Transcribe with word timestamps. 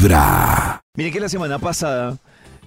Vibra. 0.00 0.80
Mire 0.96 1.10
que 1.10 1.20
la 1.20 1.28
semana 1.28 1.58
pasada 1.58 2.16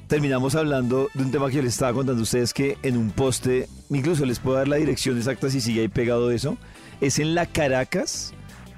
terminamos 0.08 0.54
hablando 0.54 1.10
de 1.16 1.24
un 1.24 1.32
tema 1.32 1.50
que 1.50 1.56
yo 1.56 1.62
les 1.64 1.74
estaba 1.74 1.92
contando 1.92 2.20
a 2.20 2.24
ustedes 2.24 2.54
que 2.54 2.78
en 2.84 2.96
un 2.96 3.10
poste, 3.10 3.68
incluso 3.90 4.24
les 4.26 4.38
puedo 4.38 4.58
dar 4.58 4.68
la 4.68 4.76
dirección 4.76 5.18
exacta 5.18 5.50
si 5.50 5.60
sigue 5.60 5.82
ahí 5.82 5.88
pegado 5.88 6.30
eso, 6.30 6.58
es 7.02 7.18
en 7.18 7.34
la 7.34 7.48
Caracas 7.48 8.34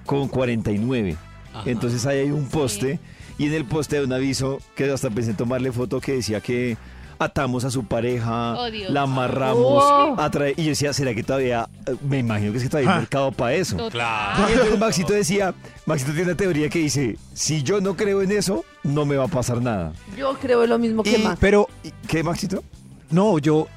con 0.06 0.30
49. 0.30 1.18
Entonces 1.66 2.06
ahí 2.06 2.20
hay 2.20 2.32
un 2.32 2.48
poste 2.48 3.00
y 3.38 3.48
en 3.48 3.54
el 3.54 3.66
poste 3.66 3.98
hay 3.98 4.06
un 4.06 4.14
aviso 4.14 4.60
que 4.76 4.90
hasta 4.90 5.10
pensé 5.10 5.32
en 5.32 5.38
tomarle 5.38 5.74
foto 5.74 6.00
que 6.00 6.14
decía 6.14 6.40
que 6.40 6.78
atamos 7.20 7.64
a 7.66 7.72
su 7.72 7.86
pareja, 7.86 8.58
Oh, 8.58 8.70
Dios. 8.72 8.90
la 8.92 9.04
amarramos, 9.04 9.84
Oh. 9.84 10.16
atrae- 10.18 10.54
y 10.58 10.64
yo 10.64 10.70
decía, 10.70 10.94
¿será 10.94 11.14
que 11.14 11.24
todavía, 11.24 11.68
eh, 11.88 11.96
me 12.08 12.20
imagino 12.20 12.52
que 12.52 12.58
es 12.58 12.64
que 12.64 12.70
todavía 12.70 12.94
hay 12.94 13.00
mercado 13.00 13.32
para 13.32 13.54
eso? 13.54 13.78
Total. 13.78 14.50
Y 14.50 14.54
entonces 14.54 14.80
Maxito 14.80 15.14
decía, 15.14 15.54
Maxito 15.86 16.12
tiene 16.12 16.30
una 16.30 16.38
teoría 16.38 16.70
que 16.70 16.80
dice, 16.80 17.18
si 17.34 17.64
yo 17.64 17.82
no 17.82 17.96
creo 17.96 18.22
en 18.22 18.32
eso, 18.32 18.66
no 18.84 19.06
me 19.06 19.16
va 19.18 19.26
a 19.26 19.30
pasar 19.30 19.62
nada. 19.62 19.94
Yo 20.18 20.34
creo 20.40 20.66
lo 20.68 20.78
mismo 20.80 21.04
que 21.04 21.18
Y- 21.18 21.24
Max. 21.24 21.38
Pero 21.40 21.68
¿Y 21.84 21.92
¿Qué, 22.08 22.24
Maxito? 22.24 22.64
no, 23.10 23.38
yo 23.40 23.68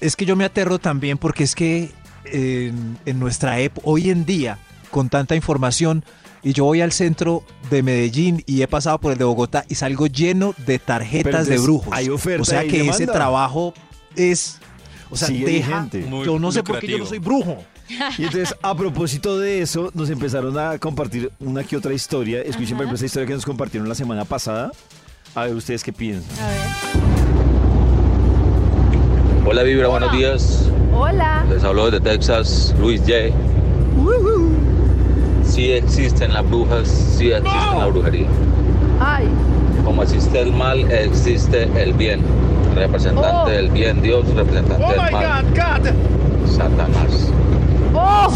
es 0.00 0.14
que 0.16 0.24
yo 0.24 0.36
me 0.36 0.44
aterro 0.44 0.78
también 0.78 1.18
porque 1.18 1.44
es 1.44 1.54
que 1.54 1.90
en, 2.24 2.98
en 3.06 3.18
nuestra 3.18 3.58
época, 3.60 3.86
hoy 3.88 4.10
en 4.10 4.24
día, 4.24 4.58
con 4.90 5.08
tanta 5.08 5.34
información, 5.34 6.04
y 6.42 6.52
yo 6.52 6.64
voy 6.64 6.80
al 6.80 6.92
centro 6.92 7.42
de 7.70 7.82
Medellín 7.82 8.42
y 8.46 8.62
he 8.62 8.68
pasado 8.68 8.98
por 8.98 9.12
el 9.12 9.18
de 9.18 9.24
Bogotá 9.24 9.64
y 9.68 9.74
salgo 9.74 10.06
lleno 10.06 10.54
de 10.66 10.78
tarjetas 10.78 11.46
de 11.46 11.54
entonces, 11.54 11.62
brujos. 11.62 11.88
hay 11.92 12.08
oferta 12.08 12.42
o 12.42 12.44
sea 12.44 12.64
que 12.64 12.88
ese 12.88 13.06
trabajo 13.06 13.74
es, 14.16 14.58
o 15.10 15.16
sea, 15.16 15.28
Sigue 15.28 15.46
deja. 15.46 15.88
yo 16.24 16.38
no 16.38 16.52
sé 16.52 16.62
por 16.62 16.78
qué 16.80 16.86
yo 16.88 16.98
no 16.98 17.06
soy 17.06 17.18
brujo. 17.18 17.58
Y 18.18 18.24
entonces, 18.24 18.54
a 18.60 18.76
propósito 18.76 19.38
de 19.38 19.62
eso, 19.62 19.90
nos 19.94 20.10
empezaron 20.10 20.58
a 20.58 20.76
compartir 20.78 21.32
una 21.40 21.64
que 21.64 21.74
otra 21.74 21.94
historia. 21.94 22.42
Escuchen, 22.42 22.76
por 22.76 22.84
ejemplo, 22.84 22.96
esta 22.96 23.06
historia 23.06 23.26
que 23.26 23.32
nos 23.32 23.46
compartieron 23.46 23.88
la 23.88 23.94
semana 23.94 24.26
pasada. 24.26 24.70
A 25.34 25.44
ver, 25.44 25.54
ustedes 25.54 25.82
qué 25.82 25.90
piensan. 25.90 26.38
A 26.38 26.48
ver. 26.48 26.60
Hola 29.46 29.62
Vibra, 29.62 29.88
buenos 29.88 30.12
días. 30.12 30.68
Hola. 30.92 31.46
Les 31.48 31.64
hablo 31.64 31.90
desde 31.90 32.04
Texas, 32.04 32.74
Luis 32.78 33.00
J. 33.00 33.30
Sí 35.58 35.72
existen 35.72 36.32
las 36.32 36.48
brujas, 36.48 36.86
sí 36.86 37.32
existe 37.32 37.76
la 37.76 37.86
brujería. 37.86 38.28
Ay. 39.00 39.24
Como 39.84 40.04
existe 40.04 40.40
el 40.40 40.52
mal, 40.52 40.88
existe 40.88 41.68
el 41.76 41.94
bien. 41.94 42.20
Representante 42.76 43.28
Oh. 43.32 43.48
del 43.48 43.68
bien, 43.68 44.00
Dios, 44.00 44.24
representante 44.36 44.86
del 44.86 44.96
mal, 45.10 45.44
Satanás. 46.46 47.32
Oh. 47.92 48.32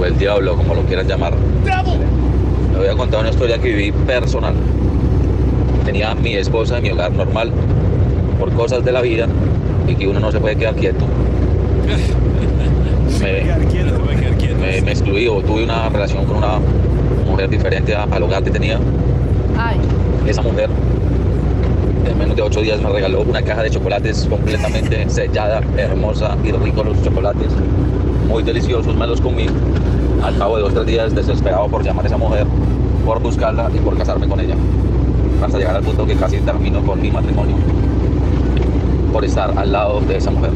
O 0.00 0.04
el 0.04 0.18
diablo, 0.18 0.56
como 0.56 0.74
lo 0.74 0.82
quieran 0.82 1.06
llamar. 1.06 1.32
Le 2.72 2.76
voy 2.76 2.88
a 2.88 2.96
contar 2.96 3.20
una 3.20 3.30
historia 3.30 3.58
que 3.58 3.68
viví 3.68 3.92
personal. 3.92 4.54
Tenía 5.84 6.10
a 6.10 6.16
mi 6.16 6.34
esposa 6.34 6.78
en 6.78 6.82
mi 6.82 6.90
hogar 6.90 7.12
normal 7.12 7.52
por 8.40 8.52
cosas 8.54 8.84
de 8.84 8.90
la 8.90 9.00
vida 9.00 9.28
y 9.86 9.94
que 9.94 10.08
uno 10.08 10.18
no 10.18 10.32
se 10.32 10.40
puede 10.40 10.56
quedar 10.56 10.74
quieto. 10.74 11.04
Me, 13.20 13.42
me, 13.42 14.35
me 14.84 14.90
excluí 14.92 15.26
o 15.28 15.40
tuve 15.42 15.64
una 15.64 15.88
relación 15.88 16.24
con 16.26 16.36
una 16.36 16.58
mujer 17.26 17.48
diferente 17.50 17.94
a- 17.94 18.04
al 18.04 18.22
hogar 18.22 18.42
que 18.42 18.50
tenía. 18.50 18.78
Ay. 19.58 19.76
Esa 20.26 20.42
mujer 20.42 20.68
en 22.08 22.18
menos 22.18 22.36
de 22.36 22.42
ocho 22.42 22.60
días 22.60 22.80
me 22.80 22.88
regaló 22.90 23.22
una 23.22 23.42
caja 23.42 23.62
de 23.62 23.70
chocolates 23.70 24.26
completamente 24.28 25.04
sellada, 25.10 25.60
hermosa 25.76 26.36
y 26.44 26.52
ricos 26.52 26.86
los 26.86 27.02
chocolates, 27.02 27.48
muy 28.28 28.42
deliciosos, 28.42 28.94
me 28.96 29.06
los 29.06 29.20
comí. 29.20 29.46
Al 30.22 30.36
cabo 30.38 30.56
de 30.56 30.62
dos 30.62 30.72
o 30.72 30.74
tres 30.74 30.86
días 30.86 31.14
desesperado 31.14 31.66
por 31.68 31.82
llamar 31.84 32.04
a 32.04 32.08
esa 32.08 32.16
mujer, 32.16 32.46
por 33.04 33.20
buscarla 33.20 33.70
y 33.74 33.78
por 33.78 33.96
casarme 33.96 34.26
con 34.28 34.40
ella. 34.40 34.54
Hasta 35.44 35.58
llegar 35.58 35.76
al 35.76 35.82
punto 35.82 36.06
que 36.06 36.14
casi 36.16 36.38
termino 36.38 36.80
con 36.82 37.00
mi 37.00 37.10
matrimonio 37.10 37.56
por 39.12 39.24
estar 39.24 39.52
al 39.56 39.72
lado 39.72 40.00
de 40.00 40.16
esa 40.16 40.30
mujer. 40.30 40.50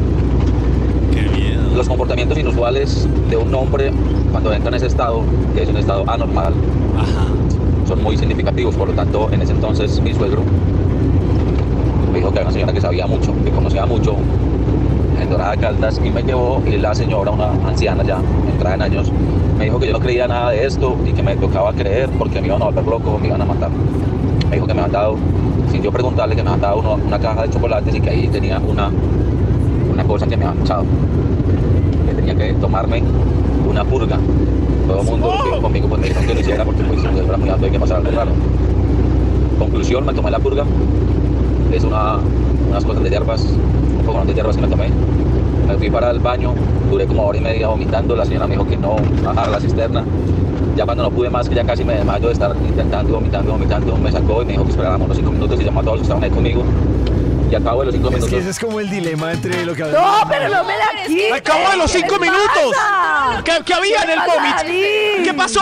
Los 1.75 1.87
comportamientos 1.87 2.37
inusuales 2.37 3.07
de 3.29 3.37
un 3.37 3.53
hombre 3.55 3.91
cuando 4.31 4.53
entra 4.53 4.69
en 4.69 4.75
ese 4.75 4.87
estado, 4.87 5.21
que 5.55 5.63
es 5.63 5.69
un 5.69 5.77
estado 5.77 6.03
anormal, 6.09 6.53
Ajá. 6.97 7.25
son 7.87 8.03
muy 8.03 8.17
significativos. 8.17 8.75
Por 8.75 8.89
lo 8.89 8.93
tanto, 8.93 9.29
en 9.31 9.41
ese 9.41 9.53
entonces 9.53 9.99
mi 10.01 10.13
suegro 10.13 10.41
me 12.11 12.17
dijo 12.19 12.29
que 12.31 12.35
era 12.39 12.45
una 12.45 12.53
señora 12.53 12.73
que 12.73 12.81
sabía 12.81 13.07
mucho, 13.07 13.33
que 13.43 13.51
conocía 13.51 13.85
mucho 13.85 14.15
en 15.21 15.29
Dorada 15.29 15.55
Caldas 15.57 15.99
y 16.03 16.09
me 16.09 16.21
llevó 16.23 16.61
y 16.67 16.77
la 16.77 16.93
señora, 16.93 17.31
una 17.31 17.51
anciana 17.67 18.03
ya, 18.03 18.19
entrada 18.51 18.75
en 18.75 18.81
años, 18.81 19.11
me 19.57 19.65
dijo 19.65 19.79
que 19.79 19.87
yo 19.87 19.93
no 19.93 19.99
creía 19.99 20.27
nada 20.27 20.51
de 20.51 20.65
esto 20.65 20.97
y 21.07 21.13
que 21.13 21.23
me 21.23 21.35
tocaba 21.35 21.71
creer 21.73 22.09
porque 22.17 22.41
me 22.41 22.47
iban 22.47 22.61
a 22.61 22.65
volver 22.65 22.85
loco, 22.85 23.17
me 23.19 23.27
iban 23.27 23.41
a 23.41 23.45
matar. 23.45 23.69
Me 24.49 24.55
dijo 24.55 24.67
que 24.67 24.73
me 24.73 24.81
habían 24.81 24.91
dado, 24.91 25.15
sin 25.71 25.81
yo 25.81 25.91
preguntarle, 25.91 26.35
que 26.35 26.43
me 26.43 26.49
habían 26.49 26.61
dado 26.61 26.79
uno- 26.79 26.97
una 27.07 27.17
caja 27.19 27.43
de 27.43 27.49
chocolates 27.49 27.95
y 27.95 28.01
que 28.01 28.09
ahí 28.09 28.27
tenía 28.27 28.59
una, 28.59 28.89
una 30.11 30.19
cosa 30.19 30.27
que 30.27 30.37
me 30.37 30.45
habían 30.45 30.63
echado, 30.63 30.83
que 32.05 32.13
tenía 32.13 32.35
que 32.35 32.53
tomarme 32.55 33.01
una 33.69 33.83
purga. 33.85 34.17
Todo 34.87 35.01
el 35.01 35.05
mundo 35.05 35.33
que 35.41 35.49
iba 35.49 35.61
conmigo 35.61 35.87
pues 35.87 36.01
me 36.01 36.07
dijeron 36.07 36.27
que 36.27 36.33
lo 36.33 36.39
hiciera 36.41 36.65
porque 36.65 36.83
pues 36.83 37.03
era 37.03 37.37
muy 37.37 37.49
alto 37.49 37.67
y 37.67 37.71
que 37.71 37.79
pasaba 37.79 37.99
algo 37.99 38.11
raro. 38.11 38.31
Conclusión, 39.57 40.05
me 40.05 40.13
tomé 40.13 40.31
la 40.31 40.39
purga. 40.39 40.65
Es 41.71 41.83
una, 41.85 42.17
unas 42.69 42.83
cosas 42.83 43.03
de 43.03 43.09
hierbas, 43.09 43.41
un 43.41 44.05
poco 44.05 44.25
de 44.25 44.33
hierbas 44.33 44.55
que 44.57 44.61
me 44.61 44.67
tomé. 44.67 44.89
Me 45.67 45.77
fui 45.77 45.89
para 45.89 46.11
el 46.11 46.19
baño, 46.19 46.53
duré 46.89 47.05
como 47.05 47.25
hora 47.27 47.37
y 47.37 47.41
media 47.41 47.67
vomitando. 47.69 48.15
La 48.15 48.25
señora 48.25 48.47
me 48.47 48.55
dijo 48.55 48.67
que 48.67 48.75
no 48.75 48.97
bajara 49.23 49.49
la 49.49 49.59
cisterna. 49.61 50.03
Ya 50.75 50.83
cuando 50.85 51.03
no 51.03 51.11
pude 51.11 51.29
más, 51.29 51.47
que 51.47 51.55
ya 51.55 51.63
casi 51.63 51.85
me 51.85 51.93
desmayo 51.93 52.27
de 52.27 52.33
estar 52.33 52.53
intentando, 52.67 53.13
vomitando, 53.13 53.51
vomitando, 53.51 53.95
me 53.97 54.11
sacó 54.11 54.41
y 54.41 54.45
me 54.45 54.51
dijo 54.53 54.63
que 54.65 54.71
esperáramos 54.71 55.05
unos 55.05 55.17
cinco 55.17 55.31
minutos 55.31 55.61
y 55.61 55.63
llamó 55.63 55.79
a 55.81 55.83
todos 55.83 55.99
los 55.99 56.01
que 56.01 56.13
estaban 56.13 56.23
ahí 56.23 56.31
conmigo. 56.31 56.63
Y 57.51 57.55
al 57.55 57.63
cabo 57.63 57.81
de 57.81 57.87
los 57.87 57.95
cinco 57.95 58.07
Es 58.07 58.13
minutos, 58.13 58.29
que 58.29 58.37
ese 58.37 58.49
es 58.49 58.59
como 58.59 58.79
el 58.79 58.89
dilema 58.89 59.33
entre 59.33 59.65
lo 59.65 59.73
que 59.75 59.81
No, 59.83 60.23
pero 60.29 60.47
no 60.47 60.63
me 60.63 60.73
la 60.77 61.05
quiten. 61.05 61.33
¡Al 61.33 61.43
cabo 61.43 61.69
de 61.71 61.77
los 61.77 61.91
¿Qué 61.91 61.99
cinco 61.99 62.17
minutos! 62.17 62.71
pasa? 62.73 63.43
¿Qué, 63.43 63.51
qué 63.65 63.73
había 63.73 64.03
en 64.03 64.09
el 64.11 64.19
vómito? 64.19 65.23
¿Qué 65.25 65.33
pasó? 65.35 65.59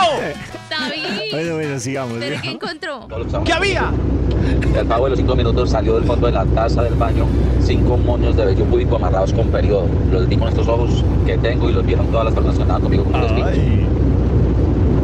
David. 0.70 1.32
Bueno, 1.32 1.54
bueno, 1.56 1.80
sigamos. 1.80 2.18
¿Pero 2.20 2.40
qué 2.40 2.50
encontró? 2.50 3.08
¿Qué 3.44 3.52
había? 3.52 3.90
Y 4.72 4.78
al 4.78 4.86
cabo 4.86 5.04
de 5.04 5.10
los 5.10 5.18
cinco 5.18 5.34
minutos 5.34 5.70
salió 5.70 5.96
del 5.96 6.04
fondo 6.04 6.28
de 6.28 6.32
la 6.32 6.44
taza 6.46 6.82
del 6.84 6.94
baño 6.94 7.26
cinco 7.60 7.96
moños 7.96 8.36
de 8.36 8.44
vello 8.46 8.64
púbico 8.66 8.94
amarrados 8.94 9.32
con 9.32 9.48
periodo. 9.48 9.86
Los 10.12 10.28
vi 10.28 10.36
con 10.36 10.48
estos 10.48 10.68
ojos 10.68 11.04
que 11.26 11.36
tengo 11.38 11.68
y 11.70 11.72
los 11.72 11.84
vieron 11.84 12.06
todas 12.06 12.26
las 12.26 12.34
personas 12.34 12.56
que 12.56 12.62
andaban 12.62 12.82
conmigo 12.82 13.04
con 13.04 13.20
los. 13.20 13.30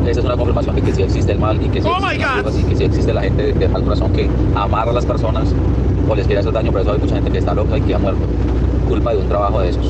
Esa 0.08 0.20
es 0.20 0.26
una 0.26 0.36
confirmación 0.36 0.76
de 0.76 0.82
que 0.82 0.92
sí 0.92 1.02
existe 1.02 1.32
el 1.32 1.38
mal 1.38 1.60
y 1.60 1.68
que 1.68 1.82
sí 1.82 1.88
Oh 1.88 1.98
my 2.00 2.14
existen 2.14 2.44
las 2.44 2.58
y 2.58 2.62
que 2.64 2.76
sí 2.76 2.84
existe 2.84 3.12
la 3.12 3.22
gente 3.22 3.52
de 3.52 3.68
mal 3.68 3.82
corazón 3.82 4.12
que 4.12 4.28
amarra 4.54 4.90
a 4.90 4.94
las 4.94 5.04
personas 5.04 5.52
o 6.08 6.14
les 6.14 6.26
quiere 6.26 6.40
hacer 6.40 6.52
daño. 6.52 6.70
Por 6.70 6.80
eso 6.80 6.92
hay 6.92 6.98
mucha 6.98 7.14
gente 7.14 7.30
que 7.30 7.38
está 7.38 7.54
loca 7.54 7.76
y 7.76 7.80
que 7.80 7.94
ha 7.94 7.98
muerto. 7.98 8.20
Culpa 8.88 9.12
de 9.12 9.18
un 9.18 9.28
trabajo 9.28 9.60
de 9.60 9.70
esos. 9.70 9.86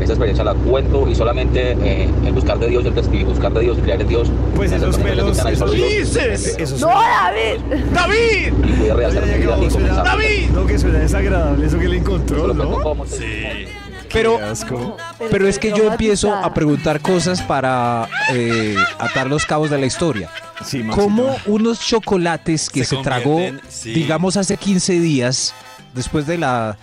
Esa 0.00 0.12
experiencia 0.12 0.44
la 0.44 0.54
cuento 0.54 1.08
y 1.08 1.14
solamente 1.14 1.72
eh, 1.72 2.08
en 2.24 2.34
buscar 2.34 2.58
de 2.58 2.68
Dios 2.68 2.84
el 2.84 2.94
testigo, 2.94 3.30
buscar 3.30 3.52
de 3.52 3.60
Dios 3.60 3.78
y 3.78 3.80
creer 3.82 4.00
en 4.00 4.08
Dios. 4.08 4.30
Pues 4.56 4.72
esos 4.72 4.96
pelos, 4.98 5.38
esos, 5.38 5.72
dices? 5.72 6.56
esos 6.58 6.80
No, 6.80 6.88
David. 6.88 7.84
¡David! 7.92 8.52
Y 8.86 8.90
rehacer 8.90 9.26
mi 9.26 9.38
vida 9.44 9.56
comenzar. 9.56 10.04
¡David! 10.04 10.50
No, 10.54 10.66
que 10.66 10.78
suena 10.78 10.98
desagradable 11.00 11.66
eso 11.66 11.78
que 11.78 11.88
le 11.88 11.98
encontró, 11.98 12.54
¿no? 12.54 13.04
Sí. 13.06 13.68
Pero, 14.12 14.38
Qué 14.38 14.44
asco. 14.44 14.96
pero 15.30 15.46
es 15.46 15.58
que 15.58 15.70
yo 15.72 15.90
empiezo 15.92 16.34
a 16.34 16.52
preguntar 16.54 17.00
cosas 17.00 17.42
para 17.42 18.08
eh, 18.32 18.74
atar 18.98 19.26
los 19.28 19.44
cabos 19.46 19.70
de 19.70 19.78
la 19.78 19.86
historia. 19.86 20.30
Sí. 20.64 20.82
¿Cómo 20.90 21.36
unos 21.46 21.80
chocolates 21.80 22.70
que 22.70 22.84
Se 22.84 22.96
se, 22.96 23.02
tragó, 23.02 23.40
sí. 23.68 23.92
digamos, 23.92 24.36
hace 24.36 24.56
15 24.56 25.00
días, 25.00 25.54
después 25.94 26.26
de 26.26 26.38
la... 26.38 26.78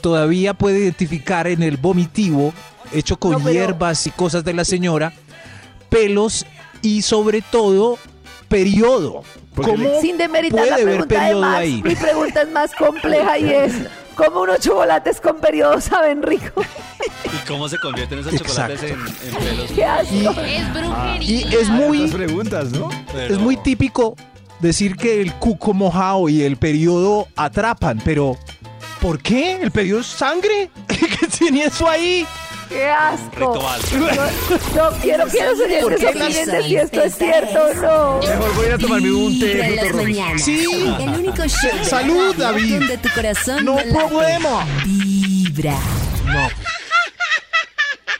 Todavía 0.00 0.54
puede 0.54 0.78
identificar 0.78 1.46
en 1.46 1.62
el 1.62 1.76
vomitivo, 1.76 2.54
hecho 2.92 3.18
con 3.18 3.32
No, 3.32 3.38
pero- 3.40 3.50
hierbas 3.52 4.06
y 4.06 4.10
cosas 4.10 4.42
de 4.44 4.54
la 4.54 4.64
señora, 4.64 5.12
pelos 5.90 6.46
y 6.82 7.02
sobre 7.02 7.42
todo, 7.42 7.98
periodo. 8.48 9.22
¿Cómo 9.54 10.00
Sin 10.00 10.16
demeritar 10.16 10.58
puede 10.60 10.70
la 10.70 10.76
haber 10.76 10.86
pregunta 10.86 11.14
de 11.14 11.20
periodo 11.20 11.40
Max, 11.42 11.58
ahí? 11.58 11.82
mi 11.82 11.94
pregunta 11.96 12.42
es 12.42 12.50
más 12.50 12.74
compleja 12.74 13.38
y 13.38 13.52
es 13.52 13.72
¿cómo 14.24 14.42
unos 14.42 14.60
chocolates 14.60 15.20
con 15.20 15.36
periodo 15.38 15.80
saben 15.80 16.22
rico? 16.22 16.62
¿Y 17.24 17.46
cómo 17.48 17.68
se 17.68 17.78
convierten 17.78 18.18
esos 18.20 18.34
Exacto. 18.34 18.74
chocolates 18.74 18.90
en, 18.90 19.28
en 19.28 19.34
pelos? 19.44 19.70
¿Qué 19.72 19.84
asco? 19.84 20.40
Es 20.40 20.74
brujería. 20.74 21.22
Y 21.50 21.54
es 21.54 21.68
muy... 21.68 21.98
otras 22.04 22.14
preguntas, 22.14 22.70
¿no? 22.72 22.88
Pero- 23.12 23.34
Es 23.34 23.40
muy 23.40 23.56
típico 23.56 24.16
decir 24.60 24.96
que 24.96 25.20
el 25.22 25.32
cuco 25.34 25.72
mojado 25.72 26.28
y 26.28 26.42
el 26.42 26.56
periodo 26.56 27.28
atrapan, 27.36 28.00
pero 28.04 28.36
¿por 29.00 29.20
qué? 29.20 29.60
¿El 29.62 29.70
periodo 29.70 30.00
es 30.00 30.06
sangre? 30.06 30.70
¿Qué 30.86 31.26
tiene 31.26 31.64
eso 31.64 31.88
ahí? 31.88 32.26
¡Qué 32.70 32.88
asco! 32.88 33.52
Ritual. 33.54 33.80
No, 34.74 34.90
no 34.90 34.96
quiero 35.02 35.26
que 35.26 35.44
los 35.44 35.60
oyentes 35.60 36.04
opinen 36.08 36.46
de 36.46 36.62
si 36.62 36.76
esto 36.76 37.02
es 37.02 37.14
cierto 37.16 37.64
o 37.64 37.74
no. 37.74 38.20
Mejor 38.20 38.54
voy 38.54 38.64
a 38.64 38.68
ir 38.68 38.74
a 38.74 38.78
tomarme 38.78 39.10
un 39.12 39.38
té 39.40 39.46
Vibra 39.46 39.66
en 39.66 39.70
de 39.70 39.76
las 39.76 39.84
frutos 39.86 39.92
rojos. 39.92 40.04
mañanas. 40.18 40.42
Sí. 40.44 40.94
El 41.00 41.08
único 41.10 41.48
show 41.48 41.70
de 41.72 41.76
la 41.78 41.84
Salud, 41.84 42.34
radio 42.38 42.44
David. 42.44 42.78
donde 42.78 42.98
tu 42.98 43.08
corazón 43.10 43.64
No 43.64 43.74
late. 43.74 43.92
problema. 43.92 44.66
Vibra. 44.86 45.78
No. 46.26 46.48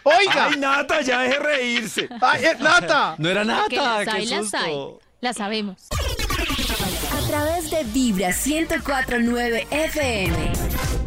Oiga, 0.03 0.47
Ay, 0.51 0.57
Nata, 0.59 1.01
ya 1.03 1.21
deje 1.21 1.39
reírse. 1.39 2.09
ay, 2.21 2.45
eh, 2.45 2.57
Nata. 2.59 3.15
No 3.19 3.29
era 3.29 3.43
Que 3.69 3.77
nada, 3.77 3.99
las 4.05 4.15
hay, 4.15 4.25
qué 4.27 4.35
las 4.37 4.55
hay. 4.55 4.73
susto. 4.73 5.01
Las 5.21 5.37
sabemos. 5.37 5.77
A 5.93 7.29
través 7.29 7.71
de 7.71 7.85
Vibra 7.85 8.29
1049 8.45 9.67
FM. 9.71 10.53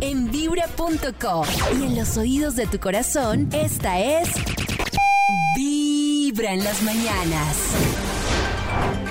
En 0.06 0.30
vibra.com. 0.30 1.46
Y 1.80 1.84
en 1.86 1.96
los 1.96 2.18
oídos 2.18 2.58
de 2.58 2.68
tu 2.68 2.78
corazón, 2.78 3.48
esta 3.54 4.02
es. 4.02 4.28
Vibra 5.56 6.52
en 6.52 6.62
las 6.62 6.84
mañanas. 6.84 7.58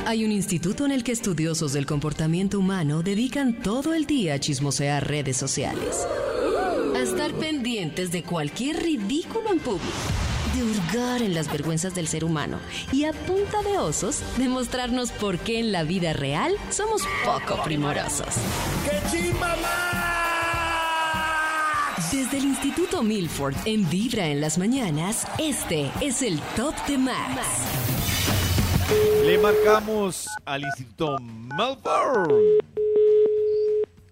Hay 0.04 0.22
un 0.26 0.32
instituto 0.32 0.84
en 0.84 0.92
el 0.92 1.02
que 1.02 1.12
estudiosos 1.12 1.72
del 1.72 1.86
comportamiento 1.86 2.58
humano 2.58 3.02
dedican 3.02 3.54
todo 3.62 3.94
el 3.94 4.04
día 4.04 4.34
a 4.34 4.38
chismosear 4.38 5.08
redes 5.08 5.38
sociales. 5.38 6.06
A 6.94 6.98
estar 6.98 7.32
pendientes 7.32 8.12
de 8.12 8.22
cualquier 8.22 8.82
ridículo 8.82 9.50
en 9.50 9.60
público. 9.60 9.96
De 10.54 10.62
hurgar 10.62 11.22
en 11.22 11.32
las 11.32 11.50
vergüenzas 11.50 11.94
del 11.94 12.06
ser 12.06 12.22
humano. 12.22 12.58
Y 12.92 13.04
a 13.04 13.14
punta 13.14 13.62
de 13.62 13.78
osos, 13.78 14.20
demostrarnos 14.36 15.10
por 15.12 15.38
qué 15.38 15.58
en 15.58 15.72
la 15.72 15.84
vida 15.84 16.12
real 16.12 16.54
somos 16.70 17.00
poco 17.24 17.62
primorosos. 17.64 18.34
Desde 22.12 22.36
el 22.36 22.44
Instituto 22.44 23.02
Milford 23.02 23.54
en 23.64 23.88
Vibra 23.88 24.26
en 24.26 24.42
las 24.42 24.58
mañanas, 24.58 25.26
este 25.38 25.90
es 26.02 26.20
el 26.20 26.38
Top 26.54 26.74
de 26.86 26.98
Max. 26.98 27.40
Le 29.24 29.38
marcamos 29.38 30.28
al 30.44 30.60
Instituto 30.60 31.16
Milford. 31.18 32.60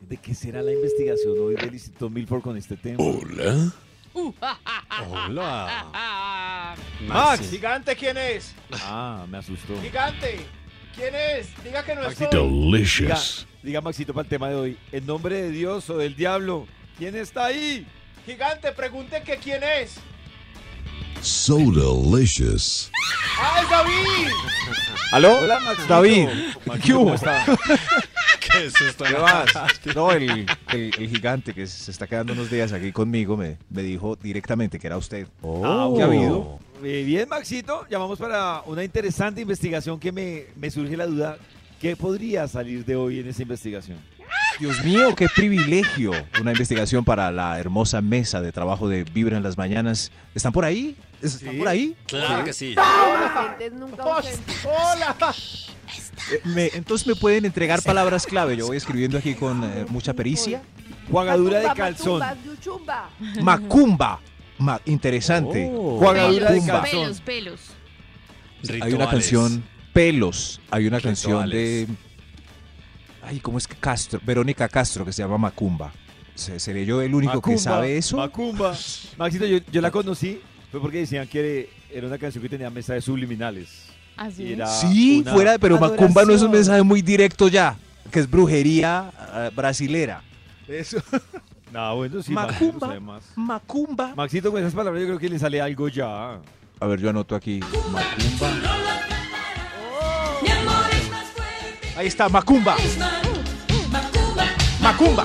¿De 0.01 0.17
qué 0.17 0.35
será 0.35 0.63
la 0.63 0.73
investigación 0.73 1.35
hoy 1.43 1.57
del 1.57 1.75
Instituto 1.75 2.09
Milford 2.09 2.41
con 2.41 2.57
este 2.57 2.75
tema? 2.79 3.05
Hola. 3.05 3.71
Hola. 5.11 6.75
Max. 7.07 7.51
Gigante, 7.51 7.95
¿quién 7.95 8.17
es? 8.17 8.55
Ah, 8.73 9.27
me 9.29 9.37
asustó. 9.37 9.79
Gigante, 9.83 10.39
¿quién 10.97 11.15
es? 11.15 11.49
Diga 11.63 11.85
que 11.85 11.95
no 11.95 12.01
Maxito. 12.01 12.31
Diga, 12.31 12.43
Delicious. 12.45 13.47
diga, 13.63 13.83
Maxito 13.83 14.15
para 14.15 14.25
el 14.25 14.31
tema 14.31 14.49
de 14.49 14.55
hoy. 14.55 14.79
En 14.91 15.05
nombre 15.05 15.43
de 15.43 15.51
Dios 15.51 15.91
o 15.91 15.99
del 15.99 16.17
diablo, 16.17 16.67
¿quién 17.01 17.17
está 17.17 17.47
ahí? 17.47 17.85
Gigante, 18.27 18.71
pregunte 18.73 19.21
que 19.25 19.37
quién 19.39 19.63
es. 19.65 19.97
So 21.23 21.57
delicious. 21.59 22.91
¡Ah, 23.39 23.61
es 23.63 23.71
David! 23.71 24.31
¿Aló? 25.13 25.39
Hola, 25.41 25.59
Maxito. 25.61 25.89
David, 25.89 26.29
Maxito, 26.67 26.87
¿qué 26.87 26.93
hubo? 26.95 27.03
¿cómo 27.05 27.15
está? 27.15 27.45
¿Qué 28.41 28.71
susto? 28.71 29.05
¿Qué 29.05 29.15
más? 29.19 29.47
No, 29.95 30.13
el, 30.13 30.31
el- 30.73 30.95
el 30.99 31.09
gigante 31.09 31.53
que 31.55 31.67
se 31.67 31.91
está 31.91 32.07
quedando 32.07 32.33
unos 32.35 32.51
días 32.51 32.73
aquí 32.73 32.93
conmigo 32.93 33.37
me, 33.37 33.57
me 33.71 33.83
dijo 33.83 34.17
directamente 34.17 34.79
que 34.79 34.87
era 34.87 34.97
usted. 34.99 35.27
Ah, 35.65 35.89
¿Qué 35.97 36.03
ha 36.03 36.07
habido? 36.07 36.59
Eh, 36.85 37.03
bien, 37.07 37.29
Maxito, 37.29 37.87
llamamos 37.91 38.19
para 38.19 38.63
una 38.67 38.85
interesante 38.85 39.41
investigación 39.41 39.99
que 39.99 40.13
me, 40.13 40.45
me 40.57 40.71
surge 40.71 40.97
la 40.97 41.07
duda. 41.07 41.39
¿Qué 41.81 41.97
podría 41.97 42.47
salir 42.47 42.85
de 42.85 42.95
hoy 42.97 43.21
en 43.21 43.29
esa 43.29 43.43
investigación? 43.43 43.99
Dios 44.59 44.83
mío, 44.85 45.15
qué 45.17 45.27
privilegio. 45.35 46.13
Una 46.41 46.53
investigación 46.53 47.05
para 47.05 47.31
la 47.33 47.59
hermosa 47.59 48.01
mesa 48.03 48.41
de 48.43 48.53
trabajo 48.53 48.89
de 48.89 49.05
Vibra 49.05 49.37
en 49.37 49.43
las 49.43 49.57
mañanas. 49.57 50.11
¿Están 50.35 50.53
por 50.53 50.65
ahí? 50.65 50.97
¿Están 51.23 51.53
Sí. 51.53 51.59
por 51.59 51.69
ahí? 51.69 51.97
Claro 52.07 52.45
que 52.45 52.53
sí. 52.53 52.75
¡Hola! 52.79 53.57
Eh, 56.33 56.41
me- 56.45 56.71
entonces 56.75 57.07
me 57.07 57.15
pueden 57.17 57.45
entregar 57.45 57.83
palabras 57.83 58.27
clave. 58.27 58.57
Yo 58.57 58.67
voy 58.67 58.77
escribiendo 58.77 59.19
aquí 59.19 59.35
con 59.35 59.65
eh, 59.65 59.87
mucha 59.89 60.13
pericia. 60.15 60.63
Jugadura 61.11 61.59
de 61.61 61.69
calzón. 61.75 62.23
macumba. 63.43 64.21
Ma- 64.59 64.81
interesante. 64.85 65.71
Jugadura 65.75 66.51
de 66.53 66.61
Pelos, 66.61 66.67
calzón. 66.67 67.01
pelos, 67.01 67.21
pelos. 67.23 67.61
Hay 68.83 68.93
una 68.93 69.09
canción 69.09 69.65
Pelos. 69.93 70.61
Hay 70.71 70.87
una 70.87 71.01
canción 71.01 71.49
de. 71.51 71.89
Ay, 73.31 73.39
¿cómo 73.39 73.59
es 73.59 73.69
que 73.69 73.77
Castro? 73.77 74.21
Verónica 74.25 74.69
Castro, 74.69 75.05
que 75.05 75.13
se 75.13 75.23
llama 75.23 75.39
Macumba. 75.39 75.93
Se- 76.35 76.59
¿Seré 76.59 76.85
yo 76.85 77.01
el 77.01 77.15
único 77.15 77.35
que 77.35 77.37
Macumba, 77.53 77.59
sabe 77.61 77.97
eso? 77.97 78.17
Macumba. 78.17 78.77
Maxito, 79.19 79.47
yo, 79.47 79.59
yo 79.71 79.81
la 79.81 79.93
conocí. 79.93 80.41
Fue 80.73 80.81
porque 80.81 80.99
decían 80.99 81.29
que 81.29 81.71
era 81.93 82.09
una 82.09 82.19
canción 82.19 82.43
que 82.43 82.49
tenía 82.49 82.69
mensajes 82.71 83.05
subliminales. 83.05 83.87
Así. 84.17 84.43
Y 84.43 84.53
era 84.55 84.67
Sí, 84.67 85.25
fuera, 85.33 85.59
pero 85.59 85.79
Macumba 85.79 86.25
no 86.25 86.33
es 86.33 86.43
un 86.43 86.51
mensaje 86.51 86.83
muy 86.83 87.03
directo 87.03 87.47
ya, 87.47 87.77
que 88.11 88.19
es 88.19 88.29
brujería 88.29 89.13
eh, 89.35 89.51
brasilera. 89.55 90.23
Eso. 90.67 90.99
No, 91.73 91.95
bueno, 91.95 92.21
sí, 92.21 92.33
Macumba. 92.33 92.89
Maxito 92.89 93.01
más. 93.01 93.23
Macumba. 93.37 94.13
Maxito, 94.17 94.51
con 94.51 94.59
esas 94.61 94.75
palabras 94.75 95.01
yo 95.03 95.07
creo 95.07 95.19
que 95.21 95.29
le 95.29 95.39
sale 95.39 95.61
algo 95.61 95.87
ya. 95.87 96.33
A 96.81 96.87
ver, 96.89 96.99
yo 96.99 97.11
anoto 97.11 97.37
aquí. 97.37 97.61
Macumba. 97.93 98.51
Ahí 101.97 102.09
está, 102.09 102.29
Macumba. 102.29 102.75
Macumba. 104.91 105.25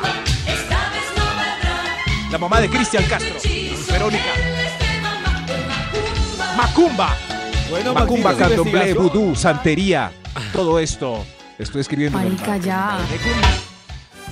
La 2.29 2.37
mamá 2.37 2.61
de 2.61 2.69
Cristian 2.69 3.03
Castro. 3.05 3.33
Verónica. 3.91 4.23
Macumba. 6.55 7.15
Bueno, 7.71 7.95
Macumba, 7.95 8.37
candomblé, 8.37 8.93
vudú, 8.93 9.35
santería. 9.35 10.11
Todo 10.53 10.77
esto. 10.77 11.25
Estoy 11.57 11.81
escribiendo. 11.81 12.15
Marica, 12.15 12.57
ya. 12.57 12.99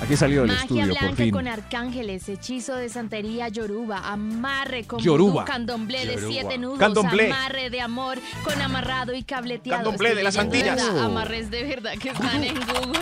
Aquí 0.04 0.16
salió 0.16 0.44
el 0.44 0.50
Magia 0.50 0.62
estudio, 0.62 0.84
por 0.90 1.00
blanca 1.00 1.16
fin. 1.16 1.32
con 1.32 1.48
arcángeles, 1.48 2.30
hechizo 2.30 2.76
de 2.76 2.90
santería 2.90 3.48
yoruba, 3.48 4.02
amarre 4.12 4.84
con 4.84 5.00
Yoruba. 5.00 5.32
vudú, 5.42 5.46
candomblé 5.46 6.06
de 6.06 6.20
siete 6.20 6.60
nudos, 6.60 6.78
Candomblé. 6.78 7.32
amarre 7.32 7.70
de 7.72 7.82
amor 7.82 8.20
con 8.44 8.62
amarrado 8.62 9.16
y 9.16 9.24
cableteado. 9.24 9.82
Candomblé 9.84 10.14
de 10.14 10.24
las 10.24 10.38
Antillas. 10.38 10.76
¿verdad? 10.76 11.06
Amarres 11.06 11.50
de 11.50 11.64
verdad 11.64 11.94
que 12.00 12.10
están 12.10 12.44
en 12.44 12.54
Google. 12.68 13.00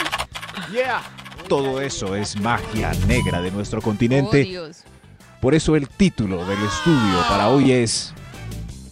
Todo 1.52 1.82
eso 1.82 2.16
es 2.16 2.40
magia 2.40 2.94
negra 3.08 3.42
de 3.42 3.52
nuestro 3.52 3.80
Oh, 3.80 3.82
continente. 3.82 4.46
Dios. 4.46 4.84
Por 5.42 5.54
eso 5.54 5.76
el 5.76 5.90
título 5.90 6.46
del 6.46 6.64
estudio 6.64 7.26
para 7.28 7.50
hoy 7.50 7.74
es 7.74 8.14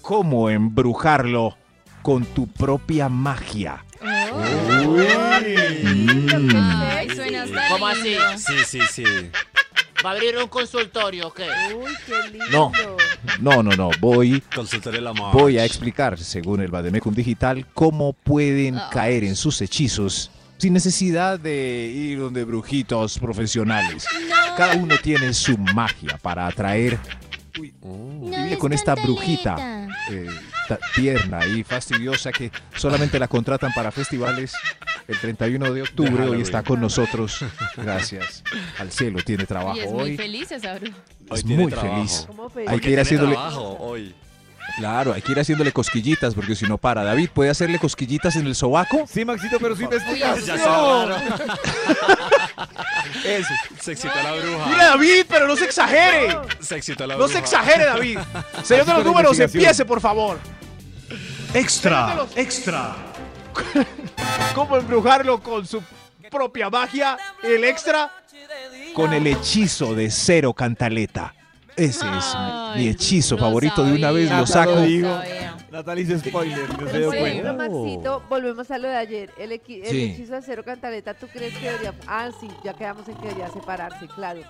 ¿Cómo 0.02 0.50
embrujarlo 0.50 1.56
con 2.02 2.26
tu 2.26 2.48
propia 2.48 3.08
magia? 3.08 3.86
Uy. 4.02 5.06
Ay, 6.62 7.10
suena 7.16 7.44
hasta 7.44 7.68
¿Cómo 7.70 7.88
así? 7.88 8.18
Sí, 8.36 8.54
sí, 8.66 8.80
sí. 8.92 9.04
¿Va 10.06 10.10
a 10.10 10.14
abrir 10.16 10.38
un 10.38 10.50
consultorio 10.50 11.28
o 11.30 11.34
qué? 11.34 11.48
Uy, 11.74 11.94
qué 12.06 12.30
lindo. 12.30 12.46
No. 12.52 12.72
No, 13.40 13.64
no, 13.64 13.72
no. 13.78 13.90
Voy, 14.02 14.44
Consultorio 14.54 15.00
la 15.00 15.12
voy 15.12 15.58
a 15.60 15.64
explicar, 15.64 16.18
según 16.20 16.60
el 16.60 16.68
Bademecum 16.70 17.14
Digital, 17.14 17.66
cómo 17.74 18.12
pueden 18.12 18.78
Ah. 18.78 18.90
caer 18.92 19.24
en 19.24 19.38
sus 19.38 19.62
hechizos 19.62 20.30
sin 20.60 20.74
necesidad 20.74 21.40
de 21.40 21.88
ir 21.88 22.20
donde 22.20 22.44
brujitos 22.46 23.18
profesionales. 23.18 24.06
Cada 24.56 24.76
uno 24.76 24.96
tiene 25.02 25.34
su 25.34 25.58
magia 25.58 26.18
para 26.22 26.46
atraer 26.48 27.00
vive 28.22 28.58
con 28.58 28.72
esta 28.74 28.94
brujita 28.96 29.88
eh, 30.12 30.28
tierna 30.96 31.46
y 31.48 31.64
fastidiosa 31.64 32.32
que 32.32 32.52
solamente 32.76 33.18
la 33.20 33.28
contratan 33.28 33.72
para 33.74 33.92
festivales 33.92 34.54
el 35.08 35.18
31 35.20 35.74
de 35.74 35.82
octubre. 35.82 36.12
Hoy 36.12 36.18
Halloween. 36.20 36.42
está 36.42 36.62
con 36.64 36.80
nosotros. 36.80 37.40
Gracias 37.78 38.44
al 38.78 38.92
cielo 38.92 39.20
tiene 39.26 39.46
trabajo 39.46 39.78
Y 39.78 39.82
es 39.82 39.92
muy 39.92 40.02
hoy. 40.04 40.18
feliz 40.18 40.52
esa 40.52 40.76
bruja. 40.76 40.98
Es 41.32 41.44
Hoy 41.44 41.56
muy 41.56 41.72
trabajo. 41.72 41.96
feliz. 41.96 42.24
¿Cómo 42.28 42.50
feliz? 42.50 42.70
Hay 42.70 42.80
que 42.80 42.92
ir 42.92 43.00
haciéndole, 43.00 43.34
trabajo 43.34 43.78
hoy. 43.80 44.14
Claro, 44.78 45.14
hay 45.14 45.22
que 45.22 45.32
ir 45.32 45.40
haciéndole 45.40 45.72
cosquillitas 45.72 46.34
porque 46.34 46.56
si 46.56 46.66
no 46.66 46.78
para. 46.78 47.04
David, 47.04 47.30
¿puede 47.34 47.50
hacerle 47.50 47.80
cosquillitas 47.80 48.36
en 48.36 48.48
el 48.48 48.56
sobaco? 48.56 49.06
Sí, 49.12 49.26
Maxito, 49.26 49.58
pero 49.60 49.76
su 49.76 49.84
investigación. 49.84 50.60
Eso. 53.26 53.54
Se 53.82 53.92
excitó 53.94 54.16
la 54.24 54.34
bruja. 54.34 54.78
David, 54.78 55.26
pero 55.28 55.48
no 55.48 55.56
se 55.56 55.66
exagere. 55.66 56.38
Se 56.60 56.76
excitó 56.78 57.06
la 57.08 57.16
No 57.16 57.20
bruja. 57.20 57.34
se 57.34 57.40
exagere, 57.40 57.86
David. 57.86 58.20
Señor 58.64 58.86
de 58.86 58.94
los 58.94 59.06
números, 59.06 59.40
empiece, 59.40 59.86
por 59.86 60.02
favor. 60.02 60.40
Extra, 61.54 62.26
extra. 62.36 62.96
¿Cómo 64.56 64.78
embrujarlo 64.78 65.42
con 65.42 65.66
su 65.66 65.82
propia 66.30 66.70
magia? 66.70 67.18
El 67.42 67.64
extra. 67.64 68.12
Con 68.94 69.14
el 69.14 69.26
hechizo 69.28 69.96
de 69.96 70.12
cero 70.12 70.54
cantaleta. 70.54 71.34
Ese 71.80 72.06
es 72.06 72.36
mi- 72.76 72.88
hechizo 72.90 73.36
lo 73.36 73.42
favorito. 73.42 73.84
De 73.84 73.94
una 73.94 74.12
vez 74.12 74.28
sabía. 74.30 74.42
lo 74.42 74.48
saco. 74.48 74.72
Lo 74.76 74.82
digo. 74.82 75.20
Natalie 75.72 76.04
hizo 76.04 76.18
spoiler, 76.20 76.82
no 76.82 76.90
se 76.90 76.98
dio 76.98 77.08
por 77.10 77.16
ejemplo, 77.18 77.56
cuenta. 77.56 77.70
Maxito, 77.70 78.24
volvemos 78.28 78.72
a 78.72 78.78
lo 78.80 78.88
de 78.88 78.96
ayer. 78.98 79.30
El, 79.38 79.52
equi- 79.52 79.82
el 79.84 79.90
Sí. 79.92 80.04
hechizo 80.04 80.34
de 80.34 80.42
cero 80.42 80.64
cantaleta, 80.66 81.14
¿tú 81.14 81.28
crees 81.28 81.56
que 81.58 81.68
debería...? 81.68 81.94
Ah, 82.08 82.30
sí, 82.40 82.48
ya 82.64 82.74
quedamos 82.74 83.08
en 83.08 83.16
que 83.16 83.28
debería 83.28 83.50
separarse, 83.52 84.08
claro. 84.08 84.42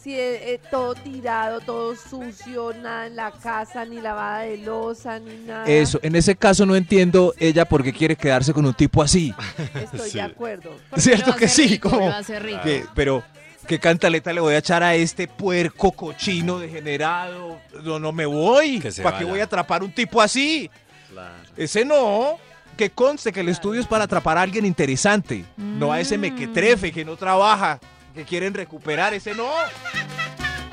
Si 0.00 0.14
eh, 0.14 0.52
eh, 0.54 0.60
todo 0.70 0.94
tirado, 0.94 1.58
todo 1.58 1.96
sucio, 1.96 2.72
nada 2.80 3.08
en 3.08 3.16
la 3.16 3.32
casa, 3.32 3.84
ni 3.84 4.00
lavada 4.00 4.42
de 4.42 4.58
losa, 4.58 5.18
ni 5.18 5.34
nada. 5.44 5.64
Eso, 5.66 5.98
en 6.02 6.14
ese 6.14 6.36
caso 6.36 6.64
no 6.64 6.76
entiendo 6.76 7.34
ella 7.38 7.64
por 7.64 7.82
qué 7.82 7.92
quiere 7.92 8.14
quedarse 8.14 8.52
con 8.52 8.64
un 8.64 8.74
tipo 8.74 9.02
así. 9.02 9.34
Estoy 9.74 10.10
Sí. 10.10 10.18
de 10.18 10.22
acuerdo. 10.22 10.70
Porque 10.88 11.02
¿Cierto 11.02 11.32
lo 11.32 11.36
que 11.36 11.48
sí? 11.48 11.66
rico, 11.66 11.90
Como 11.90 12.06
lo 12.06 12.14
hace 12.14 12.38
rico. 12.38 12.60
que- 12.62 12.84
pero, 12.94 13.24
¿qué 13.68 13.78
cantaleta 13.78 14.32
le 14.32 14.40
voy 14.40 14.54
a 14.54 14.58
echar 14.58 14.82
a 14.82 14.94
este 14.94 15.28
puerco 15.28 15.92
cochino 15.92 16.58
degenerado? 16.58 17.60
No, 17.84 18.00
no 18.00 18.10
me 18.10 18.26
voy. 18.26 18.80
Que 18.80 18.90
se 18.90 19.02
¿Para 19.02 19.18
qué 19.18 19.24
voy 19.24 19.40
a 19.40 19.44
atrapar 19.44 19.84
un 19.84 19.92
tipo 19.92 20.20
así? 20.20 20.68
Claro. 21.10 21.34
Ese 21.56 21.84
no. 21.84 22.38
que 22.76 22.90
conste 22.90 23.30
que 23.30 23.40
el 23.40 23.48
estudio 23.48 23.80
es 23.80 23.86
para 23.86 24.04
atrapar 24.04 24.38
a 24.38 24.42
alguien 24.42 24.64
interesante, 24.64 25.44
no 25.56 25.92
a 25.92 26.00
ese 26.00 26.16
mequetrefe 26.16 26.92
que 26.92 27.04
no 27.04 27.16
trabaja, 27.16 27.78
que 28.14 28.24
quieren 28.24 28.54
recuperar 28.54 29.14
ese 29.14 29.34
no. 29.34 29.50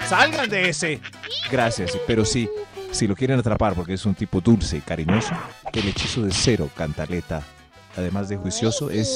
Salgan 0.08 0.50
de 0.50 0.70
ese. 0.70 1.02
Gracias, 1.52 1.98
pero 2.08 2.24
sí, 2.24 2.48
si 2.92 3.08
lo 3.08 3.16
quieren 3.16 3.40
atrapar 3.40 3.74
porque 3.74 3.94
es 3.94 4.06
un 4.06 4.16
tipo 4.16 4.40
dulce 4.40 4.78
y 4.78 4.82
cariñoso, 4.82 5.34
el 5.74 5.88
hechizo 5.88 6.22
de 6.22 6.32
cero 6.32 6.70
cantaleta, 6.76 7.42
además 7.98 8.30
de 8.30 8.38
juicioso, 8.38 8.90
es, 8.90 9.10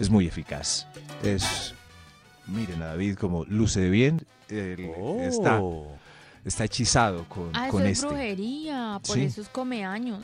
es 0.00 0.08
muy 0.08 0.26
eficaz. 0.26 0.86
Es, 1.22 1.74
miren 2.50 2.82
a 2.82 2.86
David 2.86 3.16
como 3.16 3.44
luce 3.46 3.80
de 3.80 3.90
bien, 3.90 4.26
él 4.48 4.90
está, 5.20 5.60
está 6.44 6.64
hechizado 6.64 7.24
con, 7.28 7.50
Ah, 7.54 7.66
eso 7.66 7.72
con 7.72 7.86
es 7.86 7.92
este. 7.98 8.06
brujería, 8.06 9.00
por 9.06 9.14
Sí. 9.16 9.22
eso 9.24 9.40
es 9.42 9.48
comeaños. 9.48 10.22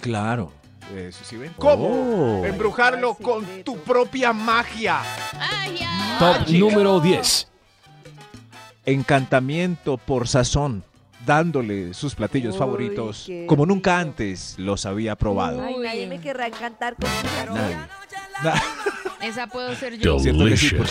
Claro. 0.00 0.52
Eso 0.94 1.24
sí 1.24 1.36
ven. 1.36 1.52
¿Cómo? 1.56 2.44
Embrujarlo 2.44 3.14
con 3.14 3.44
tu 3.64 3.78
propia 3.78 4.32
magia. 4.34 5.00
Top 6.18 6.46
número 6.50 7.00
10. 7.00 7.48
Encantamiento 8.86 9.96
por 9.96 10.28
sazón, 10.28 10.84
dándole 11.24 11.94
sus 11.94 12.14
platillos 12.14 12.52
Uy, 12.54 12.58
favoritos 12.58 13.28
como 13.46 13.64
nunca 13.64 13.98
antes 13.98 14.56
los 14.58 14.84
había 14.84 15.16
probado. 15.16 15.62
Ay, 15.62 15.76
nadie 15.78 16.06
me 16.06 16.20
querrá 16.20 16.48
encantar 16.48 16.96
con 16.96 17.08
su 17.08 17.54
Nadie. 17.54 17.76
Esa 19.24 19.46
puedo 19.46 19.74
ser 19.74 19.98
yo. 19.98 20.16
Que 20.18 20.56
sí, 20.56 20.70
por- 20.74 20.86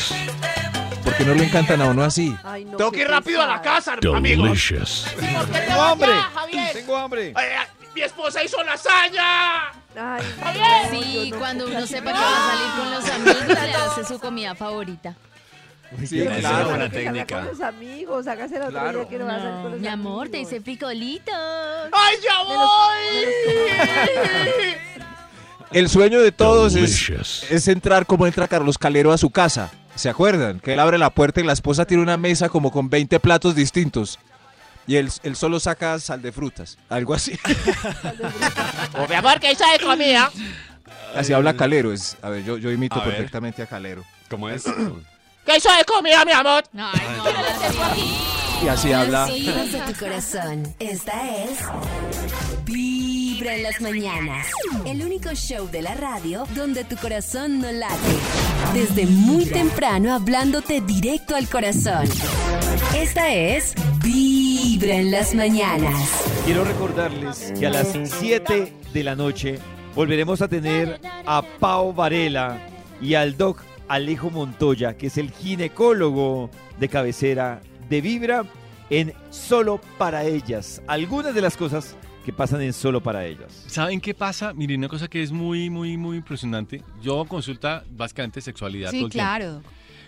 porque 1.04 1.26
no 1.26 1.34
le 1.36 1.44
encantan 1.46 1.82
a 1.82 1.86
uno 1.86 2.04
así. 2.04 2.36
Ay, 2.44 2.66
no, 2.66 2.78
Tengo 2.78 2.92
que 2.92 3.02
ir 3.02 3.08
rápido 3.08 3.42
a 3.42 3.48
la 3.48 3.62
casa, 3.62 3.94
amigos. 4.16 4.46
Delicious. 4.48 5.06
Tengo 5.20 5.82
hambre. 5.82 6.12
Javier. 6.34 6.74
Tengo 6.74 6.98
hambre. 6.98 7.28
Eh, 7.30 7.34
mi 7.94 8.02
esposa 8.02 8.44
hizo 8.44 8.64
lasaña. 8.64 9.72
Ay, 9.96 10.24
Sí, 10.90 11.30
no 11.32 11.38
cuando 11.38 11.68
uno 11.68 11.86
sepa 11.86 12.12
que 12.14 12.18
va 12.20 12.48
a 12.48 12.52
salir 12.52 12.72
con 12.78 12.92
los 12.92 13.10
amigos, 13.10 13.48
le 13.48 13.74
hace 13.74 14.06
su 14.06 14.20
comida 14.20 14.56
favorita. 14.56 15.14
Sí, 16.08 16.22
Esa 16.22 16.34
es 16.34 16.40
claro. 16.40 16.70
buena 16.70 16.90
técnica. 16.90 17.36
con 17.38 17.46
los 17.50 17.62
amigos, 17.62 18.26
hágase 18.26 18.56
otro 18.58 18.70
Claro. 18.72 19.08
que 19.08 19.20
no 19.20 19.26
va 19.28 19.36
a 19.36 19.40
salir 19.40 19.62
con 19.62 19.72
los 19.74 19.80
mi 19.80 19.88
amor, 19.88 20.28
te 20.30 20.38
amigos. 20.38 20.52
hice 20.54 20.62
frijolitos. 20.62 21.36
¡Ay, 21.92 22.16
ya 22.24 22.42
voy! 22.44 23.28
El 25.74 25.90
sueño 25.90 26.22
de 26.22 26.32
todos 26.32 26.76
es, 26.76 27.68
entrar 27.68 28.06
como 28.06 28.28
entra 28.28 28.48
Carlos 28.48 28.78
Calero 28.78 29.12
a 29.12 29.18
su 29.18 29.32
casa. 29.32 29.72
¿Se 29.96 30.10
acuerdan? 30.10 30.60
Que 30.60 30.74
él 30.74 30.80
abre 30.80 30.98
la 30.98 31.10
puerta 31.10 31.42
y 31.42 31.44
la 31.44 31.54
esposa 31.54 31.86
tiene 31.86 32.04
una 32.04 32.18
mesa 32.18 32.50
como 32.50 32.72
con 32.72 32.90
20 32.90 33.20
platos 33.20 33.56
distintos. 33.56 34.20
Y 34.86 34.98
él, 34.98 35.10
él 35.24 35.36
solo 35.36 35.60
saca 35.60 35.98
sal 36.00 36.22
de 36.22 36.32
frutas. 36.32 36.78
Algo 36.90 37.14
así. 37.14 37.40
Oh, 38.98 39.08
mi 39.10 39.16
amor, 39.16 39.40
¿qué 39.40 39.52
hizo 39.52 39.64
de 39.72 39.84
comida? 39.84 40.32
Así 41.16 41.34
habla 41.34 41.56
Calero. 41.56 41.94
Es, 41.94 42.18
a 42.22 42.30
ver, 42.30 42.44
yo, 42.44 42.58
yo 42.58 42.72
imito 42.72 42.96
A 42.96 43.06
ver. 43.06 43.16
perfectamente 43.16 43.62
a 43.62 43.66
Calero. 43.66 44.04
¿Cómo 44.30 44.50
es? 44.50 44.64
¿Qué 45.46 45.58
hizo 45.58 45.70
de 45.76 45.86
comida, 45.86 46.26
mi 46.26 46.32
amor? 46.32 46.64
Ay, 46.76 47.02
no, 47.18 47.24
no, 47.24 48.66
Y 48.66 48.68
así 48.68 48.92
habla. 48.94 49.26
De 49.26 49.94
tu 49.94 50.00
corazón. 50.00 50.76
Esta 50.80 51.44
es 51.44 51.60
Vibra 53.34 53.56
en 53.56 53.64
las 53.64 53.82
mañanas. 53.82 54.48
El 54.86 55.04
único 55.04 55.34
show 55.34 55.68
de 55.68 55.82
la 55.82 55.96
radio 55.96 56.46
donde 56.54 56.84
tu 56.84 56.96
corazón 56.98 57.60
no 57.60 57.72
late. 57.72 57.96
Desde 58.76 59.08
muy 59.08 59.46
temprano 59.46 60.14
hablándote 60.14 60.82
directo 60.82 61.36
al 61.36 61.50
corazón. 61.50 62.08
Esta 62.96 63.34
es 63.34 63.74
Vibra 64.04 64.98
en 64.98 65.10
las 65.10 65.34
mañanas. 65.34 65.96
Quiero 66.46 66.64
recordarles 66.64 67.52
que 67.58 67.66
a 67.66 67.72
las 67.72 67.98
7 68.20 68.72
de 68.94 69.04
la 69.04 69.16
noche 69.16 69.58
volveremos 69.96 70.44
a 70.44 70.48
tener 70.48 71.02
a 71.26 71.42
Pau 71.60 71.92
Varela 71.92 72.60
y 73.02 73.16
al 73.16 73.36
doc 73.36 73.64
Alejo 73.88 74.30
Montoya, 74.30 74.96
que 74.96 75.08
es 75.08 75.18
el 75.18 75.32
ginecólogo 75.32 76.52
de 76.80 76.88
cabecera 76.88 77.62
de 77.90 78.00
Vibra 78.00 78.44
en 78.92 79.12
Solo 79.32 79.82
para 79.98 80.24
Ellas. 80.24 80.84
Algunas 80.86 81.34
de 81.34 81.42
las 81.42 81.58
cosas 81.58 81.96
que 82.24 82.34
pasan 82.34 82.62
en 82.62 82.74
Solo 82.74 83.02
para 83.02 83.26
Ellas. 83.26 83.66
¿Saben 83.68 84.00
qué 84.00 84.14
pasa? 84.14 84.54
Miren, 84.54 84.80
una 84.80 84.88
cosa 84.88 85.08
que 85.08 85.22
es 85.22 85.32
muy, 85.32 85.70
muy, 85.70 85.98
muy 85.98 86.18
impresionante. 86.18 86.82
Yo 87.02 87.26
consulta 87.26 87.84
básicamente 87.92 88.40
sexualidad 88.42 88.90
todo 88.92 89.00
Sí, 89.00 89.06
el 89.06 89.12
tiempo. 89.12 89.26
claro. 89.30 89.62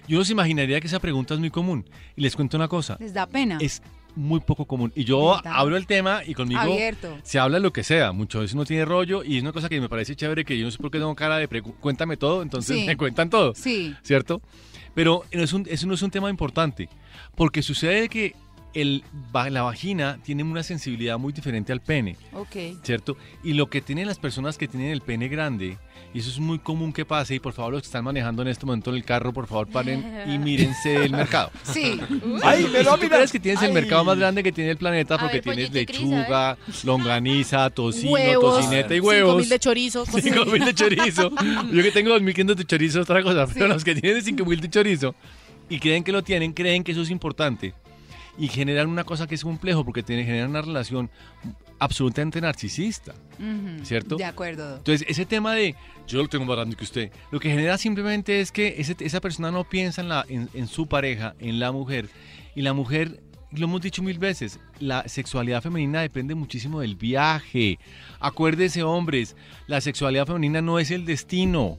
Y 0.07 0.15
uno 0.15 0.23
se 0.23 0.31
imaginaría 0.33 0.79
que 0.79 0.87
esa 0.87 0.99
pregunta 0.99 1.33
es 1.33 1.39
muy 1.39 1.49
común. 1.49 1.83
Y 2.15 2.21
les 2.21 2.35
cuento 2.35 2.57
una 2.57 2.67
cosa. 2.67 2.95
Les 2.99 3.13
da 3.13 3.25
pena. 3.25 3.57
Es 3.59 3.81
muy 4.15 4.39
poco 4.39 4.65
común. 4.65 4.93
Y 4.95 5.03
yo 5.03 5.35
¿Verdad? 5.35 5.51
abro 5.55 5.75
el 5.75 5.87
tema 5.87 6.21
y 6.25 6.33
conmigo 6.35 6.61
Abierto. 6.61 7.17
se 7.23 7.37
habla 7.39 7.59
lo 7.59 7.73
que 7.73 7.83
sea. 7.83 8.11
Muchas 8.13 8.41
veces 8.41 8.53
uno 8.55 8.63
tiene 8.65 8.85
rollo 8.85 9.23
y 9.23 9.37
es 9.37 9.41
una 9.41 9.51
cosa 9.51 9.67
que 9.67 9.81
me 9.81 9.89
parece 9.89 10.15
chévere 10.15 10.45
que 10.45 10.57
yo 10.57 10.63
no 10.65 10.71
sé 10.71 10.77
por 10.77 10.89
qué 10.91 10.99
tengo 10.99 11.13
cara 11.15 11.37
de 11.37 11.47
cuéntame 11.81 12.15
todo, 12.17 12.41
entonces 12.43 12.77
Sí. 12.77 12.85
me 12.87 12.95
cuentan 12.95 13.29
todo. 13.29 13.53
Sí. 13.55 13.93
¿Cierto? 14.03 14.41
Pero 14.93 15.23
es 15.31 15.51
un- 15.51 15.67
eso 15.69 15.85
no 15.87 15.95
es 15.95 16.01
un 16.01 16.11
tema 16.11 16.29
importante. 16.29 16.87
Porque 17.35 17.61
sucede 17.61 18.07
que 18.07 18.35
el, 18.75 19.03
la 19.33 19.63
vagina 19.63 20.19
tiene 20.23 20.43
una 20.43 20.61
sensibilidad 20.61 21.17
muy 21.17 21.33
diferente 21.33 21.71
al 21.73 21.81
pene. 21.81 22.15
Ok. 22.33 22.55
¿cierto? 22.83 23.17
Y 23.43 23.53
lo 23.53 23.69
que 23.69 23.81
tienen 23.81 24.05
las 24.07 24.19
personas 24.19 24.57
que 24.57 24.67
tienen 24.67 24.91
el 24.91 25.01
pene 25.01 25.27
grande, 25.27 25.77
y 26.13 26.19
eso 26.19 26.29
es 26.29 26.39
muy 26.39 26.59
común 26.59 26.93
que 26.93 27.03
pase, 27.05 27.35
y 27.35 27.39
por 27.39 27.53
favor 27.53 27.73
los 27.73 27.81
que 27.81 27.87
están 27.87 28.03
manejando 28.03 28.41
en 28.41 28.49
este 28.49 28.65
momento 28.65 28.89
en 28.91 28.97
el 28.97 29.03
carro, 29.05 29.33
por 29.33 29.47
favor 29.47 29.67
paren 29.67 30.03
y 30.27 30.37
mírense 30.37 31.03
el 31.05 31.11
mercado. 31.11 31.51
Sí. 31.63 31.99
¡Ay, 32.43 32.67
me 32.71 32.79
si 32.79 32.83
lo 32.85 32.91
tú 32.95 33.03
mira! 33.03 33.15
crees 33.17 33.31
que 33.31 33.39
tienes 33.39 33.63
el 33.63 33.73
mercado 33.73 34.03
más 34.03 34.17
grande 34.17 34.43
que 34.43 34.51
tiene 34.51 34.71
el 34.71 34.77
planeta 34.77 35.17
porque 35.17 35.41
ver, 35.41 35.43
tienes 35.55 35.71
lechuga, 35.73 36.57
longaniza, 36.83 37.69
tocino, 37.69 38.11
Huevos. 38.11 38.57
tocineta 38.59 38.93
y 38.93 38.97
Cinco 38.97 39.07
huevos. 39.07 39.37
mil 39.37 39.49
de 39.49 39.59
chorizo. 39.59 40.05
cosas 40.05 40.21
Cinco 40.23 40.41
así. 40.41 40.51
mil 40.51 40.65
de 40.65 40.73
chorizo. 40.73 41.31
Yo 41.71 41.83
que 41.83 41.91
tengo 41.91 42.15
2.500 42.17 42.55
de 42.55 42.65
chorizo 42.65 42.99
es 42.99 43.03
otra 43.09 43.23
cosa, 43.23 43.47
pero 43.53 43.67
los 43.67 43.83
que 43.83 43.95
tienen 43.95 44.21
5.000 44.23 44.59
de 44.59 44.69
chorizo 44.69 45.15
y 45.69 45.79
creen 45.79 46.03
que 46.03 46.11
lo 46.11 46.23
tienen, 46.23 46.53
creen 46.53 46.83
que 46.83 46.91
eso 46.91 47.01
es 47.01 47.09
importante. 47.09 47.73
Y 48.37 48.47
generan 48.49 48.89
una 48.89 49.03
cosa 49.05 49.27
que 49.27 49.35
es 49.35 49.43
complejo 49.43 49.85
porque 49.85 50.03
tiene, 50.03 50.25
generan 50.25 50.49
una 50.49 50.61
relación 50.61 51.09
absolutamente 51.79 52.39
narcisista. 52.41 53.13
¿Cierto? 53.83 54.15
De 54.15 54.23
acuerdo. 54.25 54.77
Entonces, 54.77 55.05
ese 55.09 55.25
tema 55.25 55.53
de 55.53 55.75
yo 56.07 56.21
lo 56.21 56.27
tengo 56.27 56.45
más 56.45 56.55
grande 56.55 56.75
que 56.75 56.83
usted, 56.83 57.11
lo 57.31 57.39
que 57.39 57.49
genera 57.49 57.77
simplemente 57.77 58.39
es 58.39 58.51
que 58.51 58.75
ese- 58.77 58.95
esa 58.99 59.19
persona 59.21 59.51
no 59.51 59.63
piensa 59.63 60.01
en, 60.01 60.09
la, 60.09 60.25
en, 60.29 60.49
en 60.53 60.67
su 60.67 60.87
pareja, 60.87 61.35
en 61.39 61.59
la 61.59 61.71
mujer. 61.71 62.09
Y 62.55 62.61
la 62.61 62.73
mujer, 62.73 63.21
lo 63.51 63.65
hemos 63.65 63.81
dicho 63.81 64.01
mil 64.03 64.19
veces, 64.19 64.59
la 64.79 65.07
sexualidad 65.07 65.61
femenina 65.61 66.01
depende 66.01 66.35
muchísimo 66.35 66.79
del 66.81 66.95
viaje. 66.95 67.79
Acuérdese, 68.19 68.83
hombres, 68.83 69.35
la 69.67 69.81
sexualidad 69.81 70.27
femenina 70.27 70.61
no 70.61 70.79
es 70.79 70.91
el 70.91 71.05
destino, 71.05 71.77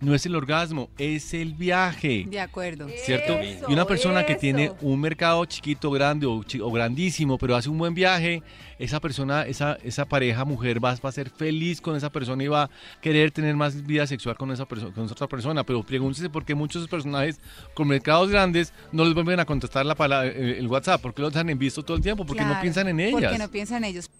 no 0.00 0.14
es 0.14 0.24
el 0.26 0.34
orgasmo, 0.34 0.88
es 0.98 1.34
el 1.34 1.54
viaje. 1.54 2.26
De 2.28 2.40
acuerdo. 2.40 2.88
¿Cierto? 3.04 3.34
Eso, 3.38 3.66
y 3.68 3.72
una 3.72 3.84
persona 3.84 4.24
que 4.24 4.32
eso. 4.32 4.40
tiene 4.40 4.72
un 4.80 5.00
mercado 5.00 5.44
chiquito, 5.44 5.90
grande 5.90 6.26
o, 6.26 6.40
o 6.62 6.72
grandísimo, 6.72 7.36
pero 7.38 7.54
hace 7.56 7.68
un 7.68 7.76
buen 7.78 7.94
viaje, 7.94 8.42
esa 8.78 8.98
persona, 9.00 9.42
esa, 9.42 9.74
esa 9.84 10.06
pareja 10.06 10.44
mujer 10.44 10.82
va, 10.82 10.94
va 10.94 11.08
a 11.08 11.12
ser 11.12 11.28
feliz 11.28 11.80
con 11.80 11.96
esa 11.96 12.10
persona 12.10 12.42
y 12.42 12.48
va 12.48 12.62
a 12.64 12.70
querer 13.02 13.30
tener 13.30 13.54
más 13.56 13.86
vida 13.86 14.06
sexual 14.06 14.36
con 14.36 14.50
esa, 14.50 14.66
perso- 14.66 14.92
con 14.94 15.04
esa 15.04 15.12
otra 15.12 15.26
persona. 15.28 15.64
Pero 15.64 15.82
pregúntese 15.82 16.30
por 16.30 16.44
qué 16.44 16.54
muchos 16.54 16.88
personajes 16.88 17.38
con 17.74 17.86
mercados 17.86 18.30
grandes 18.30 18.72
no 18.92 19.04
les 19.04 19.12
vuelven 19.14 19.38
a 19.40 19.44
contestar 19.44 19.84
la 19.84 19.94
pala- 19.94 20.24
el, 20.26 20.54
el 20.54 20.66
WhatsApp, 20.66 21.00
porque 21.02 21.20
los 21.22 21.36
han 21.36 21.46
visto 21.58 21.82
todo 21.84 21.96
el 21.96 22.02
tiempo, 22.02 22.24
porque 22.24 22.40
no 22.42 22.48
Claro, 22.48 22.62
piensan 22.62 22.88
en 22.88 23.00
ellas. 23.00 23.20
Porque 23.20 23.38
no 23.38 23.48
piensan 23.50 23.84
en 23.84 23.90
ellos. 23.90 24.10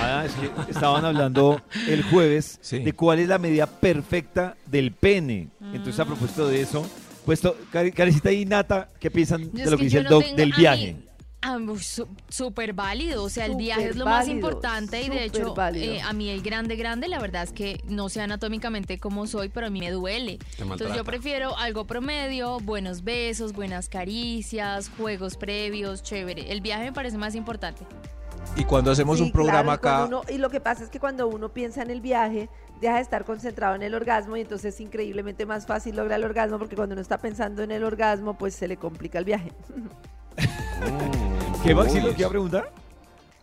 Ah, 0.00 0.24
es 0.26 0.32
que 0.34 0.50
estaban 0.70 1.04
hablando 1.04 1.60
el 1.88 2.02
jueves 2.04 2.58
Sí. 2.60 2.80
de 2.80 2.92
cuál 2.92 3.18
es 3.20 3.28
la 3.28 3.38
medida 3.38 3.66
perfecta 3.66 4.56
del 4.66 4.92
pene. 4.92 5.48
Entonces, 5.72 5.98
a 6.00 6.04
propósito 6.04 6.46
de 6.48 6.60
eso, 6.60 6.86
puesto, 7.24 7.56
Carecita 7.70 8.30
y 8.32 8.44
Nata, 8.44 8.88
¿qué 9.00 9.10
piensan 9.10 9.50
de 9.52 9.62
Es 9.62 9.70
lo 9.70 9.76
que 9.76 9.82
que 9.82 9.84
dice 9.84 9.94
yo 9.94 10.00
el 10.00 10.04
no 10.04 10.10
doc 10.10 10.24
del 10.24 10.52
a 10.52 10.56
viaje? 10.56 10.96
Súper 12.30 12.72
válido, 12.72 13.22
o 13.22 13.28
sea, 13.28 13.44
el 13.46 13.56
viaje 13.56 13.82
es 13.90 13.96
lo 13.96 14.04
Súper 14.04 14.04
más 14.06 14.18
válido, 14.26 14.34
importante 14.34 15.02
y 15.02 15.08
de 15.10 15.24
hecho 15.24 15.54
válido. 15.54 15.92
eh, 15.94 16.00
a 16.00 16.12
mí 16.14 16.30
el 16.30 16.40
grande, 16.42 16.74
grande, 16.76 17.06
la 17.06 17.18
verdad 17.20 17.42
es 17.42 17.52
que 17.52 17.82
no 17.86 18.08
sé 18.08 18.22
anatómicamente 18.22 18.98
cómo 18.98 19.26
soy, 19.26 19.50
pero 19.50 19.66
a 19.66 19.70
mí 19.70 19.80
me 19.80 19.90
duele. 19.90 20.38
Entonces 20.58 20.96
yo 20.96 21.04
prefiero 21.04 21.56
algo 21.58 21.86
promedio, 21.86 22.60
buenos 22.60 23.04
besos, 23.04 23.52
buenas 23.52 23.90
caricias, 23.90 24.90
juegos 24.96 25.36
previos, 25.36 26.02
chévere. 26.02 26.50
El 26.50 26.62
viaje 26.62 26.84
me 26.84 26.92
parece 26.92 27.18
más 27.18 27.34
importante. 27.34 27.84
Y 28.56 28.64
cuando 28.64 28.90
hacemos 28.92 29.18
Sí, 29.18 29.24
un 29.24 29.32
programa 29.32 29.78
claro, 29.78 29.96
acá, 30.04 30.06
uno- 30.06 30.22
y 30.32 30.38
lo 30.38 30.48
que 30.48 30.60
pasa 30.60 30.84
es 30.84 30.90
que 30.90 31.00
cuando 31.00 31.26
uno 31.26 31.48
piensa 31.48 31.82
en 31.82 31.90
el 31.90 32.00
viaje, 32.00 32.48
deja 32.80 32.96
de 32.96 33.00
estar 33.02 33.24
concentrado 33.24 33.74
en 33.74 33.82
el 33.82 33.94
orgasmo 33.94 34.36
y 34.36 34.42
entonces 34.42 34.74
es 34.74 34.80
increíblemente 34.80 35.44
más 35.46 35.66
fácil 35.66 35.96
lograr 35.96 36.20
el 36.20 36.24
orgasmo 36.26 36.58
porque 36.58 36.76
cuando 36.76 36.92
uno 36.92 37.02
está 37.02 37.18
pensando 37.18 37.62
en 37.62 37.72
el 37.72 37.82
orgasmo, 37.82 38.34
pues 38.38 38.54
se 38.54 38.68
le 38.68 38.76
complica 38.76 39.18
el 39.18 39.24
viaje. 39.24 39.52
¿Qué, 41.64 41.74
Maxi, 41.74 42.00
lo 42.00 42.10
que 42.14 42.20
iba 42.20 42.26
a 42.26 42.30
preguntar? 42.30 42.70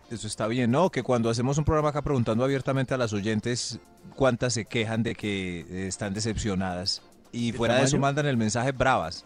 eso 0.10 0.28
está 0.28 0.46
bien, 0.48 0.70
¿no? 0.72 0.90
Que 0.90 1.04
cuando 1.04 1.30
hacemos 1.30 1.58
un 1.58 1.64
programa 1.64 1.90
acá 1.90 2.02
preguntando 2.02 2.44
abiertamente 2.44 2.94
a 2.94 2.98
las 2.98 3.14
oyentes 3.14 3.80
cuántas 4.16 4.54
se 4.54 4.66
quejan 4.66 5.04
de 5.04 5.16
que 5.16 5.88
están 5.88 6.14
decepcionadas. 6.14 7.02
Y 7.32 7.52
¿De 7.52 7.58
fuera 7.58 7.76
de 7.76 7.84
eso 7.84 7.98
mandan 7.98 8.26
el 8.26 8.36
mensaje 8.36 8.74
bravas. 8.74 9.24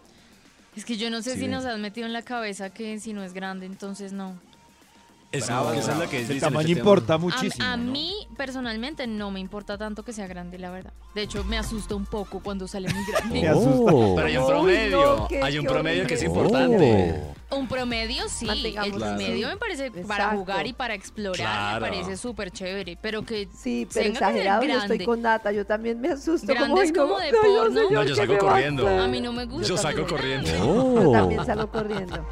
Es 0.76 0.84
que 0.84 0.96
yo 0.96 1.10
no 1.10 1.22
sé 1.22 1.34
Sí, 1.34 1.40
si 1.40 1.48
nos 1.48 1.64
has 1.64 1.76
metido 1.80 2.06
en 2.06 2.12
la 2.12 2.22
cabeza 2.22 2.70
que 2.70 3.00
si 3.00 3.12
no 3.14 3.24
es 3.24 3.32
grande, 3.32 3.66
entonces 3.66 4.12
no. 4.12 4.38
Bravo, 5.32 5.72
eso 5.72 5.92
es 5.92 5.98
lo 5.98 6.08
que 6.08 6.20
El 6.22 6.40
tamaño 6.40 6.68
importa 6.70 7.14
A- 7.14 7.18
muchísimo. 7.18 7.64
A, 7.66 7.76
¿no? 7.76 7.92
mí, 7.92 8.26
personalmente, 8.36 9.06
no 9.06 9.30
me 9.30 9.40
importa 9.40 9.76
tanto 9.76 10.02
que 10.02 10.12
sea 10.12 10.26
grande, 10.26 10.58
la 10.58 10.70
verdad. 10.70 10.92
De 11.14 11.22
hecho, 11.22 11.44
me 11.44 11.58
asusta 11.58 11.94
un 11.94 12.06
poco 12.06 12.40
cuando 12.40 12.66
sale 12.66 12.88
muy 12.92 13.04
grande. 13.10 13.42
Me 13.42 13.48
asusta. 13.48 13.92
Pero 14.16 14.26
hay 14.26 14.36
un 14.36 14.44
Uy, 14.44 14.48
promedio, 14.50 15.16
no, 15.18 15.28
qué- 15.28 15.42
hay 15.42 15.58
un 15.58 15.64
qué 15.66 15.70
promedio 15.70 16.06
que 16.06 16.14
es 16.14 16.22
horrible. 16.22 16.40
importante. 16.42 17.22
Un 17.48 17.68
promedio, 17.68 18.28
sí. 18.28 18.46
Mantengamos 18.46 18.88
El 18.92 18.98
promedio 18.98 19.48
me 19.48 19.56
parece 19.56 19.90
para 19.90 20.30
jugar 20.30 20.66
y 20.66 20.72
para 20.72 20.94
explorar, 20.94 21.36
Claro. 21.36 21.86
me 21.86 21.92
parece 21.92 22.16
súper 22.16 22.50
chévere. 22.50 22.98
Pero 23.00 23.24
que 23.24 23.48
Sí, 23.56 23.86
pero 23.92 24.06
tenga 24.06 24.18
que 24.18 24.24
ser 24.24 24.30
exagerado, 24.32 24.62
yo 24.62 24.68
estoy 24.72 24.86
grande. 24.88 25.04
con 25.04 25.22
Nata, 25.22 25.52
yo 25.52 25.64
también 25.66 26.00
me 26.00 26.08
asusto. 26.08 26.46
Grande 26.46 26.68
como, 26.70 26.80
es 26.80 26.86
"Ay, 26.88 26.92
no, 26.92 27.02
como 27.02 27.18
de 27.20 27.30
porno". 27.32 27.80
No, 27.90 28.02
yo 28.02 28.08
¿qué 28.08 28.14
salgo 28.16 28.38
corriendo. 28.38 28.88
A 28.88 29.06
mí 29.06 29.20
no 29.20 29.32
me 29.32 29.44
gusta. 29.44 29.68
Yo 29.68 29.76
salgo 29.76 30.06
corriendo. 30.06 30.48
Yo 31.02 31.12
también 31.12 31.44
salgo 31.46 31.70
corriendo. 31.70 32.26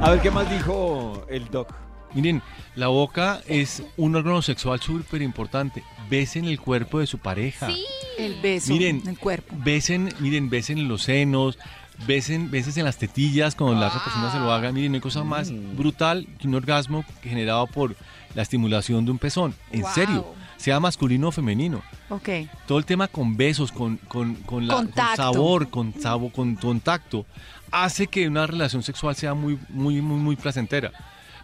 A 0.00 0.10
ver, 0.10 0.20
¿qué 0.20 0.30
más 0.30 0.50
dijo 0.50 1.24
el 1.28 1.48
doc? 1.50 1.68
Miren, 2.14 2.42
la 2.76 2.88
boca 2.88 3.40
es 3.48 3.82
un 3.96 4.14
órgano 4.16 4.40
sexual 4.42 4.80
súper 4.80 5.22
importante. 5.22 5.82
Besen 6.08 6.44
el 6.46 6.60
cuerpo 6.60 7.00
de 7.00 7.06
su 7.06 7.18
pareja. 7.18 7.66
Sí. 7.66 7.84
El 8.18 8.40
beso 8.40 8.72
Miren, 8.72 9.00
en 9.02 9.08
el 9.08 9.18
cuerpo. 9.18 9.54
Besen, 9.58 10.14
miren, 10.20 10.48
besen 10.48 10.78
en 10.78 10.86
los 10.88 11.02
senos, 11.02 11.58
besen, 12.06 12.50
beses 12.50 12.76
en 12.76 12.84
las 12.84 12.96
tetillas 12.96 13.56
cuando 13.56 13.80
la 13.80 13.88
otra 13.88 14.02
persona 14.04 14.30
se 14.30 14.38
lo 14.38 14.52
haga. 14.52 14.70
Miren, 14.70 14.92
no 14.92 14.96
hay 14.96 15.00
cosa 15.00 15.24
más 15.24 15.50
Mm. 15.50 15.76
brutal 15.76 16.26
que 16.38 16.46
un 16.46 16.54
orgasmo 16.54 17.04
generado 17.22 17.66
por 17.66 17.96
la 18.34 18.42
estimulación 18.42 19.04
de 19.04 19.10
un 19.10 19.18
pezón. 19.18 19.54
En 19.72 19.82
Wow. 19.82 19.90
serio, 19.92 20.34
sea 20.56 20.78
masculino 20.78 21.28
o 21.28 21.32
femenino. 21.32 21.82
Ok. 22.08 22.28
Todo 22.68 22.78
el 22.78 22.84
tema 22.84 23.08
con 23.08 23.36
besos, 23.36 23.72
con, 23.72 23.96
con, 24.08 24.34
con, 24.36 24.66
la, 24.68 24.74
con 24.74 24.92
sabor, 25.16 25.68
con 25.70 25.92
sabor, 26.00 26.30
con 26.32 26.54
contacto, 26.54 27.26
hace 27.72 28.06
que 28.06 28.28
una 28.28 28.46
relación 28.46 28.82
sexual 28.84 29.16
sea 29.16 29.34
muy, 29.34 29.58
muy, 29.68 30.00
muy, 30.00 30.18
muy 30.18 30.36
placentera. 30.36 30.92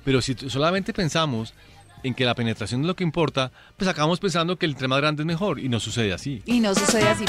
Pero 0.04 0.20
si 0.22 0.34
solamente 0.48 0.92
pensamos 0.92 1.54
en 2.02 2.14
que 2.14 2.24
la 2.24 2.34
penetración 2.34 2.80
es 2.82 2.86
lo 2.86 2.96
que 2.96 3.04
importa, 3.04 3.52
pues 3.76 3.88
acabamos 3.88 4.20
pensando 4.20 4.56
que 4.56 4.66
el 4.66 4.72
entre 4.72 4.88
más 4.88 5.00
grande 5.00 5.22
es 5.22 5.26
mejor 5.26 5.58
y 5.60 5.68
no 5.68 5.80
sucede 5.80 6.12
así. 6.12 6.42
Y 6.46 6.60
no 6.60 6.74
sucede 6.74 7.08
así. 7.08 7.24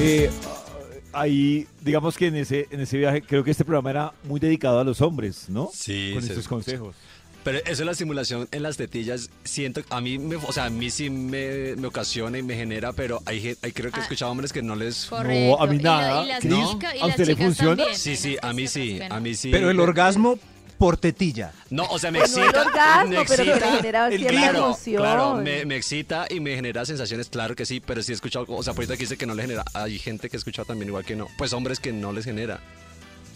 Eh, 0.00 0.30
ahí, 1.12 1.66
digamos 1.82 2.16
que 2.16 2.28
en 2.28 2.36
ese, 2.36 2.66
en 2.70 2.80
ese 2.80 2.96
viaje, 2.96 3.22
creo 3.22 3.44
que 3.44 3.50
este 3.50 3.64
programa 3.64 3.90
era 3.90 4.12
muy 4.24 4.40
dedicado 4.40 4.78
a 4.80 4.84
los 4.84 5.00
hombres, 5.00 5.46
¿no? 5.48 5.70
Sí, 5.72 6.12
Con 6.14 6.22
sí. 6.22 6.28
estos 6.30 6.48
consejos. 6.48 6.94
Pero 7.44 7.58
eso 7.64 7.78
de 7.78 7.84
la 7.86 7.92
estimulación 7.92 8.48
en 8.50 8.62
las 8.62 8.76
tetillas, 8.76 9.30
siento, 9.44 9.80
a 9.90 10.00
mí, 10.00 10.18
me, 10.18 10.36
o 10.36 10.52
sea, 10.52 10.66
a 10.66 10.70
mí 10.70 10.90
sí 10.90 11.08
me, 11.08 11.76
me 11.76 11.86
ocasiona 11.86 12.36
y 12.38 12.42
me 12.42 12.54
genera, 12.56 12.92
pero 12.92 13.20
hay, 13.26 13.56
hay 13.62 13.72
creo 13.72 13.90
que 13.90 13.98
he 13.98 14.00
Ah. 14.00 14.02
escuchado 14.02 14.30
hombres 14.32 14.52
que 14.52 14.60
no 14.62 14.74
les... 14.76 15.06
Correcto. 15.06 15.62
a 15.62 15.66
mí 15.66 15.76
Y 15.76 15.78
la- 15.80 15.90
nada. 16.00 16.24
Y, 16.24 16.28
las 16.28 16.40
¿Cris? 16.40 16.52
chicas- 16.72 16.94
y 16.94 16.98
¿A 16.98 17.06
las 17.06 17.10
usted 17.10 17.26
le 17.26 17.36
funciona? 17.36 17.76
también. 17.76 17.98
Sí, 17.98 18.16
sí, 18.16 18.36
a 18.42 18.52
mí 18.52 18.66
sí, 18.66 19.00
a 19.08 19.20
mí 19.20 19.34
sí. 19.34 19.50
Pero 19.50 19.70
el 19.70 19.80
orgasmo 19.80 20.38
por 20.78 20.96
tetilla. 20.96 21.52
No, 21.70 21.84
o 21.90 21.98
sea, 21.98 22.10
me 22.10 22.20
Pues 22.20 22.36
no 22.36 22.44
excita. 22.44 22.62
el 22.62 22.66
orgasmo, 22.68 23.10
me 23.10 23.24
pero 23.26 23.42
excita. 23.42 23.70
le 23.70 23.76
genera 23.76 24.08
el. 24.08 24.26
Claro, 24.26 24.58
emoción. 24.58 25.02
claro, 25.02 25.34
me, 25.36 25.64
me 25.66 25.76
excita 25.76 26.26
y 26.30 26.40
me 26.40 26.54
genera 26.54 26.84
sensaciones, 26.86 27.28
claro 27.28 27.54
que 27.56 27.66
sí, 27.66 27.80
pero 27.80 28.02
sí 28.02 28.12
he 28.12 28.14
escuchado, 28.14 28.46
o 28.48 28.62
sea, 28.62 28.72
por 28.72 28.82
ahorita 28.84 28.96
que 28.96 29.02
dice 29.02 29.16
que 29.16 29.26
no 29.26 29.34
le 29.34 29.42
genera, 29.42 29.64
hay 29.74 29.98
gente 29.98 30.30
que 30.30 30.36
he 30.36 30.38
escuchado 30.38 30.66
también 30.66 30.88
igual 30.88 31.04
que 31.04 31.16
no, 31.16 31.26
pues 31.36 31.52
hombres 31.52 31.80
que 31.80 31.92
no 31.92 32.12
les 32.12 32.24
genera. 32.24 32.60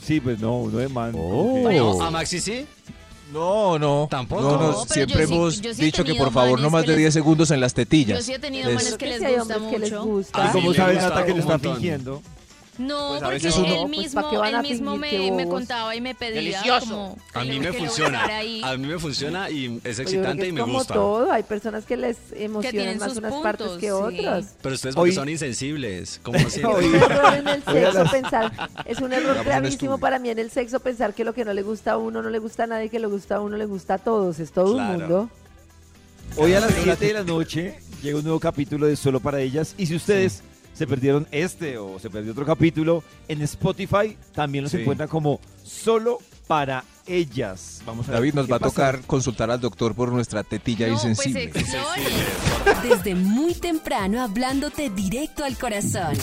Sí, 0.04 0.20
pues 0.20 0.38
no, 0.40 0.58
uno 0.60 0.78
de 0.78 0.88
man. 0.88 1.12
Oh. 1.16 1.68
No, 1.70 2.02
a 2.02 2.10
Maxi 2.10 2.40
sí. 2.40 2.66
No, 3.32 3.78
no. 3.78 4.08
Tampoco. 4.10 4.42
No, 4.42 4.50
no, 4.50 4.58
No, 4.58 4.82
pero 4.82 4.94
siempre 4.94 5.26
sí- 5.26 5.32
hemos 5.32 5.54
sí 5.56 5.72
dicho 5.84 6.04
que 6.04 6.14
por 6.14 6.30
favor 6.32 6.60
no 6.60 6.68
más 6.70 6.82
de 6.82 6.88
les- 6.88 6.98
10 6.98 7.14
segundos 7.14 7.50
en 7.50 7.60
las 7.60 7.72
tetillas. 7.72 8.18
Yo 8.18 8.24
sí 8.24 8.34
he 8.34 8.38
tenido 8.38 8.68
Es- 8.68 8.74
manes 8.74 8.90
que 8.92 8.96
Creo 8.98 9.10
les 9.12 9.18
sí 9.20 9.24
hay 9.24 9.34
gusta 9.38 9.56
hombres 9.56 9.72
que 9.72 9.78
les 9.78 9.90
mucho. 9.92 10.04
gusta. 10.04 10.38
Ah, 10.38 10.44
¿Y 10.44 10.46
sí, 10.48 10.52
cómo 10.52 10.68
me 10.70 10.76
sabe 10.76 10.92
gusta 10.94 11.08
Nata 11.08 11.24
que 11.24 11.30
un 11.30 11.36
le 11.36 11.40
está 11.40 11.52
montón. 11.52 11.72
fingiendo? 11.74 12.22
No, 12.78 13.08
Pues 13.10 13.22
a 13.22 13.24
porque 13.26 13.34
veces 13.34 13.56
él 13.58 13.64
uno- 13.64 13.80
Pues, 13.86 13.90
mismo, 13.90 14.22
¿pa' 14.22 14.30
qué 14.30 14.36
van 14.38 14.48
él 14.48 14.54
a 14.54 14.62
mismo 14.62 14.92
fingir 14.92 15.10
que 15.10 15.18
me, 15.18 15.30
me 15.32 15.44
bobos? 15.44 15.58
contaba 15.60 15.94
y 15.94 16.00
me 16.00 16.14
pedía 16.14 16.36
Delicioso. 16.40 16.86
como 16.88 17.18
A 17.34 17.44
mí 17.44 17.60
me 17.60 17.66
que 17.70 17.72
funciona. 17.74 18.24
ahí. 18.24 18.62
A 18.64 18.76
mí 18.78 18.86
me 18.86 18.98
funciona 18.98 19.50
y 19.50 19.66
es 19.66 19.80
Pues 19.82 19.98
excitante 19.98 20.46
y 20.46 20.48
es 20.48 20.54
me 20.54 20.60
como 20.62 20.78
gusta. 20.78 20.94
todo, 20.94 21.30
hay 21.30 21.42
personas 21.42 21.84
que 21.84 21.98
les 21.98 22.16
tienen 22.30 22.44
emocionan 22.46 22.98
más 22.98 23.08
sus 23.10 23.18
unas 23.18 23.30
puntos, 23.32 23.42
partes 23.42 23.68
que 23.78 23.86
sí. 23.86 23.90
otras. 23.92 24.54
Pero 24.62 24.74
ustedes 24.74 24.94
porque 24.94 25.10
Hoy- 25.10 25.14
son 25.14 25.28
insensibles, 25.28 26.18
como 26.22 26.38
Es 26.38 26.46
así. 26.46 26.64
Un 26.64 26.94
error 26.94 27.34
en 27.34 27.48
el 27.48 27.62
Oiga, 27.66 27.82
sexo 27.92 28.02
las- 28.04 28.10
pensar, 28.12 28.52
es 28.86 28.98
un 29.00 29.12
error 29.12 29.24
Hagamos 29.32 29.38
un 29.40 29.44
gravísimo 29.44 29.74
estudio. 29.94 29.98
para 29.98 30.18
mí 30.18 30.30
en 30.30 30.38
el 30.38 30.50
sexo 30.50 30.80
pensar 30.80 31.12
que 31.12 31.24
lo 31.24 31.34
que 31.34 31.44
no 31.44 31.52
le 31.52 31.60
gusta 31.62 31.92
a 31.92 31.96
uno 31.98 32.22
no 32.22 32.30
le 32.30 32.38
gusta 32.38 32.64
a 32.64 32.66
nadie, 32.68 32.88
que 32.88 32.98
lo 33.00 33.10
gusta 33.10 33.36
a 33.36 33.40
uno 33.40 33.58
le 33.58 33.66
gusta 33.66 33.94
a 33.94 33.98
todos, 33.98 34.38
es 34.38 34.50
todo 34.50 34.72
Claro. 34.74 34.92
un 34.94 34.98
mundo. 35.00 35.30
Hoy 36.38 36.54
a 36.54 36.60
las 36.60 36.72
7 36.82 37.04
de 37.06 37.12
la 37.12 37.22
noche 37.22 37.80
llega 38.02 38.16
un 38.16 38.24
nuevo 38.24 38.40
capítulo 38.40 38.86
de 38.86 38.96
Solo 38.96 39.20
para 39.20 39.40
Ellas. 39.42 39.74
Y 39.76 39.84
si 39.84 39.94
ustedes 39.96 40.42
se 40.74 40.86
perdieron 40.86 41.26
este 41.30 41.78
o 41.78 41.98
se 41.98 42.10
perdió 42.10 42.32
otro 42.32 42.46
capítulo, 42.46 43.02
en 43.28 43.42
Spotify 43.42 44.16
también 44.34 44.64
los 44.64 44.72
Sí. 44.72 44.78
encuentran 44.78 45.08
como 45.08 45.40
Solo 45.64 46.18
para 46.46 46.84
Ellas. 47.06 47.82
Vamos 47.84 48.06
a 48.08 48.12
ver 48.12 48.20
David 48.20 48.34
nos 48.34 48.50
va 48.50 48.56
a 48.56 48.58
pasa. 48.60 48.70
tocar 48.74 49.00
consultar 49.06 49.50
al 49.50 49.60
doctor 49.60 49.94
por 49.94 50.12
nuestra 50.12 50.42
tetilla 50.44 50.86
No, 50.86 50.94
pues 50.94 51.04
insensible. 51.06 51.52
Desde 52.82 53.14
muy 53.14 53.54
temprano 53.54 54.22
hablándote 54.22 54.88
directo 54.90 55.44
al 55.44 55.56
corazón. 55.58 56.14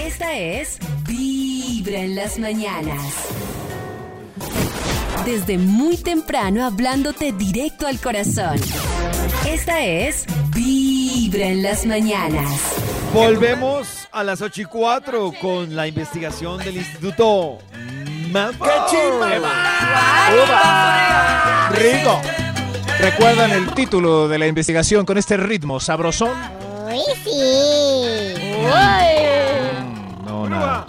Esta 0.00 0.36
es 0.36 0.78
Vibra 1.08 2.00
en 2.00 2.16
las 2.16 2.38
mañanas. 2.38 3.00
Desde 5.24 5.56
muy 5.56 5.96
temprano 5.96 6.64
hablándote 6.66 7.32
directo 7.32 7.86
al 7.86 7.98
corazón. 7.98 8.58
Esta 9.48 9.84
es 9.84 10.26
Vibra 10.54 11.46
en 11.46 11.62
las 11.62 11.86
mañanas. 11.86 12.60
Volvemos 13.14 14.08
a 14.10 14.24
las 14.24 14.42
8 14.42 14.62
y 14.62 14.64
4 14.64 15.32
con 15.40 15.76
la 15.76 15.86
investigación 15.86 16.58
del 16.58 16.78
Instituto 16.78 17.58
Malfoy. 18.32 18.68
Rico. 21.70 22.20
¿Recuerdan 22.98 23.52
el 23.52 23.72
título 23.72 24.26
de 24.26 24.36
la 24.40 24.48
investigación 24.48 25.06
con 25.06 25.16
este 25.16 25.36
ritmo 25.36 25.78
sabrosón? 25.78 26.32
Uy, 26.88 26.98
sí. 27.22 28.34
No, 30.26 30.48
nada. 30.48 30.84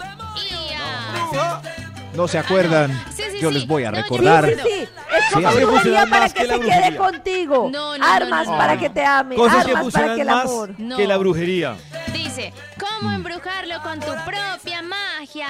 No 2.16 2.26
se 2.26 2.38
acuerdan. 2.38 2.90
Sí, 3.14 3.22
sí, 3.30 3.38
Yo 3.40 3.50
sí. 3.50 3.54
les 3.54 3.66
voy 3.68 3.84
a 3.84 3.92
recordar. 3.92 4.46
Sí, 4.46 4.54
sí, 4.56 4.60
sí. 4.64 4.82
Es 4.82 4.88
Sí, 5.28 5.34
como 5.34 5.48
así 5.48 5.64
brujería 5.64 6.06
para 6.06 6.20
más 6.22 6.34
que, 6.34 6.42
que 6.42 6.48
se 6.48 6.60
quede 6.60 6.96
contigo. 6.96 7.68
No, 7.72 7.96
no, 7.98 8.04
armas 8.04 8.46
no, 8.46 8.52
no, 8.52 8.58
para 8.58 8.78
que 8.78 8.90
te 8.90 9.04
ame. 9.04 9.36
Cosas 9.36 9.64
que 9.64 9.70
armas 9.72 9.74
para 9.74 9.82
funcionan 9.82 10.16
que 10.16 10.22
el 10.22 10.28
más 10.28 10.44
amor. 10.44 10.74
No. 10.78 10.96
que 10.96 11.06
la 11.06 11.16
brujería. 11.18 11.76
Dice, 12.16 12.52
¿cómo 12.78 13.12
embrujarlo 13.12 13.80
con 13.82 14.00
tu 14.00 14.12
propia 14.24 14.82
magia? 14.82 15.46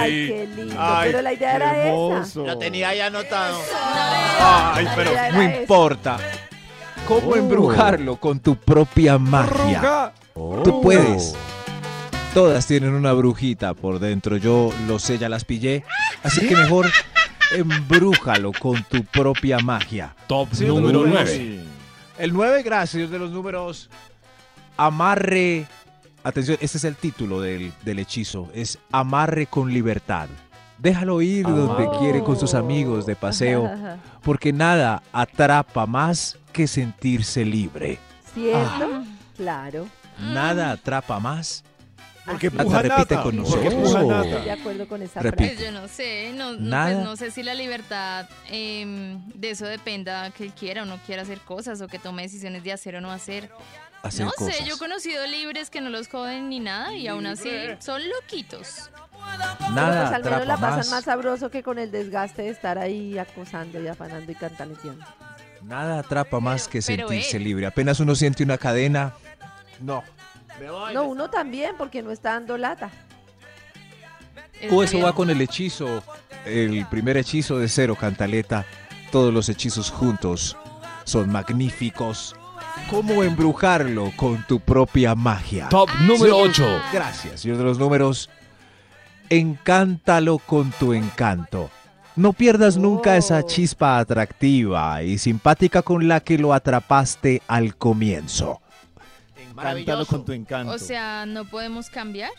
Ay, 0.00 0.26
qué 0.28 0.48
lindo. 0.54 0.76
pero 1.02 1.22
la 1.22 1.32
idea 1.32 1.56
era 1.56 1.70
esa. 1.78 1.88
hermoso. 1.88 2.46
Lo 2.46 2.58
tenía 2.58 2.90
ahí 2.90 3.00
anotado. 3.00 3.58
Ay, 4.40 4.86
pero 4.94 5.10
idea 5.12 5.32
no 5.32 5.40
era 5.42 5.52
esa. 5.52 5.60
importa. 5.62 6.18
¿Cómo 7.08 7.36
embrujarlo 7.36 8.16
con 8.16 8.40
tu 8.40 8.56
propia 8.56 9.18
magia? 9.18 10.12
Tú 10.34 10.80
puedes. 10.82 11.34
Todas 12.34 12.66
tienen 12.66 12.92
una 12.94 13.12
brujita 13.12 13.72
por 13.74 13.98
dentro. 13.98 14.36
Yo 14.36 14.70
lo 14.86 14.98
sé, 14.98 15.16
ya 15.18 15.28
las 15.28 15.44
pillé. 15.44 15.84
Así 16.22 16.46
que 16.46 16.54
mejor 16.56 16.90
embrújalo 17.52 18.52
con 18.52 18.82
tu 18.84 19.04
propia 19.04 19.58
magia. 19.60 20.14
Top 20.26 20.48
Sí, 20.52 20.64
número 20.66 21.00
bueno, 21.00 21.14
9. 21.14 21.30
sí. 21.30 21.60
El 22.18 22.32
9, 22.32 22.62
gracias, 22.62 23.10
de 23.10 23.18
los 23.18 23.30
números. 23.30 23.88
Amarre. 24.76 25.66
Atención, 26.24 26.58
este 26.60 26.78
es 26.78 26.84
el 26.84 26.96
título 26.96 27.40
del, 27.40 27.72
del 27.84 27.98
hechizo. 28.00 28.50
Es 28.54 28.78
Amarre 28.90 29.46
con 29.46 29.72
libertad. 29.72 30.28
Déjalo 30.78 31.22
ir 31.22 31.44
donde 31.46 31.84
Oh. 31.86 31.98
quiere 32.00 32.22
con 32.22 32.38
sus 32.38 32.54
amigos 32.54 33.06
de 33.06 33.16
paseo, 33.16 33.70
porque 34.22 34.52
nada 34.52 35.02
atrapa 35.12 35.86
más 35.86 36.36
que 36.52 36.66
sentirse 36.66 37.44
libre. 37.44 37.98
¿Cierto? 38.34 39.04
Claro. 39.36 39.86
Nada 40.18 40.72
atrapa 40.72 41.18
más. 41.20 41.62
Porque 42.26 42.50
Nata, 42.50 42.64
puja 42.64 42.82
repite 42.82 43.14
nata. 43.14 43.22
con 43.22 43.36
nosotros. 43.36 43.72
puja 43.74 44.00
Oh. 44.02 44.10
nata. 44.10 44.28
Estoy 44.28 44.44
de 44.44 44.50
acuerdo 44.50 44.88
con 44.88 45.00
esa 45.02 45.22
Repite. 45.22 45.54
Pues 45.54 45.64
yo 45.64 45.70
no 45.72 45.86
sé, 45.88 46.32
no, 46.34 46.48
pues 46.58 46.98
no 47.04 47.16
sé 47.16 47.30
si 47.30 47.42
la 47.44 47.54
libertad 47.54 48.26
em, 48.50 49.24
de 49.32 49.50
eso 49.50 49.64
dependa 49.64 50.30
que 50.32 50.42
él 50.44 50.52
quiera 50.52 50.82
o 50.82 50.86
no 50.86 50.98
quiera 51.06 51.22
hacer 51.22 51.38
cosas 51.40 51.80
o 51.80 51.86
que 51.86 52.00
tome 52.00 52.22
decisiones 52.22 52.64
de 52.64 52.72
hacer 52.72 52.96
o 52.96 53.00
no 53.00 53.12
hacer. 53.12 53.48
Hacer 54.06 54.26
no 54.26 54.32
cosas. 54.32 54.56
sé, 54.56 54.64
yo 54.64 54.74
he 54.74 54.78
conocido 54.78 55.26
libres 55.26 55.70
que 55.70 55.80
no 55.80 55.90
los 55.90 56.08
joden 56.08 56.48
ni 56.48 56.60
nada 56.60 56.94
y 56.94 57.08
aún 57.08 57.26
así 57.26 57.50
son 57.80 58.02
loquitos. 58.08 58.90
Nada 59.72 60.02
pues 60.02 60.14
al 60.14 60.22
menos 60.22 60.38
atrapa 60.40 60.44
la 60.44 60.56
pasan 60.56 60.78
más. 60.78 60.90
más 60.90 61.04
sabroso 61.04 61.50
que 61.50 61.62
con 61.62 61.78
el 61.78 61.90
desgaste 61.90 62.42
de 62.42 62.50
estar 62.50 62.78
ahí 62.78 63.18
acosando 63.18 63.82
y 63.82 63.88
afanando 63.88 64.30
y 64.30 64.34
cantaleteando. 64.34 65.04
Nada 65.62 65.98
atrapa 65.98 66.38
más 66.38 66.68
que 66.68 66.80
pero 66.80 67.08
sentirse 67.08 67.38
él. 67.38 67.44
libre. 67.44 67.66
Apenas 67.66 67.98
uno 67.98 68.14
siente 68.14 68.44
una 68.44 68.56
cadena. 68.58 69.14
No. 69.80 70.04
No, 70.94 71.04
uno 71.04 71.28
también, 71.28 71.74
porque 71.76 72.02
no 72.02 72.10
está 72.10 72.32
dando 72.32 72.56
lata. 72.56 72.90
O 74.70 74.82
eso 74.82 75.00
va 75.00 75.12
con 75.12 75.28
el 75.28 75.40
hechizo. 75.40 76.02
El 76.44 76.86
primer 76.86 77.16
hechizo 77.16 77.58
de 77.58 77.68
cero 77.68 77.96
cantaleta. 77.98 78.64
Todos 79.10 79.34
los 79.34 79.48
hechizos 79.48 79.90
juntos 79.90 80.56
son 81.04 81.30
magníficos. 81.30 82.36
¿Cómo 82.90 83.24
embrujarlo 83.24 84.12
con 84.16 84.44
tu 84.46 84.60
propia 84.60 85.14
magia? 85.16 85.68
Top 85.68 85.88
número 86.02 86.38
8. 86.38 86.82
Gracias, 86.92 87.40
señor 87.40 87.58
de 87.58 87.64
los 87.64 87.78
números. 87.78 88.30
Encántalo 89.28 90.38
con 90.38 90.70
tu 90.72 90.92
encanto. 90.92 91.68
No 92.14 92.32
pierdas 92.32 92.76
nunca 92.76 93.10
Oh. 93.12 93.14
esa 93.14 93.44
chispa 93.44 93.98
atractiva 93.98 95.02
y 95.02 95.18
simpática 95.18 95.82
con 95.82 96.06
la 96.06 96.20
que 96.20 96.38
lo 96.38 96.54
atrapaste 96.54 97.42
al 97.48 97.76
comienzo. 97.76 98.60
Cántalo 99.60 100.06
con 100.06 100.24
tu 100.24 100.32
encanto. 100.32 100.72
O 100.72 100.78
sea, 100.78 101.26
¿no 101.26 101.44
podemos 101.44 101.90
cambiar? 101.90 102.30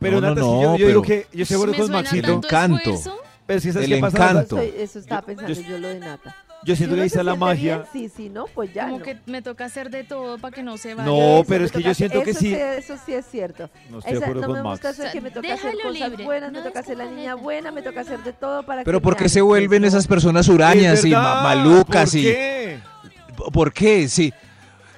pero 0.00 0.20
no, 0.20 0.28
no, 0.32 0.34
no, 0.36 0.62
yo, 0.62 0.76
yo 0.76 0.86
digo 0.86 1.02
pero- 1.02 1.02
que 1.02 1.26
yo 1.36 1.44
¿Me 1.50 1.76
con 1.76 1.90
Maxito. 1.90 2.28
tanto 2.30 2.46
encanto. 2.46 2.76
El 2.88 2.94
encanto. 2.94 4.58
Eso, 4.60 4.76
eso 4.76 4.98
estaba 5.00 5.20
Yo- 5.22 5.26
pensando 5.26 5.52
yo- 5.54 5.62
yo, 5.68 5.78
lo 5.78 5.88
de 5.88 5.98
Nata. 5.98 6.36
Yo 6.64 6.74
Si 6.74 6.78
siento 6.78 6.96
que 6.96 7.02
ahí 7.02 7.06
está 7.06 7.22
la 7.22 7.36
magia. 7.36 7.86
bien, 7.92 8.08
sí, 8.10 8.12
sí, 8.14 8.28
no, 8.28 8.46
pues 8.46 8.74
ya. 8.74 8.86
Como 8.86 8.98
no. 8.98 9.04
que 9.04 9.16
me 9.26 9.42
toca 9.42 9.64
hacer 9.66 9.90
de 9.90 10.02
todo 10.04 10.38
para 10.38 10.54
que 10.54 10.62
no 10.64 10.76
se 10.76 10.94
vaya. 10.94 11.08
No, 11.08 11.44
pero 11.46 11.64
es 11.64 11.70
que 11.70 11.78
toca- 11.78 11.88
yo 11.90 11.94
siento 11.94 12.22
que 12.24 12.30
eso 12.30 12.40
sí. 12.40 12.52
Eso 12.54 12.94
sí 13.06 13.14
es 13.14 13.26
cierto. 13.30 13.70
No 13.90 14.00
estoy 14.00 14.14
de 14.18 14.24
acuerdo 14.24 14.46
con 14.48 14.62
Max. 14.64 14.84
eso 14.84 15.02
de 15.04 15.10
que 15.12 15.20
me 15.20 15.30
toca 15.30 15.54
hacer 15.54 15.74
cosas 15.80 16.24
buenas, 16.24 16.52
me 16.52 16.60
toca 16.62 16.80
hacer 16.80 16.96
la 16.98 17.04
niña 17.06 17.34
buena, 17.36 17.70
me 17.70 17.80
toca 17.82 18.00
hacer 18.00 18.18
de 18.24 18.32
todo 18.32 18.64
para 18.64 18.82
Pero 18.82 18.98
que 18.98 19.02
¿por 19.04 19.14
me 19.14 19.18
qué 19.20 19.28
se 19.28 19.40
vuelven 19.40 19.84
esas 19.84 20.06
personas 20.08 20.48
hurañas 20.48 20.98
Es 20.98 21.04
y 21.04 21.10
malucas 21.12 22.10
¿por 22.10 22.18
y 22.18 22.22
qué? 22.24 22.78
¿Por 23.52 23.72
qué? 23.72 24.08
Si, 24.08 24.32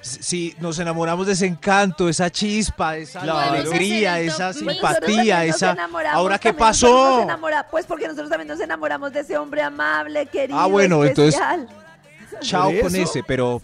si 0.01 0.55
nos 0.59 0.79
enamoramos 0.79 1.27
de 1.27 1.33
ese 1.33 1.45
encanto, 1.45 2.09
esa 2.09 2.29
chispa, 2.29 2.97
esa 2.97 3.21
Claro. 3.21 3.51
alegría, 3.51 4.19
esa 4.19 4.51
Pues 4.51 4.57
simpatía, 4.57 5.45
esa... 5.45 5.75
¿Ahora 6.11 6.37
qué 6.39 6.49
nos 6.49 6.57
pasó? 6.57 7.27
Pues 7.69 7.85
porque 7.85 8.05
nosotros 8.07 8.29
también 8.29 8.47
nos 8.47 8.59
enamoramos 8.59 9.13
de 9.13 9.19
ese 9.21 9.37
hombre 9.37 9.61
amable, 9.61 10.25
querido, 10.25 10.59
Ah, 10.59 10.65
bueno, 10.67 11.03
entonces-. 11.05 11.39
Chao 12.41 12.71
¿Por 12.71 12.81
con 12.81 12.95
ese, 12.95 13.23
pero, 13.23 13.61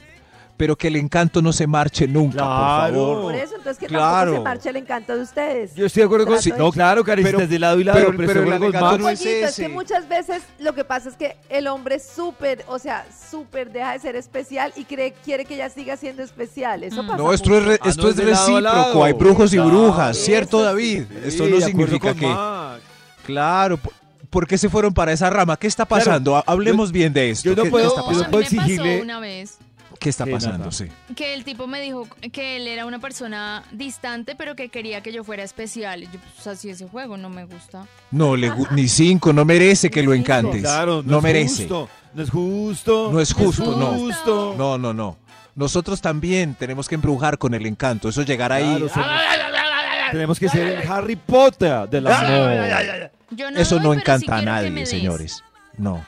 pero 0.58 0.76
que 0.76 0.88
el 0.88 0.96
encanto 0.96 1.42
no 1.42 1.54
se 1.54 1.68
marche 1.68 2.08
nunca, 2.08 2.38
Claro. 2.40 2.94
por 2.96 3.04
favor. 3.14 3.22
Por 3.22 3.36
eso, 3.36 3.56
entonces 3.56 3.78
que 3.78 3.86
Claro. 3.86 4.32
tampoco 4.32 4.38
se 4.38 4.44
marche 4.44 4.70
el 4.70 4.76
encanto 4.78 5.16
de 5.16 5.22
ustedes. 5.22 5.76
Yo 5.76 5.86
estoy 5.86 6.02
de 6.02 6.06
acuerdo 6.06 6.26
con... 6.26 6.40
De- 6.40 6.50
No, 6.58 6.72
claro, 6.72 7.04
Pero- 7.06 7.48
de 7.48 7.60
lado 7.60 7.80
y 7.80 7.84
lado, 7.84 7.98
pero- 8.00 8.18
pero, 8.18 8.28
pero 8.28 8.42
el 8.42 8.74
Max. 8.74 9.00
no 9.00 9.10
es 9.10 9.20
Pollito, 9.20 9.30
es 9.48 9.56
que 9.56 9.66
ese. 9.66 9.70
muchas 9.70 10.10
veces 10.10 10.42
lo 10.60 10.74
que 10.74 10.84
pasa 10.84 11.10
es 11.10 11.16
que 11.16 11.38
el 11.50 11.68
hombre 11.68 11.96
es 11.96 12.08
súper, 12.08 12.66
o 12.68 12.80
sea, 12.80 13.06
súper 13.30 13.72
deja 13.72 13.94
de 13.94 14.00
ser 14.00 14.16
especial 14.16 14.74
y 14.76 14.86
cree, 14.86 15.14
quiere 15.24 15.46
que 15.46 15.54
ella 15.56 15.70
siga 15.70 15.96
siendo 15.96 16.24
especial. 16.24 16.84
Eso 16.84 17.04
Mm. 17.04 17.08
pasa 17.08 17.18
No, 17.24 17.32
esto 17.34 17.56
es, 17.58 17.64
re- 17.64 17.80
Ah, 17.82 17.90
esto 17.90 18.02
no, 18.04 18.10
es 18.10 18.18
es 18.18 18.26
recíproco, 18.26 18.60
lado. 18.62 19.04
hay 19.04 19.14
brujos 19.14 19.54
y 19.54 19.60
brujas, 19.60 20.18
Eso 20.18 20.26
¿cierto 20.26 20.58
sí. 20.60 20.64
David? 20.66 21.04
Esto 21.24 21.46
Sí, 21.46 21.52
no 21.52 21.58
de 21.60 21.66
acuerdo 21.66 21.68
significa 21.68 22.14
que... 22.16 22.78
Claro, 23.26 23.78
¿por, 24.30 24.48
qué 24.48 24.58
se 24.58 24.70
fueron 24.70 24.94
para 24.94 25.12
esa 25.12 25.30
rama? 25.30 25.58
¿Qué 25.58 25.68
está 25.68 25.86
pasando? 25.86 26.36
Ha- 26.38 26.44
Hablemos 26.48 26.92
bien 26.92 27.12
de 27.14 27.30
esto. 27.32 27.50
yo 27.50 27.56
no 27.56 27.64
¿Qué, 27.64 27.68
qué 27.68 27.72
puedo- 27.72 27.88
está 27.90 28.02
yo 28.02 28.06
No, 28.08 28.12
no 28.12 28.18
a 28.18 28.22
pasando? 28.22 28.38
mí 28.38 28.46
puedo 28.46 28.58
me 28.62 28.66
exigirle- 28.68 28.92
pasó 28.94 29.04
una 29.04 29.20
vez 29.20 29.58
¿Qué 30.00 30.10
está 30.10 30.26
pasando? 30.26 30.72
Sí. 30.72 30.86
que 31.16 31.34
el 31.34 31.44
tipo 31.44 31.68
me 31.68 31.82
dijo 31.82 32.08
que 32.32 32.58
él 32.58 32.68
era 32.68 32.86
una 32.86 33.00
persona 33.00 33.64
distante, 33.72 34.36
pero 34.36 34.56
que 34.56 34.70
quería 34.70 35.02
que 35.02 35.12
yo 35.12 35.24
fuera 35.24 35.44
especial. 35.44 36.02
Yo, 36.02 36.20
pues 36.36 36.48
así 36.48 36.70
ese 36.70 36.88
juego 36.88 37.18
no 37.18 37.30
me 37.30 37.46
gusta. 37.46 37.86
No, 38.12 38.36
le 38.36 38.52
gu- 38.52 38.70
ni 38.72 38.88
cinco, 38.88 39.34
no 39.34 39.44
merece 39.46 39.90
que 39.90 40.04
lo 40.04 40.14
encantes. 40.14 40.62
Claro, 40.62 41.02
no, 41.04 41.12
no 41.14 41.18
es 41.18 41.24
merece. 41.24 41.64
Justo, 41.64 41.90
no 42.14 42.22
es 42.24 42.30
justo. 42.30 43.10
No 43.12 43.22
es 43.22 43.34
justo, 43.34 43.76
no. 43.76 43.88
justo. 43.94 44.56
No, 44.58 44.78
no, 44.78 44.94
no. 44.94 45.18
Nosotros 45.56 46.02
también 46.02 46.54
tenemos 46.54 46.88
que 46.88 46.96
embrujar 46.96 47.38
con 47.40 47.54
el 47.56 47.66
encanto. 47.66 48.10
Eso 48.10 48.22
llegar 48.22 48.52
ahí. 48.52 48.64
Claro, 48.64 48.90
somos- 48.90 49.08
tenemos 50.12 50.40
que 50.40 50.48
ser 50.50 50.68
el 50.68 50.88
Harry 50.90 51.16
Potter 51.16 51.90
de 51.90 52.02
la 52.02 52.22
No. 52.22 53.10
Yo 53.32 53.52
no 53.52 53.60
Eso 53.60 53.76
doy, 53.76 53.84
no 53.84 53.94
encanta 53.94 54.38
sí 54.38 54.42
a 54.42 54.46
nadie, 54.46 54.86
señores. 54.86 55.44
No. 55.78 56.06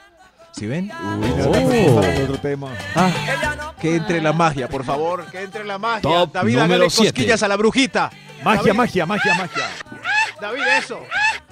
¿Sí 0.52 0.66
ven? 0.66 0.90
Uy, 1.20 1.28
no, 1.36 1.44
Oh. 1.50 2.22
otro 2.24 2.38
tema. 2.38 2.68
Ah, 2.94 3.10
que 3.80 3.96
entre 3.96 4.20
la 4.20 4.32
magia, 4.32 4.68
por 4.68 4.84
favor. 4.84 5.24
Que 5.30 5.42
entre 5.42 5.64
la 5.64 5.78
magia. 5.78 6.02
Top 6.02 6.32
David, 6.32 6.52
número 6.54 6.74
hágale 6.74 6.90
siete. 6.90 7.12
cosquillas 7.12 7.42
a 7.42 7.48
la 7.48 7.56
brujita. 7.56 8.10
Magia, 8.42 8.62
David, 8.62 8.74
magia, 8.74 9.06
magia, 9.06 9.34
magia. 9.34 9.68
David, 10.40 10.62
eso. 10.78 11.00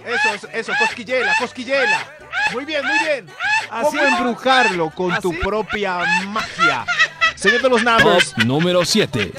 Eso, 0.04 0.48
eso, 0.52 0.72
cosquillela, 0.78 1.34
cosquillela. 1.38 2.06
Muy 2.52 2.64
bien, 2.64 2.82
muy 2.84 2.98
bien. 3.04 3.26
¿Cómo 3.70 3.88
¿Así? 3.88 3.98
embrujarlo 3.98 4.90
con 4.90 5.14
tu 5.20 5.38
propia 5.38 5.98
magia? 6.28 6.84
Señor 7.34 7.62
de 7.62 7.68
los 7.68 7.84
numbers, 7.84 8.32
Top 8.34 8.44
número 8.44 8.84
7. 8.84 9.32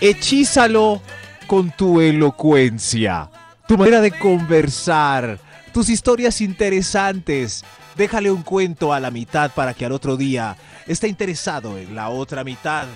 hechízalo 0.00 1.00
con 1.46 1.70
tu 1.70 2.00
elocuencia, 2.00 3.30
tu 3.68 3.78
manera 3.78 4.00
de 4.00 4.10
conversar, 4.12 5.38
tus 5.72 5.88
historias 5.88 6.40
interesantes. 6.40 7.64
Déjale 7.96 8.30
un 8.30 8.42
cuento 8.42 8.92
a 8.92 9.00
la 9.00 9.10
mitad 9.10 9.50
para 9.52 9.72
que 9.74 9.84
al 9.84 9.92
otro 9.92 10.16
día 10.16 10.56
esté 10.86 11.08
interesado 11.08 11.78
en 11.78 11.94
la 11.94 12.08
otra 12.08 12.42
mitad. 12.44 12.86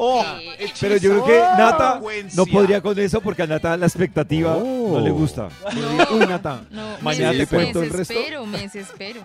Oh, 0.00 0.24
Sí. 0.38 0.72
Pero 0.80 0.96
yo 0.96 1.10
creo 1.10 1.24
que 1.24 1.40
Oh. 1.40 1.56
Nata 1.58 2.00
no 2.34 2.46
podría 2.46 2.80
con 2.80 2.96
eso 2.98 3.20
porque 3.20 3.42
a 3.42 3.46
Nata 3.48 3.76
la 3.76 3.86
expectativa 3.86 4.56
Oh. 4.56 4.90
no 4.92 5.00
le 5.00 5.10
gusta. 5.10 5.48
No. 5.74 6.16
Uy, 6.16 6.26
Nata, 6.26 6.60
No, 6.70 6.96
mañana 7.00 7.32
me, 7.32 7.38
te 7.38 7.46
cuento 7.48 7.80
me 7.80 7.86
el 7.86 7.92
resto. 7.92 8.14
desespero, 8.14 8.46
me 8.46 8.58
desespero. 8.60 9.22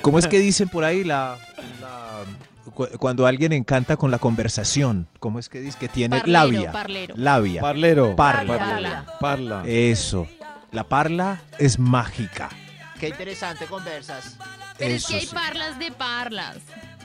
¿Cómo 0.00 0.18
es 0.18 0.26
que 0.26 0.38
dicen 0.38 0.68
por 0.70 0.82
ahí 0.84 1.04
la, 1.04 1.36
la- 1.80 2.70
cu- 2.72 2.88
cuando 2.98 3.26
alguien 3.26 3.52
encanta 3.52 3.96
con 3.98 4.10
la 4.10 4.18
conversación? 4.18 5.06
¿Cómo 5.20 5.38
es 5.38 5.50
que 5.50 5.60
dice 5.60 5.76
que 5.78 5.88
tiene 5.88 6.18
Parlero, 6.20 6.38
labia? 6.54 6.72
parlero. 6.72 7.14
Labia. 7.18 7.60
Parlero. 7.60 8.16
Parla. 8.16 8.58
Parla. 8.58 9.06
Parla. 9.20 9.62
Eso. 9.66 10.26
La 10.72 10.84
parla 10.84 11.42
es 11.58 11.78
mágica. 11.78 12.48
Qué 12.98 13.08
interesante 13.08 13.66
conversas. 13.66 14.36
Pero 14.78 14.94
es 14.94 15.06
que 15.06 15.14
hay 15.16 15.26
sí. 15.26 15.34
parlas 15.34 15.78
de 15.78 15.90
parlas. 15.92 16.56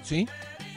¿Sí? 0.03 0.27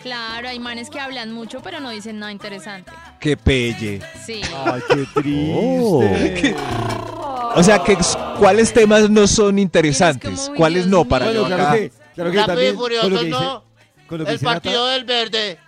Claro, 0.03 0.49
hay 0.49 0.59
manes 0.59 0.91
que 0.91 0.99
hablan 0.99 1.33
mucho, 1.33 1.61
pero 1.63 1.79
no 1.81 1.91
dicen 1.91 2.19
nada 2.19 2.33
interesante. 2.33 2.91
Qué 3.21 3.37
pelle. 3.37 4.01
Sí. 4.27 4.41
Ay, 4.65 4.83
qué 4.89 5.07
triste. 5.21 6.55
Oh. 6.59 7.53
O 7.55 7.63
sea, 7.63 7.79
que, 7.85 7.97
¿cuáles 8.39 8.73
temas 8.73 9.09
no 9.11 9.27
son 9.27 9.59
interesantes? 9.59 10.51
¿Cuáles 10.57 10.87
no 10.87 11.05
para 11.05 11.27
Bueno, 11.27 11.43
yo 11.43 11.47
claro 11.47 11.63
acá? 11.63 11.73
que, 11.75 11.93
claro 12.15 12.31
que 12.33 12.37
Rápido 12.39 12.43
y 12.43 12.47
también 12.47 12.75
con 12.77 12.91
lo 12.93 13.01
Furioso, 13.01 13.09
que 13.09 13.25
dice, 13.27 13.31
no. 13.31 13.65
con 14.09 14.19
lo 14.19 14.25
que 14.25 14.31
El 14.31 14.37
dice 14.39 14.45
Nata, 14.47 14.55
partido 14.61 14.87
del 14.89 15.05
verde. 15.05 15.59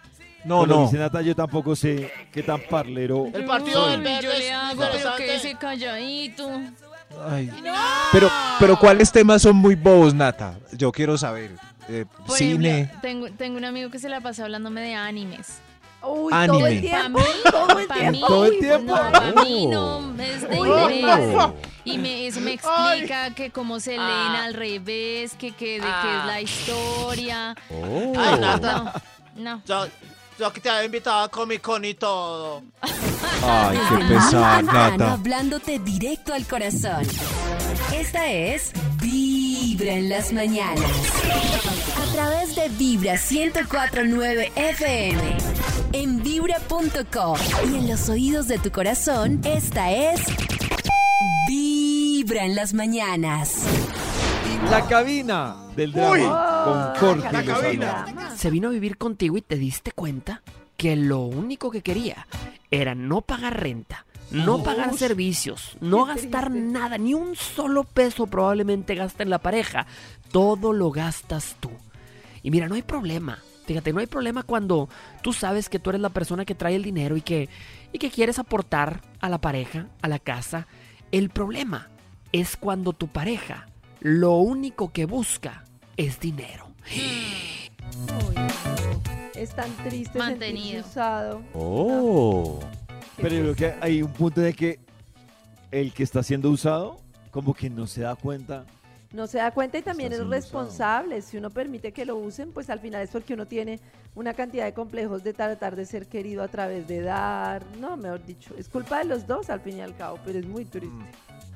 No, 0.44 0.66
no. 0.66 0.83
dice 0.85 0.98
Nata, 0.98 1.22
yo 1.22 1.35
tampoco 1.35 1.74
sé 1.74 2.12
qué 2.33 2.42
tan 2.42 2.61
parlero. 2.68 3.26
El 3.33 3.44
partido 3.44 3.88
del 3.88 4.02
verde 4.02 4.22
Yo 4.22 4.33
es 4.33 4.38
le 4.38 4.52
hago, 4.52 4.80
pero 4.80 4.94
interesante. 4.94 5.57
calladito. 5.59 6.50
Ay. 7.28 7.50
Pero, 8.12 8.30
pero 8.59 8.78
¿cuáles 8.78 9.11
temas 9.12 9.42
son 9.42 9.57
muy 9.57 9.74
bobos, 9.74 10.12
Nata? 10.14 10.54
Yo 10.72 10.90
quiero 10.92 11.16
saber. 11.16 11.52
Eh, 11.88 12.04
Por 12.26 12.37
cine. 12.37 12.80
ejemplo, 12.80 13.00
tengo, 13.02 13.26
tengo 13.33 13.57
un 13.59 13.64
amigo 13.64 13.90
que 13.90 13.98
se 13.98 14.09
la 14.09 14.20
pasa 14.20 14.44
hablándome 14.44 14.80
de 14.80 14.94
animes. 14.94 15.59
Uy, 16.07 16.33
Anime. 16.35 16.59
todo 16.59 16.66
el 16.66 16.80
tiempo, 16.83 17.18
mí, 17.18 17.50
todo 17.50 17.78
el 17.78 17.88
tiempo. 17.88 18.26
Todo 18.26 18.44
el 18.46 18.59
tiempo. 18.59 18.94
No, 18.96 19.11
para 19.12 19.33
mí 19.44 19.66
Oh. 19.74 20.00
no 20.02 20.22
es 20.22 20.48
de 20.48 20.61
Uy, 20.61 20.68
interés. 21.00 21.37
Y 21.85 21.98
me, 21.98 22.26
eso 22.26 22.40
me 22.40 22.52
explica 22.52 23.30
que 23.35 23.50
cómo 23.50 23.80
se 23.80 23.92
leen 23.92 24.00
Ah. 24.02 24.44
al 24.44 24.52
revés, 24.54 25.35
que, 25.38 25.52
que 25.52 25.74
de 25.74 25.80
qué 25.80 25.87
Ah. 25.87 26.18
es 26.20 26.26
la 26.26 26.40
historia. 26.42 27.54
Oh. 27.70 28.12
Ay, 28.18 28.38
Nata. 28.40 28.92
No, 29.37 29.42
no. 29.57 29.62
Yo, 29.66 29.87
yo 30.38 30.53
que 30.53 30.61
te 30.61 30.68
había 30.68 30.85
invitado 30.85 31.25
a 31.25 31.29
Comic 31.29 31.61
Con 31.61 31.85
y 31.85 31.94
todo. 31.94 32.62
Ay, 33.47 33.79
qué 33.88 34.14
Nata. 34.62 35.12
hablándote 35.12 35.79
directo 35.79 36.33
al 36.33 36.47
corazón. 36.47 37.03
Esta 37.94 38.31
es 38.31 38.73
Vibra 39.01 39.92
en 39.92 40.09
las 40.09 40.33
mañanas. 40.33 40.90
A 42.01 42.12
través 42.14 42.57
de 42.57 42.68
Vibra 42.70 43.14
1049 43.14 44.53
FM. 44.57 45.37
En 45.92 46.23
vibra.com. 46.23 47.38
Y 47.70 47.77
en 47.77 47.88
los 47.88 48.09
oídos 48.09 48.49
de 48.49 48.59
tu 48.59 48.70
corazón, 48.73 49.40
esta 49.44 49.92
es 49.92 50.20
Vibra 51.47 52.44
en 52.44 52.55
las 52.55 52.73
mañanas. 52.73 53.64
La 54.71 54.87
cabina 54.88 55.57
del 55.77 55.93
drama 55.93 56.62
con 56.64 56.95
Jorge 56.97 57.33
la 57.33 57.43
Lozano. 57.43 58.37
Se 58.37 58.51
vino 58.51 58.69
a 58.69 58.71
vivir 58.71 58.97
contigo 58.97 59.37
y 59.37 59.43
te 59.43 59.57
diste 59.57 59.93
cuenta 59.93 60.43
que 60.77 60.97
lo 60.97 61.21
único 61.21 61.71
que 61.71 61.83
quería 61.83 62.27
era 62.71 62.95
no 62.95 63.21
pagar 63.21 63.61
renta, 63.61 64.07
no 64.31 64.62
pagar 64.62 64.97
servicios, 64.97 65.77
no 65.81 66.07
qué 66.07 66.14
gastar 66.14 66.51
triste. 66.51 66.69
nada, 66.69 66.99
ni 66.99 67.14
un 67.14 67.37
solo 67.37 67.85
peso 67.85 68.27
probablemente 68.27 68.95
gasta 68.95 69.23
en 69.23 69.31
la 69.31 69.38
pareja. 69.38 69.87
Todo 70.31 70.73
lo 70.73 70.90
gastas 70.90 71.57
tú. 71.61 71.71
Y 72.43 72.51
mira, 72.51 72.69
no 72.69 72.75
hay 72.75 72.83
problema. 72.83 73.38
Fíjate, 73.67 73.93
no 73.93 74.01
hay 74.01 74.07
problema 74.07 74.43
cuando 74.43 74.88
tú 75.23 75.33
sabes 75.33 75.69
que 75.69 75.79
tú 75.79 75.90
eres 75.90 76.03
la 76.03 76.11
persona 76.11 76.45
que 76.45 76.55
trae 76.55 76.75
el 76.75 76.83
dinero 76.83 77.17
y 77.17 77.23
que, 77.23 77.49
y 77.93 77.99
que 77.99 78.11
quieres 78.11 78.38
aportar 78.38 79.01
a 79.21 79.29
la 79.29 79.40
pareja, 79.40 79.87
a 80.03 80.09
la 80.09 80.19
casa. 80.19 80.67
El 81.12 81.31
problema 81.31 81.88
es 82.33 82.57
cuando 82.57 82.93
tu 82.93 83.09
pareja 83.09 83.69
lo 84.05 84.37
único 84.37 84.93
que 84.93 85.07
busca 85.07 85.64
es 85.97 86.21
dinero. 86.21 86.67
Es 89.35 89.55
tan 89.55 89.75
triste 89.79 90.19
Mantenido. 90.19 90.85
usado. 90.85 91.43
Oh. 91.55 92.61
Pero 93.17 93.35
yo 93.35 93.43
creo 93.43 93.55
que 93.57 93.75
hay 93.81 94.03
un 94.03 94.12
punto 94.12 94.43
de 94.43 94.53
que 94.53 94.79
el 95.71 95.95
que 95.95 96.03
está 96.03 96.23
siendo 96.23 96.51
usado 96.51 96.99
como 97.31 97.55
que 97.55 97.71
no 97.71 97.87
se 97.87 98.03
da 98.03 98.14
cuenta. 98.14 98.67
No 99.11 99.27
se 99.27 99.38
da 99.38 99.53
cuenta 99.53 99.79
y 99.79 99.83
también 99.83 100.12
es 100.12 100.27
responsable. 100.27 101.23
Si 101.23 101.38
uno 101.38 101.49
permite 101.49 101.93
que 101.93 102.05
lo 102.05 102.17
usen, 102.17 102.53
pues 102.53 102.69
al 102.69 102.81
final 102.81 103.03
es 103.03 103.11
porque 103.11 103.33
uno 103.33 103.47
tiene 103.47 103.81
una 104.14 104.35
cantidad 104.35 104.67
de 104.67 104.75
complejos 104.75 105.25
de 105.25 105.33
tratar 105.33 105.77
de 105.77 105.87
ser 105.87 106.09
querido 106.09 106.43
a 106.43 106.49
través 106.49 106.87
de 106.87 107.01
dar. 107.01 107.64
No, 107.79 107.97
mejor 107.97 108.23
dicho, 108.27 108.55
es 108.59 108.69
culpa 108.69 108.99
de 108.99 109.07
los 109.07 109.27
dos 109.27 109.49
al 109.49 109.61
fin 109.61 109.79
y 109.79 109.81
al 109.81 109.97
cabo, 109.97 110.19
pero 110.27 110.40
es 110.40 110.47
muy 110.47 110.67
triste. 110.67 111.05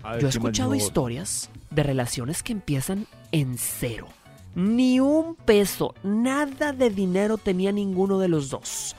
Ver, 0.03 0.21
Yo 0.21 0.29
he 0.29 0.31
escuchado 0.31 0.75
historias 0.75 1.51
de 1.79 1.85
relaciones 1.85 2.43
que 2.43 2.53
empiezan 2.53 3.07
en 3.31 3.57
cero. 3.57 4.09
Ni 4.57 4.99
un 4.99 5.37
peso, 5.37 5.95
nada 6.03 6.73
de 6.73 6.91
dinero 6.91 7.39
tenía 7.39 7.71
ninguno 7.71 8.19
de 8.19 8.27
los 8.27 8.51
dos. 8.51 8.97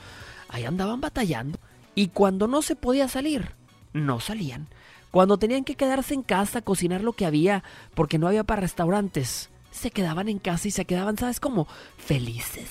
Ahí 0.47 0.63
andaban 0.63 1.01
batallando. 1.01 1.59
Y 1.93 2.07
cuando 2.07 2.47
no 2.47 2.61
se 2.61 2.77
podía 2.77 3.09
salir, 3.09 3.51
no 3.91 4.21
salían. 4.21 4.69
Cuando 5.11 5.37
tenían 5.37 5.65
que 5.65 5.75
quedarse 5.75 6.13
en 6.13 6.23
casa 6.23 6.61
cocinar 6.61 7.03
lo 7.03 7.11
que 7.11 7.25
había, 7.25 7.65
porque 7.95 8.17
no 8.17 8.27
había 8.27 8.45
para 8.45 8.61
restaurantes, 8.61 9.49
se 9.71 9.91
quedaban 9.91 10.29
en 10.29 10.39
casa 10.39 10.69
y 10.69 10.71
se 10.71 10.85
quedaban, 10.85 11.17
¿sabes 11.17 11.41
cómo? 11.41 11.67
Felices, 11.97 12.69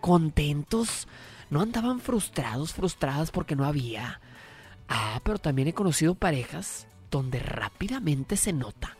contentos. 0.00 1.06
No 1.50 1.60
andaban 1.60 2.00
frustrados, 2.00 2.72
frustradas 2.72 3.30
porque 3.30 3.54
no 3.54 3.64
había. 3.64 4.20
Ah, 4.88 5.20
pero 5.22 5.38
también 5.38 5.68
he 5.68 5.72
conocido 5.72 6.16
parejas 6.16 6.88
donde 7.12 7.38
rápidamente 7.38 8.36
se 8.36 8.52
nota. 8.52 8.96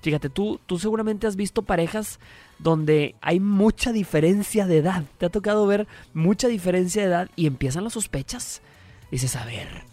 Fíjate, 0.00 0.30
tú, 0.30 0.60
tú 0.66 0.78
seguramente 0.78 1.26
has 1.26 1.36
visto 1.36 1.62
parejas 1.62 2.20
donde 2.58 3.16
hay 3.20 3.40
mucha 3.40 3.92
diferencia 3.92 4.66
de 4.66 4.78
edad. 4.78 5.04
Te 5.18 5.26
ha 5.26 5.30
tocado 5.30 5.66
ver 5.66 5.86
mucha 6.14 6.48
diferencia 6.48 7.02
de 7.02 7.08
edad 7.08 7.30
y 7.36 7.46
empiezan 7.46 7.84
las 7.84 7.94
sospechas. 7.94 8.62
Dices, 9.10 9.36
a 9.36 9.44
ver, 9.44 9.84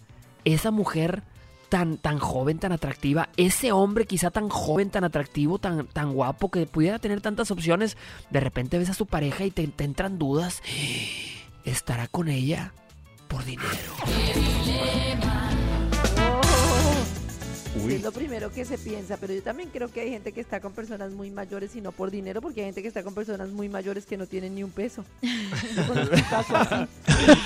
esa 0.44 0.72
mujer 0.72 1.24
tan, 1.70 1.98
tan 1.98 2.20
joven, 2.20 2.60
tan 2.60 2.72
atractiva, 2.72 3.30
ese 3.38 3.72
hombre 3.72 4.06
quizá 4.06 4.32
tan 4.32 4.50
joven, 4.50 4.90
tan 4.90 5.04
atractivo, 5.04 5.58
tan, 5.58 5.88
tan 5.88 6.14
guapo, 6.14 6.52
que 6.52 6.66
pudiera 6.66 7.00
tener 7.00 7.22
tantas 7.22 7.52
opciones, 7.52 7.98
de 8.30 8.40
repente 8.40 8.78
ves 8.78 8.90
a 8.90 8.94
su 8.94 9.08
pareja 9.08 9.46
y 9.46 9.52
te, 9.52 9.68
te 9.68 9.84
entran 9.84 10.20
dudas. 10.20 10.62
¿Estará 11.66 12.08
con 12.08 12.30
ella 12.30 12.74
por 13.28 13.44
dinero? 13.44 13.96
Es 17.90 18.02
lo 18.02 18.12
primero 18.12 18.52
que 18.52 18.66
se 18.66 18.78
piensa, 18.78 19.18
pero 19.18 19.34
yo 19.34 19.42
también 19.44 19.70
creo 19.72 19.92
que 19.92 20.02
hay 20.02 20.10
gente 20.10 20.32
que 20.32 20.42
está 20.42 20.60
con 20.60 20.74
personas 20.74 21.12
muy 21.12 21.30
mayores 21.30 21.76
y 21.76 21.82
no 21.82 21.92
por 21.92 22.12
dinero, 22.12 22.42
porque 22.42 22.62
hay 22.62 22.68
gente 22.68 22.82
que 22.82 22.88
está 22.88 23.04
con 23.04 23.14
personas 23.14 23.50
muy 23.50 23.70
mayores 23.70 24.06
que 24.06 24.18
no 24.18 24.28
tienen 24.28 24.56
ni 24.56 24.64
un 24.64 24.72
peso. 24.72 25.04
Así. 26.32 26.54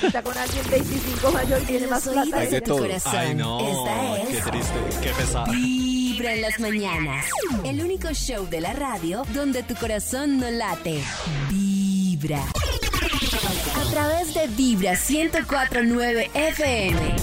Está 0.06 0.22
con 0.22 0.36
alguien 0.36 0.64
25 0.70 1.32
mayor 1.32 1.62
y 1.62 1.66
tiene 1.66 1.86
más 1.86 2.06
plata. 2.06 2.40
que 2.40 2.60
de 2.60 2.62
corazón. 2.62 3.12
Ay, 3.16 3.34
no. 3.34 3.60
Esta 3.60 4.30
Qué 4.30 4.36
es 4.36 4.44
triste, 4.44 5.00
qué 5.02 5.10
pesado. 5.10 5.52
Vibra 5.52 6.34
en 6.34 6.42
las 6.42 6.60
mañanas. 6.60 7.26
El 7.64 7.82
único 7.82 8.12
show 8.12 8.46
de 8.48 8.60
la 8.60 8.72
radio 8.72 9.22
donde 9.34 9.62
tu 9.62 9.74
corazón 9.74 10.38
no 10.38 10.50
late. 10.50 11.02
Vibra. 11.50 11.79
A 12.22 13.90
través 13.90 14.34
de 14.34 14.46
Vibra 14.48 14.92
1049 14.92 16.30
FM. 16.34 17.16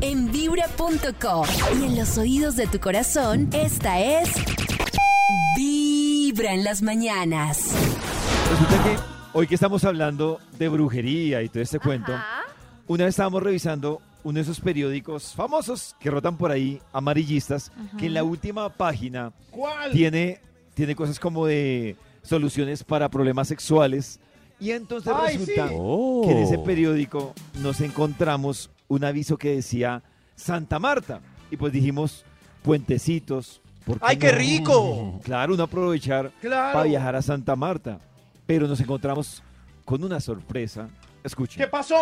En 0.00 0.32
vibra.com. 0.32 1.46
Y 1.80 1.84
en 1.84 1.96
los 1.96 2.18
oídos 2.18 2.56
de 2.56 2.66
tu 2.66 2.80
corazón, 2.80 3.48
esta 3.52 4.00
es. 4.00 4.28
Vibra 5.56 6.52
en 6.52 6.64
las 6.64 6.82
mañanas. 6.82 7.70
Resulta 8.50 8.82
que 8.82 8.96
hoy 9.34 9.46
que 9.46 9.54
estamos 9.54 9.84
hablando 9.84 10.40
de 10.58 10.68
brujería 10.68 11.42
y 11.42 11.48
todo 11.48 11.62
este 11.62 11.78
cuento, 11.78 12.12
una 12.88 13.04
vez 13.04 13.12
estábamos 13.12 13.44
revisando 13.44 14.02
uno 14.24 14.34
de 14.34 14.42
esos 14.42 14.60
periódicos 14.60 15.32
famosos 15.32 15.94
que 16.00 16.10
rotan 16.10 16.36
por 16.36 16.50
ahí, 16.50 16.82
amarillistas, 16.92 17.70
que 17.96 18.06
en 18.06 18.14
la 18.14 18.24
última 18.24 18.68
página 18.68 19.32
¿Cuál? 19.52 19.92
tiene, 19.92 20.40
tiene 20.74 20.96
cosas 20.96 21.20
como 21.20 21.46
de 21.46 21.94
soluciones 22.22 22.82
para 22.82 23.08
problemas 23.08 23.46
sexuales. 23.46 24.18
Y 24.60 24.72
entonces 24.72 25.12
Ay, 25.14 25.38
resulta 25.38 25.68
sí. 25.68 25.74
que 26.24 26.30
en 26.32 26.38
ese 26.38 26.58
periódico 26.58 27.32
nos 27.62 27.80
encontramos 27.80 28.70
un 28.88 29.04
aviso 29.04 29.36
que 29.38 29.54
decía 29.56 30.02
Santa 30.36 30.78
Marta. 30.78 31.20
Y 31.50 31.56
pues 31.56 31.72
dijimos, 31.72 32.24
puentecitos. 32.62 33.60
¿por 33.84 33.98
¡Ay, 34.02 34.18
qué 34.18 34.30
rico! 34.32 35.18
Claro, 35.24 35.54
uno 35.54 35.62
aprovechar 35.64 36.30
Claro. 36.40 36.74
para 36.74 36.84
viajar 36.84 37.16
a 37.16 37.22
Santa 37.22 37.56
Marta. 37.56 37.98
Pero 38.46 38.68
nos 38.68 38.80
encontramos 38.80 39.42
con 39.84 40.04
una 40.04 40.20
sorpresa. 40.20 40.88
Escuchen. 41.24 41.62
¿Qué 41.62 41.66
pasó? 41.68 41.96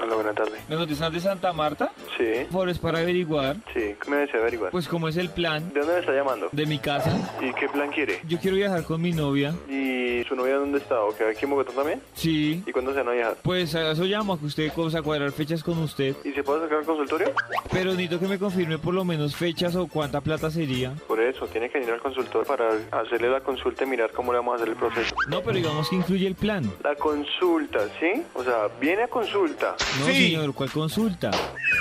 Hola, 0.00 0.14
buenas 0.14 0.34
tardes. 0.34 0.60
¿Las 0.68 0.78
noticias 0.78 1.12
de 1.12 1.20
Santa 1.20 1.52
Marta? 1.52 1.90
Sí, 2.18 2.46
Por 2.52 2.68
es 2.68 2.78
para 2.78 2.98
averiguar, 3.00 3.56
sí, 3.74 3.94
¿qué 4.02 4.10
me 4.10 4.16
desea 4.18 4.40
averiguar? 4.40 4.70
pues 4.70 4.88
cómo 4.88 5.08
es 5.08 5.16
el 5.16 5.30
plan 5.30 5.72
¿De 5.72 5.80
dónde 5.80 5.94
me 5.94 6.00
está 6.00 6.12
llamando? 6.12 6.48
de 6.52 6.66
mi 6.66 6.78
casa. 6.78 7.10
¿Y 7.40 7.52
qué 7.54 7.68
plan 7.68 7.90
quiere? 7.90 8.20
Yo 8.28 8.38
quiero 8.38 8.56
viajar 8.56 8.84
con 8.84 9.00
mi 9.00 9.12
novia. 9.12 9.54
¿Y 9.68 10.22
su 10.28 10.34
novia 10.36 10.56
dónde 10.56 10.78
está? 10.78 11.00
¿O 11.02 11.14
queda 11.16 11.30
aquí 11.30 11.44
en 11.44 11.50
Bogotá 11.50 11.72
también? 11.72 12.00
Sí. 12.14 12.62
¿Y 12.66 12.72
cuándo 12.72 12.92
se 12.92 12.98
van 12.98 13.08
a 13.08 13.12
viajar? 13.12 13.36
Pues 13.42 13.74
a 13.74 13.92
eso 13.92 14.04
llamo, 14.04 14.34
a 14.34 14.38
que 14.38 14.46
usted 14.46 14.72
cosa 14.72 14.98
a 14.98 15.02
cuadrar 15.02 15.32
fechas 15.32 15.62
con 15.62 15.78
usted. 15.78 16.14
¿Y 16.24 16.32
se 16.32 16.42
puede 16.42 16.62
sacar 16.62 16.78
al 16.78 16.84
consultorio? 16.84 17.32
Pero 17.72 17.90
necesito 17.92 18.20
que 18.20 18.26
me 18.28 18.38
confirme 18.38 18.78
por 18.78 18.94
lo 18.94 19.04
menos 19.04 19.34
fechas 19.36 19.76
o 19.76 19.86
cuánta 19.86 20.20
plata 20.20 20.50
sería. 20.50 20.92
Por 21.06 21.20
eso, 21.20 21.46
tiene 21.46 21.68
que 21.70 21.78
venir 21.78 21.94
al 21.94 22.00
consultorio 22.00 22.46
para 22.46 22.68
hacerle 22.92 23.30
la 23.30 23.40
consulta 23.40 23.84
y 23.84 23.86
mirar 23.86 24.10
cómo 24.12 24.32
le 24.32 24.38
vamos 24.38 24.52
a 24.54 24.56
hacer 24.56 24.68
el 24.68 24.76
proceso. 24.76 25.14
No, 25.28 25.40
pero 25.42 25.56
digamos 25.56 25.88
que 25.88 25.96
incluye 25.96 26.26
el 26.26 26.34
plan. 26.34 26.70
La 26.82 26.94
consulta, 26.96 27.80
¿sí? 28.00 28.22
O 28.34 28.42
sea, 28.44 28.68
viene 28.80 29.04
a 29.04 29.08
consulta. 29.08 29.76
No, 30.00 30.06
señor, 30.06 30.52
¿cuál 30.54 30.70
consulta? 30.70 31.30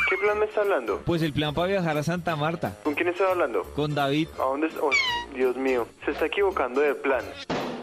¿Qué 0.10 0.18
plan 0.18 0.40
me 0.40 0.46
está 0.46 0.62
hablando? 0.62 1.02
Pues 1.06 1.22
el 1.22 1.34
plan 1.34 1.54
para 1.54 1.68
viajar 1.68 1.98
a 1.98 2.04
Santa 2.04 2.36
Marta. 2.36 2.78
¿Con 2.84 2.94
quién 2.94 3.10
está 3.10 3.30
hablando? 3.32 3.64
Con 3.76 3.94
David. 3.94 4.28
¿A 4.40 4.44
dónde 4.44 4.68
está? 4.68 4.80
Oh, 4.82 4.90
Dios 5.34 5.56
mío, 5.58 5.88
se 6.06 6.12
está 6.12 6.28
equivocando 6.28 6.80
de 6.82 6.96
plan. 6.96 7.24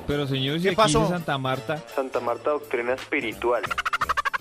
Pero 0.06 0.26
señor, 0.26 0.56
si 0.58 0.62
¿Qué 0.64 0.68
aquí 0.70 0.76
pasó? 0.76 1.00
dice 1.00 1.12
Santa 1.12 1.36
Marta. 1.38 1.82
Santa 1.94 2.20
Marta 2.20 2.50
Doctrina 2.50 2.94
Espiritual. 2.94 3.62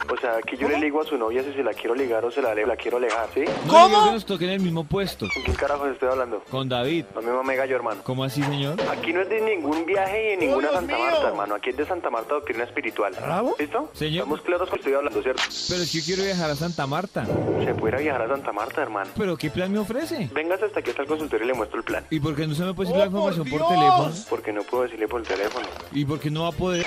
O 0.09 0.17
sea, 0.17 0.41
que 0.41 0.57
yo 0.57 0.67
le 0.67 0.79
digo 0.79 1.01
a 1.01 1.05
su 1.05 1.17
novia 1.17 1.43
si 1.43 1.53
se 1.53 1.63
la 1.63 1.73
quiero 1.73 1.95
ligar 1.95 2.23
o 2.25 2.31
se 2.31 2.41
la, 2.41 2.53
la 2.53 2.75
quiero 2.75 2.97
alejar, 2.97 3.27
¿sí? 3.33 3.43
No 3.65 3.87
digo 3.87 4.03
que 4.05 4.11
nos 4.11 4.25
toque 4.25 4.45
en 4.45 4.51
el 4.51 4.59
mismo 4.59 4.83
puesto. 4.83 5.27
¿Con 5.33 5.43
quién 5.43 5.55
carajos 5.55 5.91
estoy 5.91 6.09
hablando? 6.09 6.43
Con 6.49 6.67
David. 6.67 7.05
No 7.15 7.21
me 7.21 7.31
mame 7.31 7.55
gallo, 7.55 7.75
hermano. 7.75 8.01
¿Cómo 8.03 8.23
así, 8.23 8.41
señor? 8.43 8.77
Aquí 8.91 9.13
no 9.13 9.21
es 9.21 9.29
de 9.29 9.41
ningún 9.41 9.85
viaje 9.85 10.23
y 10.23 10.29
de 10.31 10.37
ninguna 10.47 10.71
Santa 10.71 10.95
mío! 10.95 11.05
Marta, 11.05 11.27
hermano. 11.27 11.55
Aquí 11.55 11.69
es 11.69 11.77
de 11.77 11.85
Santa 11.85 12.09
Marta 12.09 12.33
Doctrina 12.33 12.63
Espiritual. 12.63 13.13
¿Listo? 13.59 13.89
Señor. 13.93 14.23
Estamos 14.23 14.41
claros 14.41 14.69
que 14.69 14.75
estoy 14.75 14.93
hablando, 14.93 15.21
¿cierto? 15.21 15.41
Pero 15.69 15.81
es 15.83 15.91
que 15.91 15.99
yo 15.99 16.05
quiero 16.05 16.23
viajar 16.23 16.49
a 16.51 16.55
Santa 16.55 16.87
Marta. 16.87 17.25
Se 17.25 17.73
puede 17.75 17.93
ir 17.93 17.95
a 17.95 17.99
viajar 18.01 18.21
a 18.23 18.27
Santa 18.27 18.51
Marta, 18.51 18.81
hermano. 18.81 19.11
¿Pero 19.17 19.37
qué 19.37 19.49
plan 19.49 19.71
me 19.71 19.79
ofrece? 19.79 20.29
Véngase 20.33 20.65
hasta 20.65 20.79
aquí 20.79 20.89
hasta 20.89 21.03
el 21.03 21.07
consultorio 21.07 21.45
y 21.45 21.47
le 21.47 21.53
muestro 21.53 21.77
el 21.79 21.83
plan. 21.85 22.05
¿Y 22.09 22.19
por 22.19 22.35
qué 22.35 22.47
no 22.47 22.55
se 22.55 22.63
me 22.63 22.73
puede 22.73 22.89
decir 22.89 22.97
¡Oh, 22.97 23.05
la 23.05 23.05
información 23.07 23.49
por, 23.49 23.59
por 23.59 23.69
teléfono? 23.69 24.11
Porque 24.29 24.53
no 24.53 24.63
puedo 24.63 24.83
decirle 24.83 25.07
por 25.07 25.21
teléfono. 25.23 25.67
¿Y 25.93 26.05
por 26.05 26.19
qué 26.19 26.29
no 26.29 26.43
va 26.43 26.49
a 26.49 26.51
poder? 26.53 26.85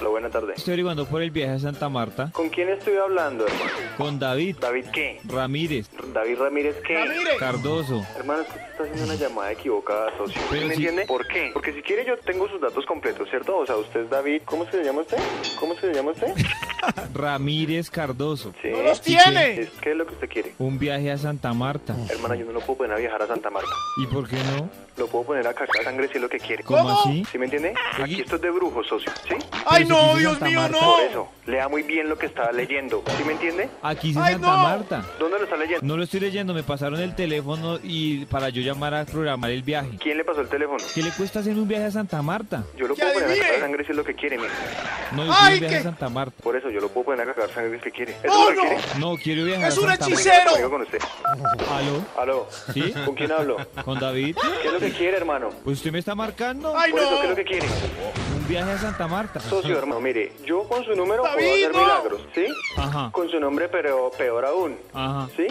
Hola, 0.00 0.08
buena 0.08 0.30
tarde. 0.30 0.54
Estoy 0.56 0.72
averiguando 0.72 1.06
por 1.06 1.22
el 1.22 1.30
viaje 1.30 1.52
a 1.52 1.58
Santa 1.58 1.88
Marta. 1.88 2.30
¿Con 2.42 2.48
quién 2.50 2.70
estoy 2.70 2.96
hablando, 2.96 3.46
hermano? 3.46 3.70
Con 3.96 4.18
David 4.18 4.56
¿David 4.60 4.86
qué? 4.92 5.20
Ramírez 5.26 5.88
¿David 6.12 6.38
Ramírez 6.40 6.74
qué? 6.84 6.98
Ramírez. 6.98 7.34
Cardoso. 7.38 8.04
Hermano, 8.16 8.42
usted 8.42 8.60
está 8.60 8.82
haciendo 8.82 9.04
una 9.04 9.14
llamada 9.14 9.52
equivocada, 9.52 10.10
socio. 10.18 10.42
Pero 10.50 10.66
¿Me 10.66 10.74
si- 10.74 10.82
entiende? 10.82 11.06
¿Por 11.06 11.24
qué? 11.28 11.50
Porque 11.52 11.72
si 11.72 11.82
quiere 11.82 12.04
yo 12.04 12.16
tengo 12.18 12.48
sus 12.48 12.60
datos 12.60 12.84
completos, 12.84 13.28
¿cierto? 13.30 13.56
O 13.58 13.64
sea, 13.64 13.76
usted 13.76 14.00
es 14.00 14.10
David... 14.10 14.42
¿Cómo 14.44 14.66
se 14.68 14.82
llama 14.82 15.02
usted? 15.02 15.18
¿Cómo 15.60 15.76
se 15.76 15.92
llama 15.94 16.10
usted? 16.10 16.34
Ramírez 17.14 17.90
Cardoso. 17.90 18.52
Sí. 18.60 18.70
¡No 18.70 18.82
los 18.82 18.98
¿Y 19.06 19.16
tiene! 19.16 19.60
Es- 19.60 19.70
¿Qué 19.80 19.92
es 19.92 19.96
lo 19.96 20.04
que 20.04 20.14
usted 20.14 20.28
quiere? 20.28 20.52
Un 20.58 20.80
viaje 20.80 21.12
a 21.12 21.18
Santa 21.18 21.52
Marta. 21.52 21.94
Hermana, 22.10 22.34
yo 22.34 22.44
no 22.46 22.52
lo 22.52 22.60
puedo 22.60 22.78
poner 22.78 22.92
a 22.94 22.96
viajar 22.98 23.22
a 23.22 23.26
Santa 23.28 23.50
Marta. 23.50 23.70
¿Y 23.98 24.06
por 24.06 24.28
qué 24.28 24.36
no? 24.56 24.68
Lo 24.96 25.06
puedo 25.06 25.24
poner 25.26 25.46
a 25.46 25.54
cagar 25.54 25.84
sangre 25.84 26.08
si 26.08 26.14
es 26.16 26.20
lo 26.22 26.28
que 26.28 26.38
quiere. 26.40 26.64
¿Cómo, 26.64 26.82
¿Cómo? 26.82 27.00
así? 27.02 27.24
¿Sí 27.30 27.38
me 27.38 27.44
entiende? 27.44 27.72
Aquí 28.00 28.20
esto 28.20 28.34
es 28.36 28.42
de 28.42 28.50
brujos, 28.50 28.86
socio, 28.88 29.12
¿sí? 29.28 29.36
¡Ay, 29.64 29.84
no, 29.84 30.16
Dios 30.16 30.32
Santa 30.32 30.46
mío, 30.46 30.60
Marta. 30.60 30.78
no! 30.80 30.92
Por 30.96 31.00
eso, 31.04 31.28
lea 31.46 31.68
muy 31.68 31.82
bien 31.82 32.08
lo 32.08 32.18
que 32.18 32.26
está 32.32 32.50
leyendo, 32.52 33.02
¿sí 33.16 33.24
me 33.24 33.32
entiende? 33.32 33.68
Aquí 33.82 34.08
dice 34.08 34.20
¡Ay, 34.22 34.32
Santa 34.34 34.46
no! 34.56 34.62
Marta. 34.62 35.04
¿Dónde 35.18 35.38
lo 35.38 35.44
está 35.44 35.56
leyendo? 35.56 35.86
No 35.86 35.96
lo 35.96 36.02
estoy 36.04 36.20
leyendo, 36.20 36.54
me 36.54 36.62
pasaron 36.62 36.98
el 37.00 37.14
teléfono 37.14 37.78
y 37.82 38.24
para 38.26 38.48
yo 38.48 38.62
llamar 38.62 38.94
a 38.94 39.04
programar 39.04 39.50
el 39.50 39.62
viaje. 39.62 39.90
¿Quién 40.00 40.16
le 40.18 40.24
pasó 40.24 40.40
el 40.40 40.48
teléfono? 40.48 40.78
¿Qué 40.94 41.02
le 41.02 41.10
cuesta 41.10 41.40
hacer 41.40 41.54
un 41.56 41.68
viaje 41.68 41.84
a 41.84 41.90
Santa 41.90 42.22
Marta? 42.22 42.64
Yo 42.76 42.86
lo 42.88 42.94
¡Que 42.94 43.02
puedo 43.02 43.14
poner 43.14 43.30
a 43.32 43.36
cagar 43.42 43.60
sangre 43.60 43.84
si 43.84 43.90
es 43.90 43.96
lo 43.96 44.04
que 44.04 44.14
quiere, 44.14 44.38
mire. 44.38 44.50
No, 45.12 45.24
yo 45.26 45.32
¡Ay, 45.32 45.36
quiero 45.36 45.54
un 45.54 45.60
viaje 45.60 45.74
qué! 45.74 45.80
a 45.80 45.82
Santa 45.82 46.08
Marta. 46.08 46.42
Por 46.42 46.56
eso, 46.56 46.70
yo 46.70 46.80
lo 46.80 46.88
puedo 46.88 47.04
poner 47.06 47.28
a 47.28 47.34
cagar 47.34 47.50
sangre 47.54 47.80
si 47.84 47.90
quiere. 47.90 48.16
¿Eso 48.22 48.32
¡Oh, 48.34 48.50
es 48.50 48.56
lo 48.56 48.62
que 48.62 48.68
no! 48.68 48.76
quiere? 48.76 48.98
No, 49.00 49.16
quiero 49.16 49.44
viajar 49.44 49.68
¡Es 49.68 49.76
a 49.76 49.80
un 49.80 49.86
Santa 49.88 50.08
Marta. 50.08 50.14
hechicero! 50.14 50.70
Con 50.70 50.82
usted. 50.82 50.98
¿Aló? 51.70 52.04
Aló. 52.18 52.46
¿Sí? 52.72 52.94
¿Con 53.04 53.14
quién 53.14 53.32
hablo? 53.32 53.56
¿Con 53.84 53.98
David? 53.98 54.36
¿Qué 54.62 54.68
es 54.68 54.72
lo 54.72 54.80
que 54.80 54.90
quiere, 54.92 55.16
hermano? 55.18 55.50
Pues 55.64 55.78
usted 55.78 55.92
me 55.92 55.98
está 55.98 56.14
marcando 56.14 56.72
¡Ay, 56.76 56.90
Por 56.92 57.00
eso, 57.00 57.10
¿qué 57.10 57.16
es 57.16 57.22
lo 57.24 57.30
no! 57.30 57.36
que 57.36 57.44
quiere? 57.44 57.66
un 58.36 58.48
viaje 58.48 58.70
a 58.72 58.78
Santa 58.78 59.06
Marta. 59.06 59.40
Socio, 59.40 59.78
hermano, 59.78 60.00
mire, 60.00 60.32
yo 60.44 60.64
con 60.68 60.84
su 60.84 60.94
número 60.96 61.22
puedo 61.22 61.36
hacer 61.36 61.72
no. 61.72 61.80
milagros, 61.80 62.20
¿sí? 62.34 62.46
Ajá, 62.76 63.10
Con 63.12 63.28
su 63.28 63.38
nombre, 63.40 63.68
pero 63.68 64.10
peor 64.16 64.44
aún, 64.44 64.78
ajá, 64.94 65.28
¿sí? 65.36 65.46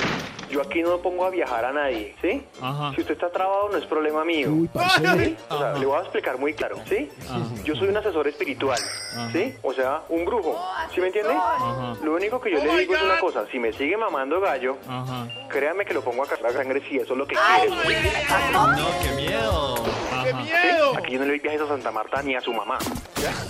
Yo 0.50 0.62
aquí 0.62 0.82
no 0.82 0.98
pongo 0.98 1.26
a 1.26 1.30
viajar 1.30 1.64
a 1.64 1.72
nadie, 1.72 2.14
¿sí? 2.22 2.44
ajá. 2.62 2.92
Si 2.94 3.02
usted 3.02 3.14
está 3.14 3.30
trabado, 3.32 3.70
no 3.70 3.78
es 3.78 3.86
problema 3.86 4.26
mío. 4.26 4.50
¿sí? 4.74 5.36
O 5.50 5.58
sea, 5.58 5.74
le 5.74 5.86
voy 5.86 5.98
a 5.98 6.02
explicar 6.02 6.38
muy 6.38 6.54
claro, 6.54 6.78
¿sí? 6.90 7.10
Ajá. 7.30 7.40
Yo 7.64 7.74
soy 7.76 7.88
un 7.88 7.98
asesor 7.98 8.28
espiritual, 8.28 8.80
Ajá. 9.16 9.32
¿sí? 9.32 9.56
O 9.64 9.74
sea, 9.74 10.02
un 10.10 10.26
brujo, 10.26 10.60
¿sí 10.94 11.00
me 11.00 11.08
entiende? 11.08 11.32
Ajá. 11.34 11.96
Lo 12.04 12.16
único 12.16 12.42
que 12.42 12.52
yo 12.52 12.60
Oh 12.60 12.66
le 12.66 12.80
digo 12.80 12.96
es 12.96 13.02
una 13.02 13.20
cosa, 13.20 13.46
si 13.52 13.60
me 13.60 13.72
sigue 13.74 13.96
mamando 13.96 14.42
gallo, 14.42 14.78
Ajá. 14.90 15.28
créame 15.50 15.86
que 15.86 15.94
lo 15.94 16.02
pongo 16.04 16.24
a 16.24 16.28
cargar 16.28 16.52
sangre 16.54 16.82
si 16.90 16.98
eso 16.98 17.14
es 17.14 17.18
lo 17.20 17.26
que 17.26 17.36
¡Ay, 17.38 17.70
quiere. 17.70 18.12
No, 18.52 18.88
qué 19.02 19.12
miedo. 19.16 19.76
¡Qué 20.24 20.34
miedo! 20.34 20.96
Aquí 20.98 21.16
no 21.16 21.22
le 21.24 21.30
doy 21.30 21.40
viajes 21.40 21.62
a 21.62 21.68
Santa 21.68 21.92
Marta 21.92 22.22
ni 22.22 22.36
a 22.36 22.42
su 22.42 22.54
mamá. 22.54 22.78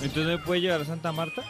Entonces 0.02 0.26
me 0.26 0.38
puede 0.38 0.62
llevar 0.62 0.82
a 0.82 0.86
Santa 0.86 1.12
Marta. 1.12 1.42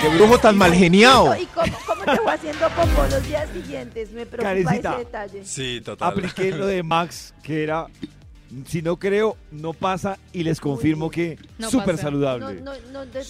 ¡Qué 0.00 0.08
brujo 0.10 0.38
tan 0.38 0.56
mal 0.58 0.72
geniado! 0.74 1.34
¿Y 1.36 1.46
cómo, 1.46 1.72
cómo 1.86 2.04
se 2.04 2.16
fue 2.18 2.32
haciendo 2.32 2.68
popó 2.68 3.06
los 3.10 3.26
días 3.26 3.48
siguientes. 3.52 4.10
Me 4.12 4.26
preocupa 4.26 4.48
Karencita. 4.50 4.90
ese 4.92 4.98
detalle. 4.98 5.44
Sí, 5.44 5.80
total. 5.84 6.08
Apliqué 6.10 6.50
lo 6.50 6.66
de 6.66 6.82
Max, 6.82 7.34
que 7.42 7.62
era, 7.64 7.86
si 8.66 8.82
no 8.82 8.98
creo, 8.98 9.36
no 9.50 9.72
pasa, 9.72 10.18
y 10.32 10.42
les 10.42 10.60
confirmo 10.60 11.10
que 11.10 11.38
No 11.58 11.70
súper 11.70 11.92
pasa. 11.94 12.02
saludable. 12.04 12.60
No, 12.60 12.72
no, 12.74 12.80
no, 12.92 13.04
no 13.04 13.10
te 13.10 13.22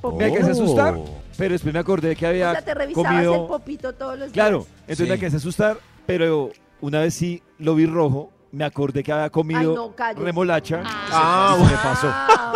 popó. 0.00 0.16
Me 0.18 0.24
alcancé 0.26 0.48
a 0.50 0.52
asustar, 0.52 0.98
pero 1.38 1.52
después 1.52 1.72
me 1.74 1.80
acordé 1.80 2.14
que 2.16 2.26
había 2.26 2.50
O 2.50 2.52
sea, 2.52 2.62
te 2.62 2.74
revisabas 2.74 3.10
comido... 3.12 3.34
el 3.34 3.46
popito 3.48 3.92
todos 3.94 4.18
los 4.18 4.30
Claro, 4.32 4.58
días. 4.58 4.68
entonces 4.80 4.98
Sí. 4.98 5.04
me 5.04 5.12
alcancé 5.14 5.36
a 5.36 5.38
asustar, 5.38 5.78
pero 6.06 6.50
una 6.82 7.00
vez 7.00 7.14
sí 7.14 7.42
lo 7.58 7.74
vi 7.74 7.86
rojo, 7.86 8.30
me 8.52 8.64
acordé 8.64 9.02
que 9.02 9.10
había 9.12 9.30
comido 9.30 9.70
Ay, 9.70 9.76
no, 9.76 9.94
cállese. 9.96 10.24
remolacha. 10.24 10.82
Ah, 10.84 11.56
y 11.58 11.64
se 11.64 11.70
me 11.70 11.76
pasó. 11.78 12.08
Ah. 12.12 12.52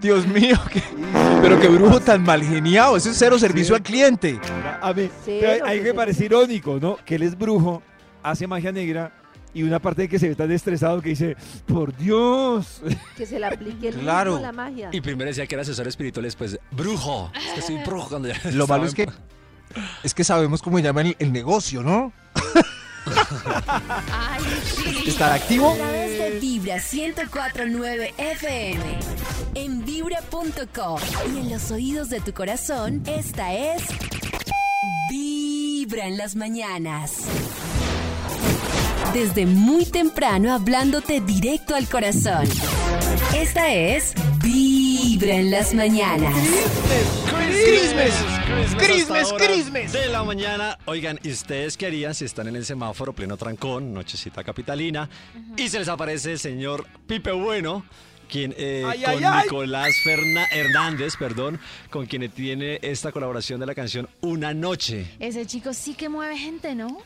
Dios 0.00 0.26
mío, 0.26 0.58
qué- 0.70 0.82
pero 1.44 1.60
qué 1.60 1.68
brujo 1.68 2.00
tan 2.00 2.22
mal 2.22 2.42
geniado. 2.42 2.96
Ese 2.96 3.10
es 3.10 3.18
cero 3.18 3.38
servicio 3.38 3.74
al 3.74 3.82
cliente. 3.82 4.40
A 4.80 4.92
mí, 4.94 5.10
Cero, 5.26 5.38
pero 5.52 5.66
hay 5.66 5.76
que 5.78 5.82
que 5.84 5.90
se- 5.90 5.94
parece 5.94 6.24
irónico, 6.24 6.78
¿no? 6.80 6.96
Que 7.04 7.16
él 7.16 7.22
es 7.22 7.36
brujo, 7.36 7.82
hace 8.22 8.46
magia 8.46 8.72
negra 8.72 9.12
y 9.52 9.62
una 9.62 9.78
parte 9.78 10.02
de 10.02 10.08
que 10.08 10.18
se 10.18 10.28
ve 10.30 10.34
tan 10.34 10.50
estresado 10.50 11.02
que 11.02 11.10
dice, 11.10 11.36
por 11.66 11.94
Dios. 11.94 12.80
Que 13.16 13.26
se 13.26 13.38
le 13.38 13.44
aplique 13.46 13.88
el 13.88 13.96
Claro. 13.96 14.32
mismo 14.32 14.46
la 14.46 14.52
magia. 14.52 14.88
Y 14.90 15.02
primero 15.02 15.28
decía 15.28 15.46
que 15.46 15.54
era 15.54 15.60
asesor 15.62 15.86
espiritual, 15.86 16.24
después, 16.24 16.58
brujo. 16.70 17.30
Es 17.34 17.52
que 17.52 17.60
soy 17.62 17.76
brujo 17.84 18.08
cuando 18.08 18.28
ya 18.28 18.40
Lo 18.52 18.66
malo 18.66 18.86
es 18.86 18.94
que 18.94 19.06
es 20.02 20.14
que 20.14 20.24
sabemos 20.24 20.62
cómo 20.62 20.78
llama 20.78 21.02
el, 21.02 21.14
el 21.18 21.30
negocio, 21.32 21.82
¿no? 21.82 22.12
Ay, 24.12 24.42
sí. 24.64 25.04
Estar 25.08 25.32
activo. 25.32 25.76
Vibra 26.40 26.76
1049 26.76 28.14
FM. 28.16 28.82
En 29.54 29.84
vibra.com. 29.84 31.00
Y 31.34 31.38
en 31.38 31.50
los 31.50 31.70
oídos 31.70 32.08
de 32.10 32.20
tu 32.20 32.32
corazón, 32.32 33.02
esta 33.06 33.54
es. 33.54 33.82
Vibra 35.10 36.06
en 36.06 36.16
las 36.16 36.36
mañanas. 36.36 37.22
Desde 39.12 39.46
muy 39.46 39.84
temprano 39.84 40.52
hablándote 40.52 41.20
directo 41.20 41.74
al 41.74 41.88
corazón. 41.88 42.48
Esta 43.36 43.72
es 43.72 44.14
Vibra 44.42 44.73
en 45.28 45.50
las 45.50 45.74
mañanas. 45.74 46.34
Christmas, 47.64 48.74
Christmas, 48.76 49.32
Christmas. 49.38 49.92
De 49.92 50.08
la 50.08 50.22
mañana. 50.24 50.78
Oigan, 50.86 51.18
¿y 51.22 51.30
ustedes 51.32 51.76
qué 51.76 51.86
harían 51.86 52.14
si 52.14 52.24
están 52.24 52.48
en 52.48 52.56
el 52.56 52.64
semáforo 52.64 53.12
pleno 53.12 53.36
trancón, 53.36 53.92
nochecita 53.94 54.44
capitalina, 54.44 55.08
y 55.56 55.68
se 55.68 55.78
les 55.78 55.88
aparece 55.88 56.32
el 56.32 56.38
señor 56.38 56.86
Pipe 57.06 57.32
Bueno? 57.32 57.84
Quien, 58.28 58.54
eh, 58.56 58.82
Ay, 58.86 59.02
con 59.02 59.14
ay, 59.14 59.24
ay. 59.24 59.42
Nicolás 59.44 59.90
Ferna- 60.04 60.46
Hernández, 60.50 61.14
perdón, 61.18 61.60
con 61.90 62.06
quien 62.06 62.28
tiene 62.30 62.78
esta 62.82 63.12
colaboración 63.12 63.60
de 63.60 63.66
la 63.66 63.74
canción 63.74 64.08
Una 64.22 64.54
Noche. 64.54 65.06
Ese 65.20 65.44
chico 65.46 65.74
sí 65.74 65.94
que 65.94 66.08
mueve 66.08 66.36
gente, 66.38 66.74
¿no? 66.74 66.98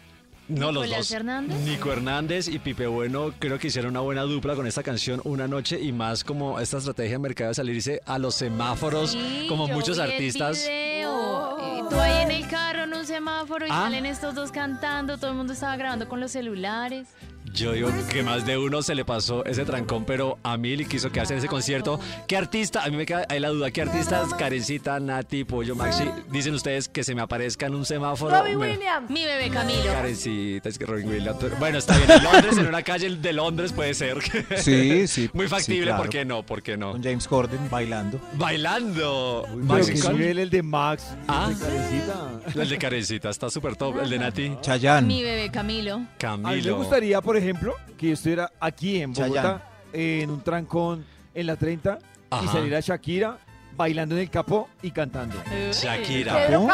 No, 0.49 0.73
los 0.73 0.89
dos. 0.89 1.11
Hernández. 1.13 1.57
Nico 1.61 1.93
Hernández 1.93 2.49
y 2.49 2.59
Pipe 2.59 2.87
Bueno 2.87 3.33
creo 3.39 3.59
que 3.59 3.67
hicieron 3.69 3.91
una 3.91 4.01
buena 4.01 4.23
dupla 4.23 4.55
con 4.57 4.67
esta 4.67 4.83
canción 4.83 5.21
Una 5.25 5.47
Noche 5.47 5.79
y 5.81 5.93
más 5.93 6.25
como 6.25 6.59
esta 6.59 6.79
estrategia 6.79 7.13
de 7.13 7.19
mercado 7.19 7.49
de 7.51 7.55
salirse 7.55 8.01
a 8.07 8.19
los 8.19 8.35
semáforos, 8.35 9.11
Sí, 9.13 9.47
como 9.49 9.69
yo 9.69 9.75
muchos 9.75 9.99
vi 9.99 10.05
el 10.05 10.11
artistas. 10.11 10.59
video. 10.67 11.59
Y 11.87 11.89
tú 11.91 12.01
ahí 12.01 12.23
en 12.23 12.31
el 12.31 12.49
carro, 12.49 12.85
en 12.85 12.95
un 12.95 13.05
semáforo, 13.05 13.67
y 13.67 13.71
Ah. 13.71 13.83
salen 13.85 14.07
estos 14.07 14.35
dos 14.35 14.51
cantando, 14.51 15.19
todo 15.19 15.31
el 15.33 15.37
mundo 15.37 15.53
estaba 15.53 15.77
grabando 15.77 16.09
con 16.09 16.19
los 16.21 16.31
celulares. 16.33 17.09
Yo 17.53 17.73
digo 17.73 17.91
que 18.11 18.23
más 18.23 18.45
de 18.47 18.59
uno 18.59 18.83
se 18.83 18.95
le 18.95 19.05
pasó 19.05 19.45
ese 19.45 19.65
trancón, 19.65 20.05
pero 20.05 20.39
a 20.43 20.57
mí 20.57 20.77
le 20.77 20.85
quiso 20.85 21.11
quedarse 21.11 21.33
en 21.35 21.39
ese 21.39 21.49
concierto. 21.49 21.99
¿Qué 22.27 22.37
artista? 22.37 22.85
A 22.85 22.89
mí 22.91 22.97
me 22.97 23.07
queda 23.07 23.27
ahí 23.29 23.41
la 23.41 23.49
duda. 23.49 23.71
¿Qué 23.71 23.83
artistas? 23.83 24.33
Karencita, 24.35 24.99
Nati, 25.01 25.45
Pollo, 25.45 25.75
Maxi. 25.75 26.05
Dicen 26.31 26.55
ustedes 26.55 26.89
que 26.89 27.05
se 27.05 27.15
me 27.15 27.23
aparezca 27.23 27.67
en 27.67 27.75
un 27.75 27.85
semáforo. 27.85 28.37
Robbie 28.37 28.57
Me- 28.57 28.73
Williams. 28.73 29.11
Mi 29.11 29.25
bebé 29.25 29.51
Camilo. 29.51 29.85
Karencita, 29.93 30.69
es 30.69 30.79
que 30.79 30.87
Robin 30.87 31.09
Williams. 31.09 31.39
Bueno, 31.59 31.79
está 31.79 31.97
bien. 31.97 32.11
En 32.11 32.25
Londres, 32.25 32.59
en 32.59 32.67
una 32.67 32.83
calle 32.83 33.09
de 33.17 33.33
Londres 33.33 33.73
puede 33.73 33.95
ser. 33.95 34.19
Sí, 34.59 35.07
sí. 35.07 35.31
Muy 35.35 35.47
sí, 35.47 35.51
factible, 35.51 35.87
claro. 35.87 36.03
¿por 36.03 36.11
qué 36.11 36.25
no? 36.25 36.43
¿Por 36.45 36.63
qué 36.63 36.77
no? 36.77 36.93
Con 36.93 37.03
James 37.03 37.27
Corden 37.29 37.69
bailando. 37.71 38.21
Bailando. 38.35 39.45
Pero 39.47 39.57
Maxi, 39.65 39.93
que 39.95 40.31
el 40.31 40.51
de 40.51 40.63
Max. 40.63 41.05
Ah. 41.27 41.49
el 41.51 41.59
de 41.59 41.65
Karencita. 41.65 42.63
El 42.63 42.69
de 42.69 42.79
Karencita 42.79 43.31
está 43.31 43.51
súper 43.51 43.77
top. 43.77 43.99
El 44.03 44.11
de 44.11 44.19
Nati. 44.19 44.53
Chayán. 44.61 45.07
Mi 45.07 45.23
bebé 45.23 45.51
Camilo. 45.51 45.95
A 45.95 45.99
mí 45.99 46.07
me 46.07 46.17
Camilo. 46.19 46.77
gustaría, 46.77 47.21
por 47.23 47.37
ejemplo, 47.39 47.75
que 47.97 48.09
yo 48.09 48.13
estuviera 48.15 48.51
aquí 48.61 49.01
en 49.01 49.13
Chayanne. 49.15 49.49
Bogotá, 49.49 49.71
en 49.93 50.31
un 50.31 50.41
trancón 50.43 51.05
en 51.35 51.47
la 51.47 51.57
30, 51.57 51.99
y 52.01 52.35
Ajá. 52.35 52.53
saliera 52.53 52.81
Shakira 52.81 53.39
bailando 53.77 54.17
en 54.17 54.23
el 54.23 54.31
capó 54.31 54.69
y 54.83 54.91
cantando. 54.91 55.37
Shakira. 55.73 56.47
¿Pedro 56.47 56.69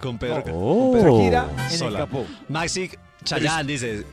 Con 0.00 0.18
Pedro. 0.18 0.44
Oh. 0.52 0.94
Shakira 0.96 1.48
en 1.70 1.78
Sola. 1.78 1.98
el 1.98 2.04
capó. 2.04 2.26
Maxi 2.48 2.90
Chayán 3.24 3.66
dice. 3.66 4.04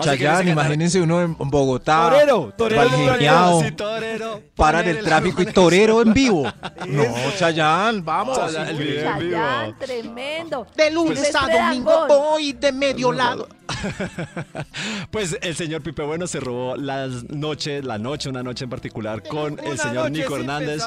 Chayán, 0.00 0.48
imagínense 0.48 1.00
uno 1.00 1.20
en 1.20 1.36
Bogotá. 1.36 2.10
Torero, 2.10 2.52
torero, 2.56 2.80
mal 2.80 2.90
torero. 2.90 3.12
geniado, 3.14 3.60
Sí, 3.62 3.70
torero. 3.72 4.42
Paran 4.54 4.88
el 4.88 5.04
tráfico 5.04 5.42
y 5.42 5.46
torero 5.46 6.02
en 6.02 6.12
vivo. 6.12 6.50
No, 6.86 7.04
Chayán, 7.38 8.04
vamos. 8.04 8.38
Chayán, 8.38 9.76
tremendo. 9.78 10.66
De 10.74 10.90
lunes 10.90 11.30
a 11.34 11.48
domingo 11.48 12.06
voy 12.08 12.52
de 12.52 12.72
medio 12.72 13.12
lado. 13.12 13.48
Pues 15.10 15.36
el 15.42 15.54
señor 15.56 15.82
Pipe 15.82 16.02
Bueno 16.02 16.26
se 16.26 16.40
robó 16.40 16.76
la 16.76 17.08
noche, 17.28 17.82
la 17.82 17.98
noche, 17.98 18.28
una 18.28 18.42
noche 18.42 18.64
en 18.64 18.70
particular 18.70 19.22
con 19.22 19.58
el 19.58 19.78
señor 19.78 20.10
Nico 20.10 20.36
Hernández 20.36 20.82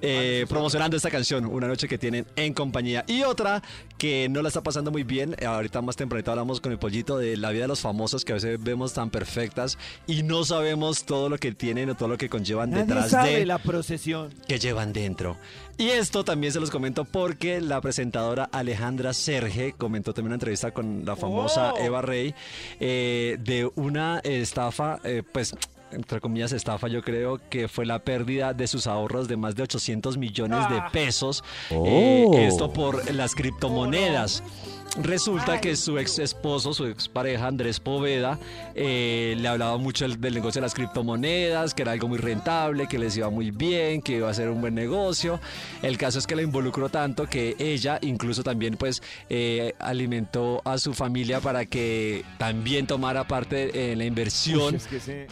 eh, 0.00 0.46
promocionando 0.48 0.96
esta 0.96 1.10
canción, 1.10 1.46
una 1.46 1.66
noche 1.66 1.88
que 1.88 1.98
tienen 1.98 2.26
en 2.36 2.54
compañía. 2.54 3.04
Y 3.06 3.22
otra 3.22 3.62
que 3.98 4.28
no 4.28 4.42
la 4.42 4.48
está 4.48 4.62
pasando 4.62 4.90
muy 4.90 5.02
bien, 5.02 5.36
ahorita 5.44 5.80
más 5.82 5.96
tempranito 5.96 6.30
hablamos 6.30 6.60
con 6.60 6.72
el 6.72 6.78
pollito 6.78 7.18
de 7.18 7.36
la 7.36 7.50
vida 7.50 7.62
de 7.62 7.68
los 7.68 7.80
famosos 7.80 8.24
que 8.24 8.32
veces 8.42 8.62
vemos 8.62 8.92
tan 8.94 9.10
perfectas 9.10 9.78
y 10.06 10.22
no 10.22 10.44
sabemos 10.44 11.04
todo 11.04 11.28
lo 11.28 11.38
que 11.38 11.52
tienen 11.52 11.90
o 11.90 11.94
todo 11.94 12.08
lo 12.08 12.16
que 12.18 12.28
conllevan 12.28 12.70
Nadie 12.70 12.84
detrás 12.84 13.10
sabe 13.10 13.38
de 13.38 13.46
la 13.46 13.58
procesión. 13.58 14.32
que 14.48 14.58
llevan 14.58 14.92
dentro. 14.92 15.36
Y 15.78 15.88
esto 15.90 16.24
también 16.24 16.52
se 16.52 16.60
los 16.60 16.70
comento 16.70 17.04
porque 17.04 17.60
la 17.60 17.80
presentadora 17.82 18.44
Alejandra 18.50 19.12
Serge 19.12 19.74
comentó 19.76 20.14
también 20.14 20.28
una 20.28 20.36
entrevista 20.36 20.70
con 20.72 21.04
la 21.04 21.16
famosa 21.16 21.74
Oh. 21.74 21.78
Eva 21.78 22.00
Rey 22.02 22.34
eh, 22.80 23.36
de 23.40 23.70
una 23.74 24.20
estafa, 24.20 25.00
eh, 25.04 25.22
pues 25.30 25.54
entre 25.96 26.20
comillas 26.20 26.52
estafa 26.52 26.86
yo 26.88 27.02
creo 27.02 27.40
que 27.50 27.66
fue 27.68 27.84
la 27.86 27.98
pérdida 27.98 28.52
de 28.54 28.66
sus 28.68 28.86
ahorros 28.86 29.26
de 29.26 29.36
más 29.36 29.56
de 29.56 29.64
800 29.64 30.16
millones 30.16 30.68
de 30.68 30.76
Ah. 30.76 30.88
pesos. 30.92 31.42
Oh. 31.70 31.84
Eh, 31.86 32.46
esto 32.46 32.72
por 32.72 33.12
las 33.12 33.34
criptomonedas. 33.34 34.42
Resulta 35.02 35.60
que 35.60 35.76
su 35.76 35.98
ex 35.98 36.18
esposo, 36.18 36.72
su 36.72 36.86
ex 36.86 37.06
pareja 37.08 37.48
Andrés 37.48 37.80
Poveda, 37.80 38.38
eh, 38.74 39.34
le 39.36 39.46
hablaba 39.46 39.76
mucho 39.76 40.08
del, 40.08 40.18
del 40.18 40.32
negocio 40.32 40.60
de 40.60 40.66
las 40.66 40.72
criptomonedas, 40.74 41.74
que 41.74 41.82
era 41.82 41.92
algo 41.92 42.08
muy 42.08 42.16
rentable, 42.16 42.86
que 42.86 42.98
les 42.98 43.14
iba 43.16 43.28
muy 43.28 43.50
bien, 43.50 44.00
que 44.00 44.16
iba 44.16 44.30
a 44.30 44.32
ser 44.32 44.48
un 44.48 44.62
buen 44.62 44.74
negocio. 44.74 45.38
El 45.82 45.98
caso 45.98 46.18
es 46.18 46.26
que 46.26 46.34
la 46.34 46.40
involucró 46.42 46.88
tanto 46.88 47.26
que 47.26 47.56
ella 47.58 47.98
incluso 48.00 48.42
también 48.42 48.76
pues 48.78 49.02
eh, 49.28 49.74
alimentó 49.80 50.62
a 50.64 50.78
su 50.78 50.94
familia 50.94 51.40
para 51.40 51.66
que 51.66 52.24
también 52.38 52.86
tomara 52.86 53.26
parte 53.28 53.92
en 53.92 53.98
la 53.98 54.04
inversión. 54.06 54.70
Uy, 54.70 54.76
es 54.76 54.86
que 54.86 54.96
ese- 54.96 55.26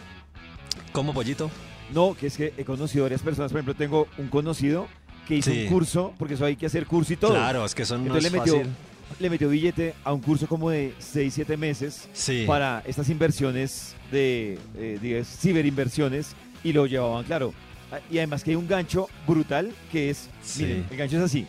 ¿Cómo, 0.95 1.13
Pollito? 1.13 1.51
No, 1.93 2.15
que 2.15 2.29
es 2.29 2.37
que 2.37 2.55
he 2.57 2.65
conocido 2.65 3.03
varias 3.05 3.21
personas. 3.21 3.51
Por 3.51 3.59
ejemplo, 3.61 3.75
tengo 3.75 4.07
un 4.17 4.29
conocido 4.29 4.87
que 5.27 5.35
hizo 5.35 5.51
Sí. 5.51 5.63
un 5.65 5.67
curso, 5.69 6.15
porque 6.17 6.35
eso 6.35 6.45
hay 6.45 6.55
que 6.55 6.67
hacer 6.67 6.87
curso 6.87 7.13
y 7.13 7.17
todo. 7.17 7.33
Claro, 7.33 7.65
es 7.65 7.75
que 7.75 7.83
eso 7.83 7.97
no 7.99 8.03
Entonces 8.07 8.27
es 8.27 8.33
le 8.33 8.39
metió, 8.39 8.55
fácil. 8.59 8.73
le 9.19 9.31
metió 9.31 9.49
billete 9.49 9.95
a 10.05 10.13
un 10.13 10.21
curso 10.21 10.47
como 10.47 10.71
de 10.71 10.95
6, 11.01 11.35
7 11.35 11.57
meses 11.57 12.09
Sí. 12.13 12.45
para 12.47 12.81
estas 12.87 13.09
inversiones 13.09 13.97
de, 14.13 14.57
eh, 14.77 14.99
digamos, 15.03 15.27
ciberinversiones 15.27 16.37
y 16.63 16.73
lo 16.73 16.87
llevaban, 16.87 17.25
claro. 17.25 17.53
Ah, 17.91 17.99
Y 18.09 18.19
además 18.19 18.45
que 18.45 18.51
hay 18.53 18.57
un 18.57 18.69
gancho 18.69 19.09
brutal 19.27 19.73
que 19.91 20.11
es, 20.11 20.31
Sí. 20.45 20.63
miren, 20.63 20.87
el 20.93 20.97
gancho 20.97 21.17
es 21.17 21.23
así, 21.25 21.45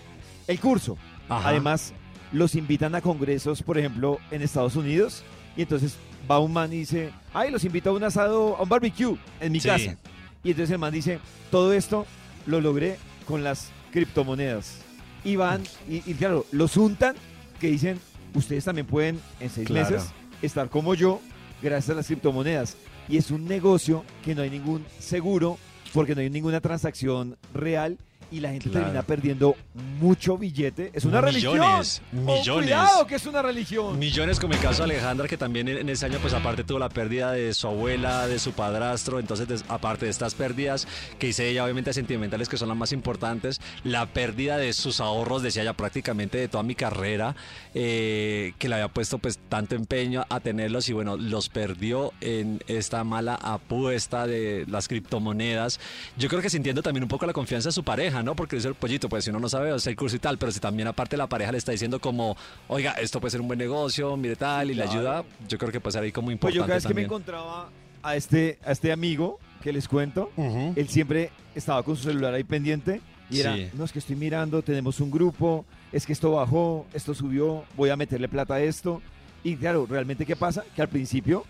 el 0.48 0.60
curso. 0.60 0.98
Ajá. 1.30 1.50
Además, 1.50 1.94
los 2.32 2.56
invitan 2.56 2.96
a 2.96 3.02
congresos, 3.02 3.62
por 3.62 3.78
ejemplo, 3.78 4.18
en 4.32 4.42
Estados 4.42 4.76
Unidos, 4.76 5.24
y 5.56 5.62
entonces 5.64 5.96
va 6.30 6.40
un 6.40 6.52
man 6.54 6.72
y 6.74 6.78
dice, 6.78 7.12
ay, 7.34 7.52
los 7.52 7.64
invito 7.64 7.90
a 7.90 7.94
un 7.94 8.04
asado, 8.04 8.56
a 8.58 8.64
un 8.64 8.70
barbecue 8.70 9.18
en 9.40 9.52
mi 9.52 9.60
Sí. 9.60 9.68
casa. 9.68 9.98
Y 10.44 10.52
entonces 10.52 10.72
el 10.72 10.80
man 10.80 10.94
dice, 10.94 11.20
todo 11.52 11.74
esto 11.74 12.06
lo 12.46 12.62
logré 12.62 12.98
con 13.28 13.44
las 13.44 13.70
criptomonedas. 13.92 14.80
Y 15.24 15.36
van, 15.36 15.64
y, 15.90 15.98
y 16.10 16.14
claro, 16.14 16.46
los 16.52 16.78
untan, 16.78 17.16
que 17.60 17.68
dicen, 17.68 18.00
ustedes 18.34 18.66
también 18.66 18.86
pueden 18.86 19.20
en 19.40 19.50
seis 19.50 19.68
Claro. 19.68 19.90
meses 19.96 20.10
estar 20.42 20.70
como 20.70 20.94
yo, 20.94 21.20
gracias 21.62 21.90
a 21.92 21.96
las 21.96 22.08
criptomonedas. 22.08 22.78
Y 23.08 23.18
es 23.18 23.32
un 23.32 23.46
negocio 23.46 24.04
que 24.24 24.36
no 24.36 24.42
hay 24.44 24.50
ningún 24.50 24.86
seguro, 25.00 25.58
porque 25.94 26.14
no 26.16 26.22
hay 26.22 26.30
ninguna 26.30 26.60
transacción 26.62 27.38
real, 27.54 27.98
y 28.36 28.40
la 28.40 28.50
gente 28.52 28.70
Claro. 28.70 28.86
termina 28.88 29.04
perdiendo 29.04 29.56
mucho 30.00 30.38
billete. 30.38 30.92
Es 30.94 31.06
una 31.06 31.22
religión. 31.22 31.54
Millones, 31.54 32.02
Oh, 32.12 32.16
millones. 32.38 32.64
cuidado 32.66 33.08
que 33.08 33.16
es 33.16 33.26
una 33.26 33.42
religión. 33.42 33.98
Millones 34.00 34.40
como 34.40 34.54
el 34.54 34.60
caso 34.60 34.80
de 34.86 34.94
Alejandra, 34.94 35.28
que 35.28 35.38
también 35.38 35.68
en 35.68 35.90
ese 35.90 36.06
año, 36.06 36.20
pues 36.22 36.34
aparte 36.34 36.64
tuvo 36.64 36.80
la 36.80 36.90
pérdida 36.90 37.32
de 37.32 37.54
su 37.54 37.68
abuela, 37.68 38.28
de 38.28 38.40
su 38.40 38.52
padrastro, 38.54 39.20
entonces 39.20 39.64
aparte 39.70 40.06
de 40.06 40.12
estas 40.12 40.34
pérdidas 40.36 40.88
que 41.20 41.28
dice 41.28 41.48
ella, 41.50 41.64
obviamente 41.64 41.94
sentimentales, 41.94 42.50
que 42.50 42.58
son 42.58 42.70
las 42.70 42.78
más 42.78 42.92
importantes, 42.92 43.62
la 43.84 44.06
pérdida 44.08 44.58
de 44.58 44.74
sus 44.74 45.00
ahorros, 45.00 45.42
decía 45.44 45.62
ella 45.62 45.74
prácticamente 45.74 46.38
de 46.38 46.48
toda 46.48 46.64
mi 46.64 46.76
carrera, 46.76 47.36
eh, 47.74 48.54
que 48.58 48.70
le 48.70 48.76
había 48.76 48.88
puesto 48.90 49.18
pues 49.18 49.40
tanto 49.50 49.76
empeño 49.76 50.26
a 50.30 50.40
tenerlos 50.40 50.90
y 50.90 50.94
bueno, 50.94 51.18
los 51.18 51.50
perdió 51.50 52.12
en 52.22 52.62
esta 52.68 53.04
mala 53.04 53.36
apuesta 53.36 54.28
de 54.28 54.66
las 54.70 54.88
criptomonedas. 54.88 55.80
Yo 56.18 56.30
creo 56.30 56.42
que 56.42 56.50
sintiendo 56.50 56.82
también 56.82 57.04
un 57.04 57.10
poco 57.10 57.26
la 57.26 57.34
confianza 57.34 57.70
de 57.70 57.74
su 57.74 57.84
pareja, 57.84 58.24
¿no? 58.26 58.36
Porque 58.36 58.56
dice 58.58 58.68
el 58.68 58.76
pollito, 58.76 59.08
pues 59.08 59.24
si 59.24 59.30
uno 59.30 59.40
no 59.40 59.48
sabe 59.48 59.72
hacer 59.72 59.92
el 59.92 59.98
curso 59.98 60.16
y 60.16 60.20
tal, 60.20 60.38
pero 60.38 60.52
si 60.52 60.60
también 60.60 60.88
aparte 60.88 61.16
la 61.16 61.28
pareja 61.28 61.52
le 61.52 61.58
está 61.60 61.72
diciendo 61.72 62.00
como, 62.00 62.36
oiga, 62.68 62.92
esto 62.94 63.22
puede 63.22 63.32
ser 63.32 63.42
un 63.42 63.48
buen 63.48 63.60
negocio, 63.60 64.18
mire 64.18 64.36
tal, 64.36 64.72
y 64.72 64.74
le 64.76 64.84
Claro. 64.84 64.92
ayuda, 65.00 65.24
yo 65.48 65.58
creo 65.58 65.72
que 65.72 65.80
puede 65.80 65.94
ser 65.94 66.04
ahí 66.04 66.12
como 66.12 66.28
Pues 66.28 66.34
importante 66.36 66.58
yo 66.58 66.64
cada 66.64 66.76
vez 66.76 66.86
que 66.86 66.94
me 66.94 67.04
encontraba 67.04 67.70
a 68.04 68.16
este, 68.16 68.58
a 68.66 68.72
este 68.72 68.92
amigo 68.92 69.40
que 69.64 69.72
les 69.72 69.88
cuento, 69.88 70.32
él 70.76 70.88
siempre 70.90 71.32
estaba 71.56 71.82
con 71.84 71.96
su 71.96 72.04
celular 72.04 72.34
ahí 72.34 72.44
pendiente 72.44 73.02
y 73.30 73.40
era, 73.40 73.56
Sí. 73.56 73.70
no, 73.74 73.86
es 73.86 73.92
que 73.92 74.00
estoy 74.00 74.16
mirando, 74.16 74.62
tenemos 74.62 75.00
un 75.00 75.10
grupo, 75.10 75.66
es 75.92 76.06
que 76.06 76.14
esto 76.14 76.32
bajó, 76.34 76.86
esto 76.94 77.14
subió, 77.16 77.64
voy 77.76 77.90
a 77.90 77.96
meterle 77.96 78.28
plata 78.28 78.56
a 78.56 78.62
esto. 78.62 79.02
Y 79.44 79.56
claro, 79.56 79.88
realmente 79.90 80.26
¿qué 80.26 80.36
pasa? 80.36 80.64
Que 80.76 80.82
al 80.82 80.90
principio, 80.90 81.46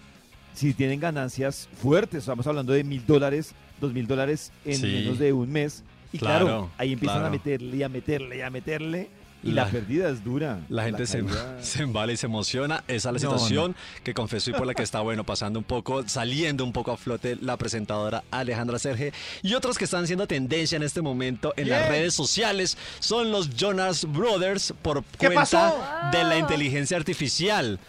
si 0.53 0.73
tienen 0.73 0.99
ganancias 0.99 1.67
fuertes, 1.81 2.19
estamos 2.19 2.45
hablando 2.47 2.71
de 2.73 2.83
mil 2.83 3.05
dólares, 3.05 3.53
dos 3.81 3.91
mil 3.93 4.07
dólares 4.07 4.51
en 4.63 4.75
Sí. 4.75 4.85
menos 4.87 5.19
de 5.19 5.33
un 5.33 5.51
mes, 5.51 5.83
y 6.15 6.19
claro, 6.19 6.45
Claro, 6.45 6.71
ahí 6.77 6.93
empiezan 6.93 7.17
claro. 7.19 7.27
a 7.27 7.31
meterle 7.37 7.77
y 7.77 7.83
a 7.83 7.89
meterle 7.89 8.37
y 8.37 8.41
a 8.41 8.49
meterle, 8.49 9.09
y 9.43 9.51
la, 9.51 9.65
La- 9.65 9.69
pérdida 9.71 10.09
es 10.09 10.23
dura. 10.23 10.59
La 10.69 10.85
gente 10.85 11.05
se, 11.05 11.23
se 11.61 11.83
embala 11.83 12.11
y 12.11 12.17
se 12.17 12.25
emociona. 12.25 12.83
Esa 12.87 12.95
es 12.95 13.05
la 13.05 13.11
No, 13.11 13.19
situación 13.19 13.75
que 14.03 14.13
confesó 14.15 14.49
y 14.49 14.53
por 14.53 14.65
la 14.65 14.73
que 14.73 14.81
está, 14.81 15.01
bueno, 15.01 15.23
pasando 15.23 15.59
un 15.59 15.65
poco, 15.65 16.07
saliendo 16.09 16.63
un 16.63 16.73
poco 16.73 16.91
a 16.91 16.97
flote 16.97 17.35
la 17.35 17.55
presentadora 17.55 18.23
Alejandra 18.31 18.79
Serge. 18.79 19.13
Y 19.43 19.53
otros 19.53 19.77
que 19.77 19.83
están 19.85 20.07
siendo 20.07 20.25
tendencia 20.25 20.77
en 20.77 20.81
este 20.83 21.01
momento 21.03 21.53
en 21.57 21.69
las 21.69 21.87
redes 21.87 22.15
sociales 22.15 22.75
son 22.99 23.31
los 23.31 23.55
Jonas 23.55 24.05
Brothers 24.11 24.73
por 24.81 25.03
¿Qué 25.03 25.27
cuenta 25.27 25.41
pasó? 25.41 25.77
de 26.11 26.23
la 26.23 26.37
inteligencia 26.39 26.97
artificial. 26.97 27.79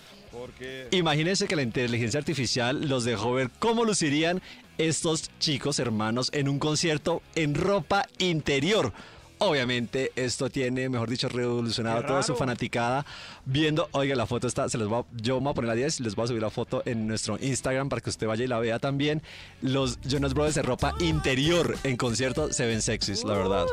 Imagínense 0.91 1.47
que 1.49 1.57
la 1.57 1.63
inteligencia 1.63 2.19
artificial 2.19 2.89
los 2.89 3.05
dejó 3.05 3.33
ver 3.33 3.51
cómo 3.59 3.85
lucirían 3.85 4.43
estos 4.79 5.31
chicos 5.39 5.79
hermanos 5.79 6.31
en 6.33 6.49
un 6.49 6.59
concierto 6.59 7.23
en 7.35 7.55
ropa 7.55 8.07
interior. 8.19 8.93
Obviamente 9.39 10.13
esto 10.17 10.49
tiene, 10.49 10.89
mejor 10.89 11.11
dicho, 11.11 11.29
revolucionado 11.29 12.03
toda 12.05 12.23
su 12.23 12.35
fanaticada 12.37 13.05
viendo, 13.45 13.89
oiga, 13.93 14.17
la 14.17 14.27
foto 14.27 14.47
está, 14.47 14.69
se 14.69 14.79
les 14.79 14.89
va, 14.91 15.05
yo 15.13 15.37
me 15.37 15.45
voy 15.45 15.51
a 15.51 15.55
poner 15.55 15.69
la 15.69 15.75
10 15.75 16.01
y 16.01 16.03
les 16.05 16.15
voy 16.17 16.25
a 16.25 16.29
subir 16.29 16.43
la 16.43 16.51
foto 16.51 16.83
en 16.87 17.07
nuestro 17.07 17.39
Instagram 17.41 17.89
para 17.89 18.01
que 18.01 18.09
usted 18.11 18.27
vaya 18.27 18.45
y 18.45 18.49
la 18.49 18.59
vea 18.59 18.79
también. 18.79 19.23
Los 19.61 20.01
Jonas 20.01 20.33
Brothers 20.35 20.55
de 20.55 20.63
ropa 20.63 20.95
interior 21.01 21.77
en 21.85 21.97
concierto 21.97 22.53
se 22.53 22.67
ven 22.67 22.81
sexys, 22.81 23.25
la 23.25 23.35
verdad. 23.35 23.67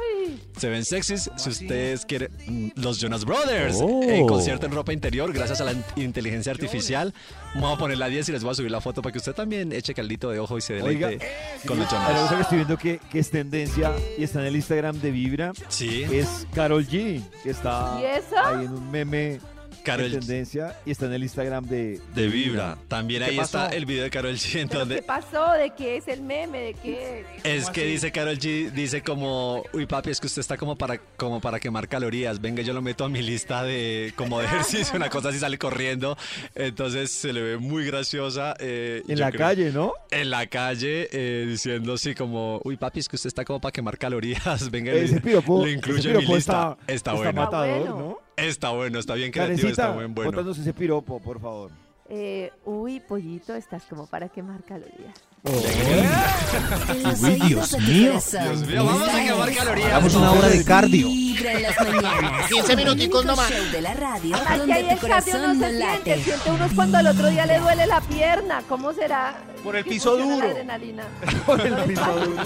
Se 0.58 0.70
ven 0.70 0.84
sexys 0.86 1.32
si 1.38 1.50
ustedes 1.50 2.06
quieren. 2.06 2.30
mm, 2.48 2.68
Los 2.82 3.00
Jonas 3.00 3.24
Brothers 3.26 3.78
Oh. 3.82 4.04
en 4.04 4.28
concierto 4.28 4.66
en 4.66 4.74
ropa 4.74 4.92
interior 4.94 5.32
gracias 5.32 5.62
a 5.62 5.64
la 5.64 5.72
in- 5.72 5.84
inteligencia 5.96 6.52
artificial. 6.52 7.14
Vamos 7.56 7.76
a 7.76 7.80
poner 7.80 7.98
la 7.98 8.08
10 8.10 8.28
y 8.30 8.32
les 8.34 8.44
voy 8.44 8.52
a 8.52 8.56
subir 8.56 8.70
la 8.72 8.82
foto 8.82 9.02
para 9.02 9.14
que 9.14 9.20
usted 9.20 9.34
también 9.34 9.72
eche 9.72 9.94
caldito 9.94 10.30
de 10.30 10.40
ojo 10.40 10.58
y 10.58 10.62
se 10.62 10.82
Oiga, 10.82 11.08
deleite 11.08 11.28
con 11.66 11.80
los 11.80 11.90
Jonas. 11.90 12.32
que 12.34 12.42
estoy 12.42 12.58
viendo 12.58 12.78
que, 12.78 13.00
que 13.12 13.20
es 13.20 13.30
tendencia 13.32 13.94
y 14.18 14.24
está 14.24 14.42
en 14.42 14.48
el 14.48 14.56
Instagram 14.56 15.00
de 15.00 15.12
Vibra. 15.12 15.53
Sí. 15.70 16.04
Es 16.04 16.48
Carol 16.54 16.86
G, 16.88 17.22
que 17.44 17.50
está 17.52 17.98
¿Y 18.02 18.06
eso? 18.06 18.38
ahí 18.38 18.66
en 18.66 18.74
un 18.74 18.92
meme 18.92 19.40
Karol 19.84 20.06
en 20.14 20.20
tendencia 20.20 20.78
y 20.86 20.92
está 20.92 21.06
en 21.06 21.14
el 21.14 21.24
Instagram 21.24 21.66
de, 21.68 22.00
De 22.16 22.28
Vibra. 22.28 22.78
También 22.88 23.24
¿Qué 23.24 23.32
ahí 23.32 23.38
pasó? 23.38 23.64
está 23.66 23.76
el 23.76 23.86
video 23.86 24.04
de 24.04 24.10
Carol 24.10 24.34
G 24.36 24.60
en 24.62 24.68
¿Pero 24.68 24.80
donde 24.82 24.96
qué 24.96 25.02
pasó? 25.04 25.52
¿De 25.54 25.70
qué 25.72 25.98
es 25.98 26.08
el 26.08 26.22
meme? 26.22 26.60
¿De 26.60 26.74
qué? 26.76 27.26
Es 27.44 27.70
que 27.70 27.86
dice 27.86 28.12
Carol 28.12 28.38
G, 28.40 28.72
dice 28.72 29.02
como, 29.04 29.64
uy 29.74 29.86
papi, 29.86 30.10
es 30.12 30.20
que 30.20 30.28
usted 30.28 30.40
está 30.40 30.58
como 30.58 30.78
para, 30.78 30.98
como 31.18 31.42
para 31.42 31.60
quemar 31.60 31.88
calorías, 31.88 32.40
venga, 32.42 32.62
yo 32.64 32.74
lo 32.74 32.82
meto 32.82 33.04
a 33.06 33.10
mi 33.10 33.22
lista 33.22 33.64
de 33.64 34.14
como 34.16 34.40
de 34.40 34.46
ejercicio, 34.46 34.96
una 34.96 35.10
cosa 35.10 35.30
así 35.30 35.40
sale 35.40 35.58
corriendo, 35.58 36.18
entonces 36.56 37.12
se 37.12 37.34
le 37.34 37.42
ve 37.42 37.58
muy 37.58 37.86
graciosa. 37.86 38.56
eh, 38.60 39.04
En 39.08 39.20
la 39.20 39.30
creo- 39.32 39.40
calle, 39.40 39.72
¿no? 39.72 39.94
En 40.12 40.30
la 40.30 40.48
calle, 40.48 41.10
eh, 41.12 41.46
diciendo 41.48 41.94
así 41.94 42.16
como, 42.16 42.62
uy 42.64 42.78
papi, 42.78 43.00
es 43.00 43.10
que 43.10 43.16
usted 43.16 43.28
está 43.28 43.44
como 43.46 43.60
para 43.60 43.72
quemar 43.72 43.98
calorías, 43.98 44.70
venga, 44.72 44.92
Ese 44.94 45.16
le, 45.16 45.22
piropo- 45.22 45.64
le 45.66 45.72
incluyo 45.72 46.00
ese 46.00 46.12
en 46.12 46.18
mi 46.18 46.26
lista. 46.26 46.38
está- 46.38 46.78
Está, 46.82 46.94
está 46.94 47.14
bueno. 47.14 47.34
matador, 47.42 47.90
¿no? 47.90 48.23
Está 48.36 48.70
bueno, 48.72 49.00
está 49.00 49.14
bien 49.14 49.32
creativo, 49.32 49.68
está 49.70 49.92
muy 49.92 50.06
bueno. 50.06 50.32
contanos 50.32 50.58
ese 50.58 50.74
piropo, 50.74 51.20
por 51.20 51.40
favor. 51.40 51.72
Eh, 52.10 52.52
uy, 52.66 53.00
pollito, 53.00 53.56
estás 53.56 53.84
como 53.86 54.08
para 54.08 54.28
quemar 54.30 54.64
calorías. 54.64 55.14
Los 55.44 57.22
Uy, 57.22 57.36
Dios 57.48 57.78
mío. 57.80 58.08
corazón. 58.12 58.44
Dios 58.44 58.68
mío, 58.68 58.86
vamos 58.86 59.10
a 59.10 59.24
quemar 59.24 59.56
calorías. 59.56 59.88
Hagamos 59.88 60.16
una 60.16 60.32
hora 60.32 60.48
de 60.50 60.66
cardio. 60.66 61.08
Vibra 61.08 61.54
en 61.54 61.64
las 61.64 61.80
mañanas. 61.80 62.50
15 62.52 62.76
minuticos 62.76 63.26
nomás. 63.26 63.50
show 63.52 63.72
de 63.72 63.82
la 63.82 63.94
radio 63.94 64.36
Aquí 64.36 64.58
donde 64.58 64.74
ahí 64.74 64.84
tu 64.84 64.90
el 64.92 65.00
cardio 65.00 65.34
no 65.34 65.42
corazón 65.42 65.42
no 65.42 65.66
se 65.66 65.72
siente, 65.72 65.80
late. 65.80 66.24
siente 66.24 66.52
uno 66.52 66.70
cuando 66.76 66.98
al 66.98 67.08
otro 67.08 67.30
día 67.30 67.46
le 67.46 67.60
duele 67.60 67.86
la 67.88 68.02
pierna. 68.02 68.64
¿Cómo 68.70 68.94
será? 68.94 69.36
Por 69.64 69.76
el 69.76 69.86
piso 69.86 70.18
duro. 70.18 70.38
La 70.48 70.52
adrenalina. 70.52 71.04
Por 71.46 71.62
el 71.62 71.74
piso 71.86 72.16
duro. 72.26 72.44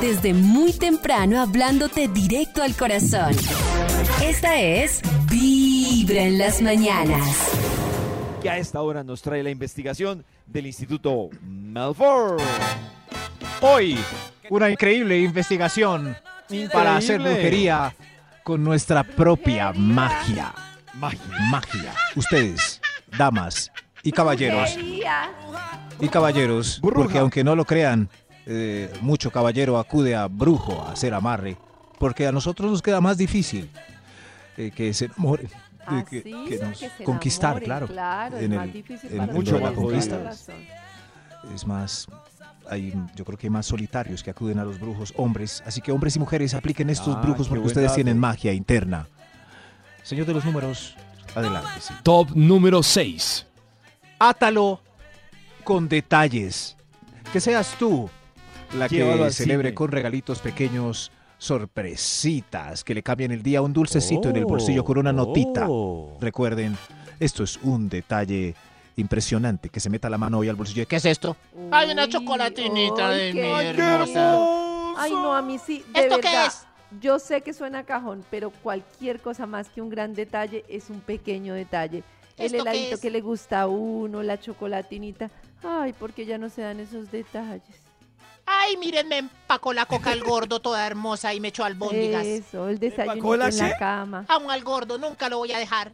Desde 0.00 0.32
muy 0.32 0.72
temprano 0.72 1.40
hablándote 1.40 2.08
directo 2.08 2.62
al 2.62 2.74
corazón. 2.74 3.34
Esta 4.22 4.58
es 4.58 5.02
Vibra 5.30 6.22
en 6.22 6.38
las 6.38 6.62
mañanas. 6.62 7.50
Que 8.40 8.48
a 8.48 8.56
esta 8.56 8.80
hora 8.80 9.04
nos 9.04 9.20
trae 9.20 9.42
la 9.42 9.50
investigación 9.50 10.24
del 10.46 10.66
Instituto 10.66 11.28
Melford. 11.42 12.40
Hoy, 13.60 13.98
una 14.48 14.70
increíble 14.70 15.18
investigación 15.20 16.16
para 16.72 16.96
hacer 16.96 17.20
brujería 17.20 17.94
con 18.42 18.64
nuestra 18.64 19.04
propia 19.04 19.72
magia. 19.72 20.54
Magia. 20.94 21.20
Magia. 21.50 21.94
Ustedes, 22.16 22.80
damas 23.18 23.70
y 24.02 24.12
caballeros. 24.12 24.74
Brujería. 24.74 25.30
Y 26.00 26.08
caballeros, 26.08 26.80
Bruja. 26.80 26.96
porque 27.02 27.18
aunque 27.18 27.44
no 27.44 27.54
lo 27.54 27.66
crean, 27.66 28.08
eh, 28.52 28.92
mucho 29.00 29.30
caballero 29.30 29.78
acude 29.78 30.16
a 30.16 30.26
brujo 30.26 30.82
a 30.82 30.90
hacer 30.92 31.14
amarre, 31.14 31.56
porque 32.00 32.26
a 32.26 32.32
nosotros 32.32 32.68
nos 32.70 32.82
queda 32.82 33.00
más 33.00 33.16
difícil 33.16 33.70
eh, 34.56 34.72
que 34.74 34.92
se 34.92 35.04
enamoren. 35.06 35.46
eh, 35.46 35.50
Ah, 35.86 36.04
que, 36.08 36.22
sí, 36.22 36.34
que 36.48 36.58
nos 36.58 36.78
que 36.78 36.90
se 36.90 37.04
conquistar, 37.04 37.50
enamoren, 37.62 37.64
claro. 37.66 37.86
Claro, 37.86 38.36
es 38.36 38.42
En 38.44 38.54
más 38.56 38.64
el- 38.66 38.72
difícil 38.72 39.10
en- 39.12 39.18
para 39.18 39.30
en 39.32 39.36
Mucho 39.38 39.58
la 39.60 39.72
conquista. 39.72 40.30
Es 41.54 41.66
más, 41.66 42.06
hay, 42.68 42.92
yo 43.14 43.24
creo 43.24 43.38
que 43.38 43.46
hay 43.46 43.50
más 43.50 43.66
solitarios 43.66 44.22
que 44.22 44.30
acuden 44.30 44.58
a 44.58 44.64
los 44.64 44.78
brujos, 44.78 45.12
hombres. 45.16 45.62
Así 45.64 45.80
que 45.80 45.90
hombres 45.92 46.16
y 46.16 46.18
mujeres 46.18 46.52
apliquen 46.54 46.90
estos 46.90 47.16
Ah, 47.16 47.20
brujos 47.22 47.48
porque 47.48 47.66
ustedes 47.66 47.86
dato. 47.86 47.94
tienen 47.94 48.18
magia 48.18 48.52
interna. 48.52 49.06
Señor 50.02 50.26
de 50.26 50.34
los 50.34 50.44
números, 50.44 50.96
adelante. 51.34 51.70
sí. 51.80 51.94
Top 52.02 52.30
número 52.34 52.82
6. 52.82 53.46
Átalo 54.18 54.80
con 55.64 55.88
detalles. 55.88 56.76
Que 57.32 57.40
seas 57.40 57.74
tú 57.78 58.10
la 58.74 58.88
que 58.88 59.30
celebre 59.30 59.74
con 59.74 59.90
regalitos 59.90 60.40
pequeños, 60.40 61.10
sorpresitas, 61.38 62.84
que 62.84 62.94
le 62.94 63.02
cambien 63.02 63.32
el 63.32 63.42
día 63.42 63.62
un 63.62 63.72
dulcecito 63.72 64.28
en 64.28 64.36
el 64.36 64.44
bolsillo 64.44 64.84
con 64.84 64.98
una 64.98 65.12
notita. 65.12 65.66
Oh. 65.68 66.16
Recuerden, 66.20 66.76
esto 67.18 67.42
es 67.42 67.58
un 67.62 67.88
detalle 67.88 68.54
impresionante, 68.96 69.68
que 69.68 69.80
se 69.80 69.90
meta 69.90 70.10
la 70.10 70.18
mano 70.18 70.38
hoy 70.38 70.48
al 70.48 70.56
bolsillo. 70.56 70.86
¿Qué 70.86 70.96
es 70.96 71.04
esto? 71.04 71.36
Hay 71.70 71.90
una 71.90 72.08
chocolatinita 72.08 73.08
ay, 73.08 73.18
de 73.18 73.32
qué 73.32 73.42
mi 73.42 73.82
hermosa. 73.82 74.94
Ay, 74.98 75.12
no, 75.12 75.34
a 75.34 75.42
mí 75.42 75.58
sí, 75.58 75.84
de 75.92 76.00
¿Esto 76.00 76.16
qué 76.20 76.28
verdad. 76.28 76.46
es? 76.46 76.66
Yo 77.00 77.18
sé 77.18 77.40
que 77.40 77.52
suena 77.52 77.80
a 77.80 77.84
cajón, 77.84 78.24
pero 78.30 78.50
cualquier 78.50 79.20
cosa 79.20 79.46
más 79.46 79.68
que 79.68 79.80
un 79.80 79.88
gran 79.88 80.14
detalle 80.14 80.64
es 80.68 80.90
un 80.90 81.00
pequeño 81.00 81.54
detalle. 81.54 82.02
El 82.36 82.46
¿Esto 82.46 82.64
qué 82.64 82.70
heladito 82.70 83.00
que 83.00 83.10
le 83.10 83.20
gusta 83.20 83.62
a 83.62 83.66
uno, 83.66 84.22
la 84.22 84.40
chocolatinita. 84.40 85.30
Ay, 85.62 85.94
porque 85.98 86.26
ya 86.26 86.36
no 86.36 86.48
se 86.48 86.62
dan 86.62 86.80
esos 86.80 87.10
detalles. 87.10 87.89
Ay, 88.52 88.76
miren, 88.76 89.08
me 89.08 89.18
empacó 89.18 89.72
la 89.72 89.86
coca 89.86 90.10
al 90.10 90.22
gordo 90.22 90.60
toda 90.60 90.84
hermosa 90.86 91.32
y 91.32 91.40
me 91.40 91.48
echó 91.48 91.64
albóndigas. 91.64 92.26
Eso, 92.26 92.68
el 92.68 92.78
desayuno 92.78 93.46
en 93.46 93.56
la 93.56 93.76
cama. 93.76 94.24
Amo 94.28 94.50
al 94.50 94.62
gordo, 94.64 94.98
nunca 94.98 95.28
lo 95.28 95.38
voy 95.38 95.52
a 95.52 95.58
dejar. 95.58 95.92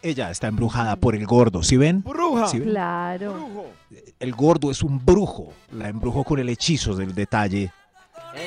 Ella 0.00 0.30
está 0.30 0.46
embrujada 0.46 0.96
por 0.96 1.14
el 1.14 1.26
gordo, 1.26 1.62
¿sí 1.62 1.76
ven? 1.76 2.02
Bruja. 2.02 2.48
¿Sí 2.48 2.60
ven? 2.60 2.70
Claro. 2.70 3.34
Brujo. 3.34 3.66
El 4.20 4.32
gordo 4.32 4.70
es 4.70 4.82
un 4.82 5.04
brujo. 5.04 5.52
La 5.72 5.88
embrujó 5.88 6.24
con 6.24 6.38
el 6.38 6.48
hechizo 6.48 6.94
del 6.94 7.14
detalle. 7.14 7.72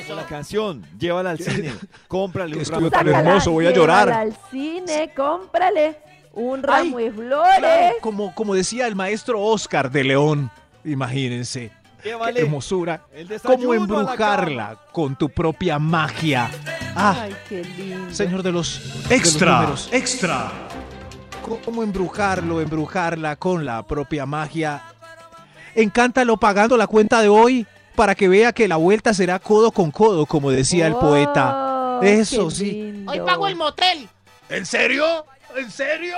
Con 0.06 0.16
la 0.16 0.26
canción, 0.26 0.84
llévala 0.98 1.30
al 1.30 1.38
cine, 1.38 1.72
cómprale 2.08 2.56
un 2.56 2.64
ramo 2.64 2.90
tan 2.90 3.08
hermoso, 3.08 3.50
voy 3.52 3.66
a 3.66 3.72
llorar. 3.72 4.06
llévala 4.06 4.22
al 4.22 4.36
cine, 4.50 5.12
cómprale 5.14 5.98
un 6.32 6.60
Ay, 6.60 6.84
ramo 6.84 6.98
de 6.98 7.12
flores. 7.12 7.58
Claro, 7.58 7.96
como, 8.00 8.34
como 8.34 8.54
decía 8.54 8.86
el 8.86 8.94
maestro 8.96 9.42
Oscar 9.42 9.90
de 9.90 10.04
León, 10.04 10.50
imagínense. 10.84 11.70
Qué 12.02 12.10
hermosura. 12.40 13.04
El 13.12 13.28
desayuno 13.28 13.58
¿Cómo 13.58 13.74
embrujarla 13.74 14.76
con 14.92 15.16
tu 15.16 15.28
propia 15.28 15.78
magia? 15.78 16.50
Ah, 16.94 17.16
Ay, 17.22 17.34
qué 17.48 17.64
lindo. 17.64 18.12
señor 18.12 18.42
de 18.42 18.52
los 18.52 18.80
de 18.82 18.98
los 19.02 19.10
Extra, 19.10 19.52
números. 19.60 19.88
extra. 19.92 20.52
¿Cómo 21.64 21.82
embrujarlo, 21.82 22.60
embrujarla 22.60 23.36
con 23.36 23.64
la 23.64 23.82
propia 23.82 24.26
magia? 24.26 24.82
Encántalo 25.74 26.36
pagando 26.36 26.76
la 26.76 26.86
cuenta 26.86 27.20
de 27.20 27.28
hoy 27.28 27.66
para 27.96 28.14
que 28.14 28.28
vea 28.28 28.52
que 28.52 28.68
la 28.68 28.76
vuelta 28.76 29.12
será 29.14 29.38
codo 29.38 29.72
con 29.72 29.90
codo, 29.90 30.26
como 30.26 30.50
decía 30.50 30.86
el 30.86 30.94
poeta. 30.94 31.98
Oh, 31.98 32.02
Eso 32.02 32.50
sí. 32.50 33.04
Hoy 33.06 33.20
pago 33.20 33.46
el 33.48 33.56
motel. 33.56 34.08
¿En 34.48 34.66
serio? 34.66 35.04
¿En 35.56 35.70
serio? 35.70 36.16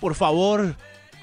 Por 0.00 0.14
favor, 0.14 0.74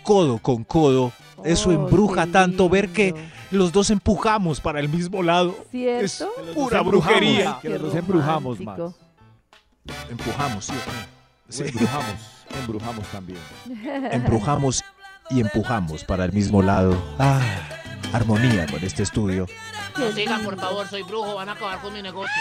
codo 0.03 0.39
con 0.39 0.63
codo. 0.63 1.11
Eso 1.43 1.69
Oh, 1.69 1.73
embruja 1.73 2.27
tanto 2.27 2.67
ver 2.69 2.89
que. 2.89 3.13
Los 3.51 3.71
dos 3.71 3.89
empujamos 3.89 4.59
para 4.61 4.79
el 4.79 4.89
mismo 4.89 5.23
lado. 5.23 5.55
¿Cierto? 5.71 6.03
Es 6.03 6.25
pura 6.53 6.81
brujería. 6.81 7.59
Que 7.61 7.69
los 7.69 7.81
dos 7.81 7.95
embrujamos 7.95 8.59
más. 8.59 8.79
Empujamos, 10.09 10.65
sí. 10.65 10.73
Sí. 11.49 11.63
Embrujamos, 11.63 12.15
embrujamos 12.59 13.07
también. 13.07 13.39
Embrujamos 14.11 14.83
y 15.31 15.39
empujamos 15.39 16.03
para 16.03 16.25
el 16.25 16.31
mismo 16.31 16.61
lado. 16.61 16.95
Ah, 17.17 17.41
armonía 18.13 18.67
con 18.67 18.83
este 18.83 19.03
estudio. 19.03 19.47
No 19.97 20.11
sigan, 20.11 20.43
por 20.43 20.59
favor, 20.59 20.87
soy 20.87 21.03
brujo, 21.03 21.35
van 21.35 21.49
a 21.49 21.53
acabar 21.53 21.81
con 21.81 21.91
mi 21.93 22.01
negocio. 22.01 22.33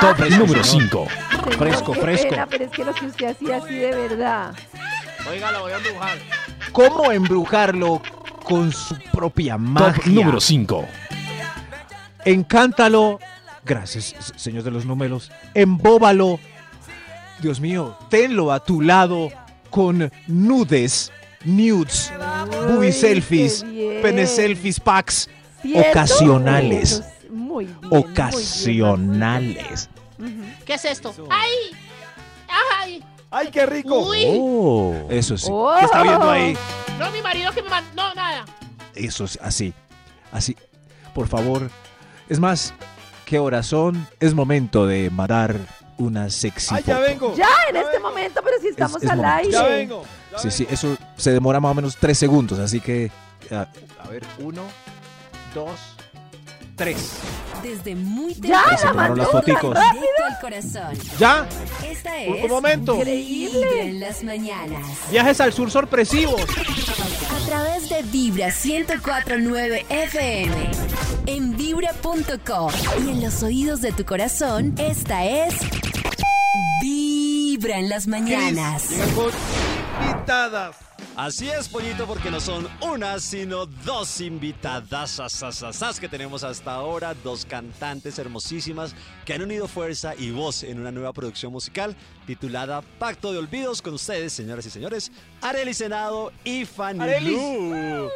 Top 0.00 0.18
número 0.30 0.62
5. 0.62 1.06
Señor, 1.08 1.54
Fresco, 1.58 1.94
fresco. 1.94 2.28
pena, 2.30 2.46
pero 2.46 2.64
es 2.64 2.70
que 2.70 2.84
lo 2.84 2.94
que 2.94 3.06
usted 3.06 3.26
hacía 3.30 3.56
así 3.58 3.74
de 3.74 3.90
verdad. 3.94 4.54
Oiga, 5.28 5.52
lo 5.52 5.60
voy 5.62 5.72
a 5.72 5.76
embrujar. 5.76 6.18
¿Cómo 6.72 7.10
embrujarlo 7.12 8.00
con 8.44 8.72
su 8.72 8.94
propia 9.12 9.58
magia? 9.58 9.94
Top 9.94 10.06
número 10.06 10.40
5. 10.40 10.86
Encántalo. 12.24 13.18
Gracias, 13.64 14.14
señor 14.36 14.62
de 14.62 14.70
los 14.70 14.84
números. 14.84 15.32
Embóbalo. 15.54 16.38
Dios 17.40 17.58
mío, 17.60 17.98
tenlo 18.10 18.52
a 18.52 18.60
tu 18.62 18.80
lado 18.80 19.28
con 19.70 20.12
nudes, 20.28 21.10
nudes, 21.44 22.12
booby 22.68 22.92
selfies, 22.92 23.64
pene 24.02 24.24
selfies 24.26 24.78
packs 24.78 25.28
¿Cierto? 25.60 25.90
ocasionales. 25.90 27.02
Muy 27.28 27.64
bien. 27.66 27.78
muy 27.82 27.90
bien, 27.90 28.04
Ocasionales. 28.10 29.90
¿Qué 30.64 30.74
es 30.74 30.84
esto? 30.84 31.12
¡Ay! 31.28 31.50
¡Ay! 32.48 33.04
¡Ay, 33.30 33.48
qué 33.50 33.66
rico! 33.66 34.08
¡Uy! 34.08 34.26
Oh, 34.28 34.94
eso 35.10 35.36
sí. 35.36 35.48
Oh. 35.50 35.74
¿Qué 35.78 35.84
está 35.86 36.02
viendo 36.02 36.30
ahí? 36.30 36.56
No, 36.98 37.10
mi 37.10 37.22
marido 37.22 37.52
que 37.52 37.62
me 37.62 37.68
mandó. 37.70 37.90
No, 37.94 38.14
nada. 38.14 38.44
Eso 38.94 39.24
es 39.24 39.38
así. 39.42 39.74
Así. 40.32 40.56
Por 41.14 41.28
favor. 41.28 41.70
Es 42.28 42.40
más, 42.40 42.72
¿qué 43.26 43.38
horas 43.38 43.66
son? 43.66 44.06
Es 44.20 44.34
momento 44.34 44.86
de 44.86 45.10
mandar 45.10 45.56
una 45.98 46.28
sexy 46.30 46.74
¡Ay, 46.74 46.82
ya 46.86 46.96
foto. 46.96 47.06
vengo! 47.06 47.36
Ya, 47.36 47.48
en 47.70 47.76
este 47.76 48.00
momento, 48.00 48.40
pero 48.44 48.56
si 48.60 48.68
estamos 48.68 49.02
es 49.02 49.08
al 49.10 49.18
momento. 49.18 49.36
aire. 49.38 49.52
¡Ya 49.52 49.62
vengo! 49.64 50.02
ya 50.32 50.38
Sí, 50.38 50.48
vengo. 50.48 50.56
sí, 50.56 50.66
eso 50.70 50.96
se 51.16 51.30
demora 51.32 51.60
más 51.60 51.70
o 51.70 51.74
menos 51.74 51.96
tres 51.96 52.18
segundos, 52.18 52.58
así 52.58 52.80
que... 52.80 53.12
ah, 53.52 53.66
a 54.02 54.08
ver, 54.08 54.24
uno, 54.40 54.62
dos, 55.54 55.78
tres. 56.76 57.18
Desde 57.64 57.94
muy 57.96 58.34
Ya, 58.34 58.40
temprano, 58.40 58.78
las 58.84 58.94
mandó 58.94 59.24
foticos. 59.26 59.76
al 59.76 60.38
corazón. 60.40 60.98
¡Ya! 61.18 61.46
Esta 61.82 62.10
Un- 62.28 62.34
es 62.36 62.44
un 62.44 62.50
momento. 62.50 62.94
Increíble. 62.96 63.58
Vibra 63.58 63.80
en 63.82 64.00
las 64.00 64.22
mañanas. 64.22 64.86
Viajes 65.10 65.40
al 65.40 65.52
sur 65.54 65.70
sorpresivos. 65.70 66.42
A 66.42 67.46
través 67.46 67.88
de 67.88 68.02
Vibra 68.02 68.48
1049 68.48 69.86
FM. 69.88 70.54
En 71.26 71.56
vibra.com. 71.56 72.70
Y 73.06 73.10
en 73.10 73.22
los 73.22 73.42
oídos 73.42 73.80
de 73.80 73.92
tu 73.92 74.04
corazón, 74.04 74.74
esta 74.76 75.24
es. 75.24 75.54
Vibra 76.82 77.78
en 77.78 77.88
las 77.88 78.06
mañanas. 78.06 78.84
Invitadas. 80.02 80.76
Así 81.16 81.48
es, 81.48 81.68
Pollito, 81.68 82.06
porque 82.06 82.28
no 82.28 82.40
son 82.40 82.68
una, 82.80 83.20
sino 83.20 83.66
dos 83.66 84.20
invitadas 84.20 85.20
asasasas 85.20 86.00
que 86.00 86.08
tenemos 86.08 86.42
hasta 86.42 86.74
ahora, 86.74 87.14
dos 87.14 87.46
cantantes 87.46 88.18
hermosísimas 88.18 88.96
que 89.24 89.32
han 89.34 89.42
unido 89.42 89.68
fuerza 89.68 90.14
y 90.18 90.32
voz 90.32 90.64
en 90.64 90.80
una 90.80 90.90
nueva 90.90 91.12
producción 91.12 91.52
musical 91.52 91.94
titulada 92.26 92.82
Pacto 92.98 93.32
de 93.32 93.38
Olvidos 93.38 93.80
con 93.80 93.94
ustedes, 93.94 94.32
señoras 94.32 94.66
y 94.66 94.70
señores, 94.70 95.12
Arely 95.40 95.72
Senado 95.72 96.32
y 96.42 96.64
Fanny. 96.64 97.20
Lu. 97.20 98.10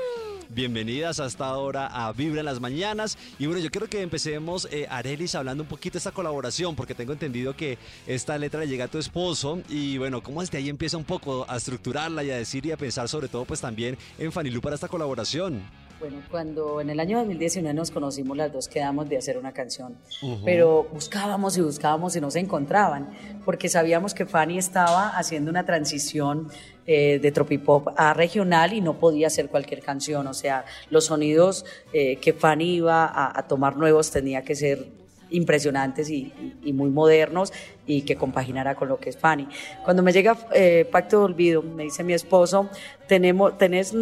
Bienvenidas 0.51 1.21
hasta 1.21 1.45
ahora 1.45 1.89
a 1.89 2.11
Vibra 2.13 2.41
en 2.41 2.47
las 2.47 2.59
Mañanas. 2.59 3.19
Y 3.39 3.45
bueno, 3.45 3.61
yo 3.61 3.71
quiero 3.71 3.87
que 3.87 4.01
empecemos, 4.01 4.67
eh, 4.71 4.87
Arelis, 4.89 5.35
hablando 5.35 5.63
un 5.63 5.69
poquito 5.69 5.95
de 5.95 5.99
esta 5.99 6.11
colaboración, 6.11 6.75
porque 6.75 6.95
tengo 6.95 7.13
entendido 7.13 7.55
que 7.55 7.77
esta 8.07 8.39
letra 8.39 8.61
le 8.61 8.67
llega 8.67 8.87
a 8.87 8.89
tu 8.89 8.97
esposo. 8.97 9.61
Y 9.69 9.99
bueno, 9.99 10.23
¿cómo 10.23 10.41
desde 10.41 10.57
ahí 10.57 10.71
empieza 10.71 10.97
un 10.97 11.05
poco 11.05 11.45
a 11.49 11.57
estructurarla 11.59 12.25
y 12.25 12.31
a 12.31 12.37
decir 12.39 12.65
y 12.65 12.73
a 12.73 12.79
pensar 12.79 13.11
sobre 13.11 13.29
todo 13.29 13.45
pues 13.45 13.61
también 13.61 13.99
en 14.19 14.33
Fanilú 14.33 14.63
para 14.63 14.75
esta 14.75 14.89
colaboración? 14.89 15.63
Bueno, 16.01 16.23
cuando 16.31 16.81
en 16.81 16.91
el 16.91 17.01
año 17.01 17.19
2019 17.19 17.75
nos 17.75 17.91
conocimos, 17.91 18.37
las 18.37 18.53
dos 18.53 18.69
quedamos 18.69 19.09
de 19.09 19.19
hacer 19.19 19.37
una 19.37 19.53
canción, 19.53 19.97
pero 20.45 20.85
buscábamos 20.93 21.59
y 21.59 21.61
buscábamos 21.61 22.15
y 22.15 22.21
no 22.21 22.31
se 22.31 22.39
encontraban, 22.39 23.11
porque 23.45 23.69
sabíamos 23.69 24.15
que 24.15 24.25
Fanny 24.25 24.59
estaba 24.59 25.19
haciendo 25.19 25.51
una 25.51 25.67
transición 25.67 26.49
eh, 26.91 27.19
de 27.19 27.33
tropipop 27.33 27.89
a 27.99 28.15
regional 28.15 28.73
y 28.73 28.81
no 28.81 28.99
podía 28.99 29.27
hacer 29.27 29.51
cualquier 29.51 29.83
canción, 29.83 30.27
o 30.27 30.33
sea, 30.33 30.65
los 30.89 31.05
sonidos 31.05 31.67
eh, 31.93 32.17
que 32.17 32.33
Fanny 32.33 32.77
iba 32.77 33.13
a, 33.15 33.47
tomar 33.47 33.77
nuevos 33.77 34.11
tenía 34.11 34.43
que 34.43 34.55
ser 34.55 34.87
impresionantes 35.29 36.09
y, 36.09 36.33
muy 36.73 36.89
modernos 36.89 37.53
y 37.87 38.07
que 38.07 38.17
compaginara 38.17 38.75
con 38.75 38.89
lo 38.89 38.97
que 38.97 39.11
es 39.11 39.19
Fanny. 39.19 39.47
Cuando 39.85 40.03
me 40.03 40.15
llega 40.15 40.39
eh, 40.55 40.89
Pacto 40.91 41.19
de 41.19 41.25
Olvido, 41.27 41.61
me 41.63 41.83
dice 41.83 42.03
mi 42.05 42.15
esposo, 42.15 42.71
tenemos, 43.07 43.59
tenés 43.59 43.95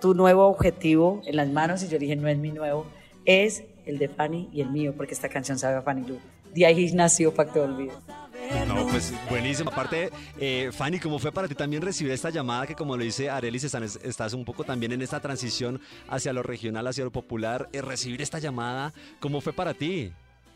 tu 0.00 0.12
nuevo 0.12 0.48
objetivo 0.48 1.22
en 1.24 1.36
las 1.36 1.48
manos 1.48 1.84
y 1.84 1.88
yo 1.90 1.96
dije, 1.96 2.16
no 2.16 2.26
es 2.26 2.38
mi 2.38 2.50
nuevo, 2.50 2.86
es 3.24 3.62
el 3.86 3.98
de 3.98 4.08
Fanny 4.08 4.48
y 4.52 4.62
el 4.62 4.70
mío, 4.70 4.94
porque 4.96 5.14
esta 5.14 5.28
canción 5.28 5.60
sabe 5.60 5.76
a 5.76 5.82
Fanny 5.82 6.08
Lu. 6.08 6.18
De 6.52 6.66
ahí 6.66 6.90
nació 6.92 7.32
Pacto 7.32 7.60
de 7.60 7.66
Olvido. 7.66 8.21
No, 8.68 8.86
pues 8.86 9.12
buenísimo. 9.28 9.70
Aparte, 9.70 10.10
eh, 10.38 10.70
Fanny, 10.72 10.98
¿cómo 10.98 11.18
fue 11.18 11.32
para 11.32 11.48
ti 11.48 11.54
también 11.54 11.82
recibir 11.82 12.12
esta 12.12 12.30
llamada 12.30 12.66
que 12.66 12.74
como 12.74 12.96
lo 12.96 13.02
dice 13.04 13.28
Arelis, 13.30 13.64
están- 13.64 13.82
estás 13.84 14.32
un 14.34 14.44
poco 14.44 14.64
también 14.64 14.92
en 14.92 15.02
esta 15.02 15.20
transición 15.20 15.80
hacia 16.08 16.32
lo 16.32 16.42
regional, 16.42 16.86
hacia 16.86 17.04
lo 17.04 17.10
popular? 17.10 17.68
Eh, 17.72 17.80
recibir 17.82 18.20
esta 18.22 18.38
llamada, 18.38 18.92
¿cómo 19.20 19.40
fue 19.40 19.52
para 19.52 19.74
ti? 19.74 20.12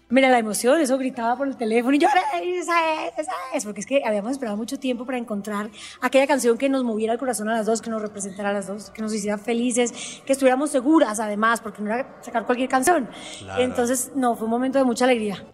Mira, 0.08 0.30
la 0.30 0.38
emoción, 0.38 0.80
eso 0.80 0.96
gritaba 0.98 1.36
por 1.36 1.48
el 1.48 1.56
teléfono 1.56 1.96
y 1.96 1.98
yo, 1.98 2.06
"Ay, 2.32 2.52
esa 2.58 3.06
es, 3.08 3.18
esa 3.18 3.32
es, 3.52 3.64
porque 3.64 3.80
es 3.80 3.86
que 3.86 4.02
habíamos 4.04 4.30
esperado 4.32 4.56
mucho 4.56 4.78
tiempo 4.78 5.04
para 5.04 5.18
encontrar 5.18 5.68
aquella 6.00 6.28
canción 6.28 6.56
que 6.56 6.68
nos 6.68 6.84
moviera 6.84 7.12
el 7.14 7.18
corazón 7.18 7.48
a 7.48 7.54
las 7.54 7.66
dos, 7.66 7.82
que 7.82 7.90
nos 7.90 8.00
representara 8.00 8.50
a 8.50 8.52
las 8.52 8.68
dos, 8.68 8.90
que 8.90 9.02
nos 9.02 9.12
hiciera 9.12 9.36
felices, 9.36 10.22
que 10.24 10.32
estuviéramos 10.32 10.70
seguras 10.70 11.18
además, 11.18 11.60
porque 11.60 11.82
no 11.82 11.92
era 11.92 12.18
sacar 12.20 12.46
cualquier 12.46 12.68
canción. 12.68 13.08
Claro. 13.40 13.60
Entonces, 13.62 14.12
no, 14.14 14.36
fue 14.36 14.44
un 14.44 14.50
momento 14.52 14.78
de 14.78 14.84
mucha 14.84 15.06
alegría. 15.06 15.44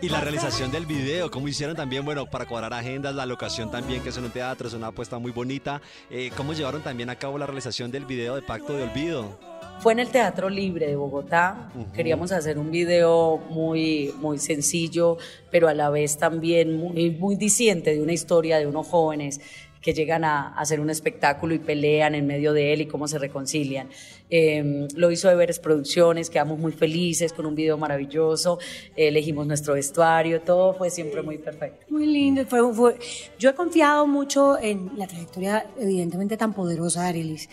Y 0.00 0.08
la 0.08 0.20
realización 0.20 0.70
del 0.70 0.86
video, 0.86 1.28
¿cómo 1.28 1.48
hicieron 1.48 1.74
también? 1.74 2.04
Bueno, 2.04 2.24
para 2.26 2.46
cuadrar 2.46 2.72
agendas, 2.72 3.16
la 3.16 3.26
locación 3.26 3.68
también, 3.68 4.00
que 4.00 4.10
es 4.10 4.16
en 4.16 4.24
un 4.24 4.30
teatro, 4.30 4.68
es 4.68 4.74
una 4.74 4.88
apuesta 4.88 5.18
muy 5.18 5.32
bonita. 5.32 5.82
Eh, 6.08 6.30
¿Cómo 6.36 6.52
llevaron 6.52 6.82
también 6.82 7.10
a 7.10 7.16
cabo 7.16 7.36
la 7.36 7.46
realización 7.46 7.90
del 7.90 8.04
video 8.04 8.36
de 8.36 8.42
Pacto 8.42 8.74
de 8.74 8.84
Olvido? 8.84 9.36
Fue 9.80 9.92
en 9.92 9.98
el 9.98 10.08
Teatro 10.08 10.48
Libre 10.50 10.86
de 10.86 10.94
Bogotá. 10.94 11.72
Queríamos 11.94 12.30
hacer 12.30 12.58
un 12.58 12.70
video 12.70 13.38
muy, 13.50 14.14
muy 14.20 14.38
sencillo, 14.38 15.18
pero 15.50 15.66
a 15.66 15.74
la 15.74 15.90
vez 15.90 16.16
también 16.16 16.76
muy, 16.76 17.10
muy 17.10 17.34
diciente 17.34 17.92
de 17.92 18.00
una 18.00 18.12
historia 18.12 18.58
de 18.58 18.68
unos 18.68 18.86
jóvenes 18.86 19.40
que 19.80 19.94
llegan 19.94 20.24
a 20.24 20.54
hacer 20.54 20.80
un 20.80 20.90
espectáculo 20.90 21.54
y 21.54 21.58
pelean 21.58 22.14
en 22.14 22.26
medio 22.26 22.52
de 22.52 22.72
él 22.72 22.82
y 22.82 22.86
cómo 22.86 23.08
se 23.08 23.18
reconcilian. 23.18 23.88
Eh, 24.30 24.86
lo 24.94 25.10
hizo 25.10 25.30
Everest 25.30 25.62
Producciones, 25.62 26.28
quedamos 26.30 26.58
muy 26.58 26.72
felices 26.72 27.32
con 27.32 27.46
un 27.46 27.54
video 27.54 27.78
maravilloso, 27.78 28.58
elegimos 28.96 29.46
nuestro 29.46 29.74
vestuario, 29.74 30.40
todo 30.42 30.74
fue 30.74 30.90
siempre 30.90 31.22
muy 31.22 31.38
perfecto. 31.38 31.86
Muy 31.88 32.06
lindo. 32.06 32.44
Fue, 32.46 32.74
fue- 32.74 32.98
yo 33.38 33.50
he 33.50 33.54
confiado 33.54 34.06
mucho 34.06 34.58
en 34.58 34.90
la 34.96 35.06
trayectoria, 35.06 35.66
evidentemente, 35.78 36.36
tan 36.36 36.52
poderosa 36.52 37.02
de 37.04 37.08
Arelis. 37.08 37.48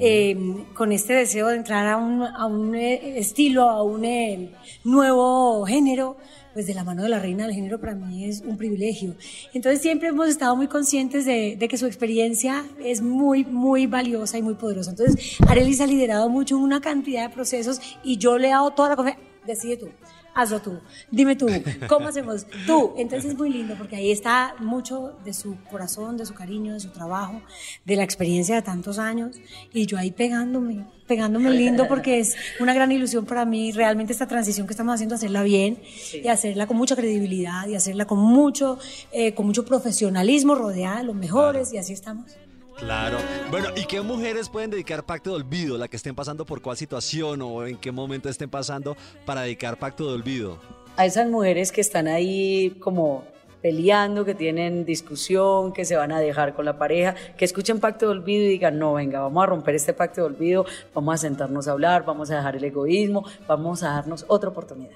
Eh, 0.00 0.36
con 0.74 0.92
este 0.92 1.14
deseo 1.14 1.48
de 1.48 1.56
entrar 1.56 1.86
a 1.86 1.96
un, 1.96 2.22
a 2.22 2.46
un 2.46 2.74
eh, 2.74 3.18
estilo, 3.18 3.68
a 3.68 3.82
un 3.82 4.04
eh, 4.04 4.50
nuevo 4.84 5.64
género, 5.66 6.16
pues 6.56 6.66
de 6.66 6.72
la 6.72 6.84
mano 6.84 7.02
de 7.02 7.10
la 7.10 7.18
reina 7.18 7.44
del 7.44 7.54
género 7.54 7.78
para 7.78 7.94
mí 7.94 8.24
es 8.24 8.40
un 8.40 8.56
privilegio. 8.56 9.14
Entonces 9.52 9.82
siempre 9.82 10.08
hemos 10.08 10.26
estado 10.26 10.56
muy 10.56 10.68
conscientes 10.68 11.26
de, 11.26 11.58
que 11.68 11.76
su 11.76 11.84
experiencia 11.84 12.64
es 12.82 13.02
muy, 13.02 13.44
muy 13.44 13.86
valiosa 13.86 14.38
y 14.38 14.42
muy 14.42 14.54
poderosa. 14.54 14.92
Entonces 14.92 15.36
Arelis 15.46 15.82
ha 15.82 15.86
liderado 15.86 16.30
mucho 16.30 16.56
una 16.56 16.80
cantidad 16.80 17.28
de 17.28 17.34
procesos 17.34 17.78
y 18.02 18.16
yo 18.16 18.38
le 18.38 18.48
he 18.48 18.50
dado 18.52 18.70
toda 18.70 18.88
la 18.88 18.96
confianza. 18.96 19.22
Decide 19.46 19.76
tú. 19.76 19.88
Hazlo 20.36 20.60
tú, 20.60 20.78
dime 21.10 21.34
tú, 21.34 21.46
¿cómo 21.88 22.08
hacemos? 22.08 22.46
Tú. 22.66 22.92
Entonces 22.98 23.32
es 23.32 23.38
muy 23.38 23.50
lindo 23.50 23.74
porque 23.76 23.96
ahí 23.96 24.10
está 24.10 24.54
mucho 24.58 25.16
de 25.24 25.32
su 25.32 25.56
corazón, 25.70 26.18
de 26.18 26.26
su 26.26 26.34
cariño, 26.34 26.74
de 26.74 26.80
su 26.80 26.90
trabajo, 26.90 27.40
de 27.86 27.96
la 27.96 28.02
experiencia 28.02 28.54
de 28.54 28.62
tantos 28.62 28.98
años 28.98 29.36
y 29.72 29.86
yo 29.86 29.96
ahí 29.96 30.10
pegándome, 30.10 30.84
pegándome 31.06 31.50
lindo 31.50 31.88
porque 31.88 32.20
es 32.20 32.36
una 32.60 32.74
gran 32.74 32.92
ilusión 32.92 33.24
para 33.24 33.46
mí 33.46 33.72
realmente 33.72 34.12
esta 34.12 34.28
transición 34.28 34.66
que 34.66 34.74
estamos 34.74 34.94
haciendo, 34.94 35.14
hacerla 35.14 35.42
bien 35.42 35.80
y 36.12 36.28
hacerla 36.28 36.66
con 36.66 36.76
mucha 36.76 36.96
credibilidad 36.96 37.66
y 37.66 37.74
hacerla 37.74 38.04
con 38.04 38.18
mucho, 38.18 38.78
eh, 39.12 39.32
con 39.34 39.46
mucho 39.46 39.64
profesionalismo, 39.64 40.54
rodeada 40.54 40.98
de 40.98 41.04
los 41.04 41.16
mejores 41.16 41.72
y 41.72 41.78
así 41.78 41.94
estamos. 41.94 42.36
Claro. 42.78 43.18
Bueno, 43.50 43.68
¿y 43.74 43.86
qué 43.86 44.00
mujeres 44.02 44.48
pueden 44.48 44.70
dedicar 44.70 45.04
pacto 45.04 45.30
de 45.30 45.36
olvido? 45.36 45.78
La 45.78 45.88
que 45.88 45.96
estén 45.96 46.14
pasando 46.14 46.44
por 46.44 46.60
cuál 46.60 46.76
situación 46.76 47.40
o 47.42 47.64
en 47.66 47.78
qué 47.78 47.90
momento 47.90 48.28
estén 48.28 48.50
pasando 48.50 48.96
para 49.24 49.42
dedicar 49.42 49.78
pacto 49.78 50.08
de 50.08 50.14
olvido. 50.14 50.58
a 50.96 51.04
esas 51.06 51.28
mujeres 51.28 51.72
que 51.72 51.80
están 51.80 52.08
ahí 52.08 52.76
como 52.80 53.24
peleando, 53.60 54.24
que 54.24 54.34
tienen 54.34 54.84
discusión, 54.84 55.72
que 55.72 55.84
se 55.84 55.96
van 55.96 56.12
a 56.12 56.20
dejar 56.20 56.54
con 56.54 56.64
la 56.64 56.78
pareja, 56.78 57.14
que 57.36 57.44
escuchen 57.44 57.80
pacto 57.80 58.06
de 58.06 58.12
olvido 58.12 58.44
y 58.44 58.48
digan, 58.48 58.78
no, 58.78 58.94
venga, 58.94 59.20
vamos 59.20 59.42
a 59.42 59.46
romper 59.46 59.74
este 59.74 59.92
pacto 59.92 60.20
de 60.20 60.26
olvido, 60.28 60.64
vamos 60.94 61.14
a 61.14 61.18
sentarnos 61.18 61.66
a 61.68 61.72
hablar, 61.72 62.04
vamos 62.04 62.30
a 62.30 62.36
dejar 62.36 62.56
el 62.56 62.64
egoísmo, 62.64 63.24
vamos 63.46 63.82
a 63.82 63.88
darnos 63.88 64.24
otra 64.28 64.50
oportunidad. 64.50 64.92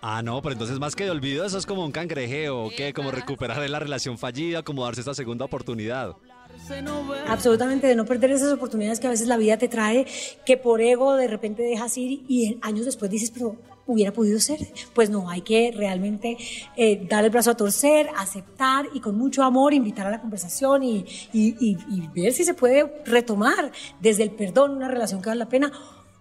Ah, 0.00 0.20
no, 0.20 0.42
pero 0.42 0.54
entonces 0.54 0.80
más 0.80 0.96
que 0.96 1.04
de 1.04 1.10
olvido, 1.10 1.44
eso 1.44 1.56
es 1.56 1.64
como 1.64 1.84
un 1.84 1.92
cangrejeo, 1.92 2.64
¿o 2.64 2.70
qué? 2.70 2.92
Como 2.92 3.12
recuperar 3.12 3.70
la 3.70 3.78
relación 3.78 4.18
fallida, 4.18 4.64
como 4.64 4.84
darse 4.84 5.00
esta 5.00 5.14
segunda 5.14 5.44
oportunidad. 5.44 6.16
Absolutamente, 7.28 7.86
de 7.86 7.94
no 7.94 8.04
perder 8.04 8.30
esas 8.32 8.52
oportunidades 8.52 9.00
que 9.00 9.06
a 9.06 9.10
veces 9.10 9.26
la 9.28 9.36
vida 9.36 9.56
te 9.58 9.68
trae, 9.68 10.06
que 10.46 10.56
por 10.56 10.80
ego 10.80 11.14
de 11.16 11.26
repente 11.28 11.62
dejas 11.62 11.96
ir 11.98 12.24
y 12.28 12.58
años 12.62 12.84
después 12.86 13.10
dices, 13.10 13.30
pero 13.30 13.56
hubiera 13.86 14.12
podido 14.12 14.38
ser. 14.38 14.58
Pues 14.94 15.10
no, 15.10 15.28
hay 15.28 15.40
que 15.42 15.72
realmente 15.76 16.36
eh, 16.76 17.04
dar 17.08 17.24
el 17.24 17.30
brazo 17.30 17.50
a 17.50 17.56
torcer, 17.56 18.08
aceptar 18.16 18.86
y 18.94 19.00
con 19.00 19.16
mucho 19.18 19.42
amor 19.42 19.74
invitar 19.74 20.06
a 20.06 20.10
la 20.10 20.20
conversación 20.20 20.82
y- 20.84 21.04
y 21.32 22.08
ver 22.14 22.32
si 22.32 22.44
se 22.44 22.54
puede 22.54 23.02
retomar 23.04 23.72
desde 24.00 24.22
el 24.22 24.30
perdón 24.30 24.72
una 24.76 24.88
relación 24.88 25.20
que 25.20 25.28
vale 25.30 25.40
la 25.40 25.48
pena. 25.48 25.72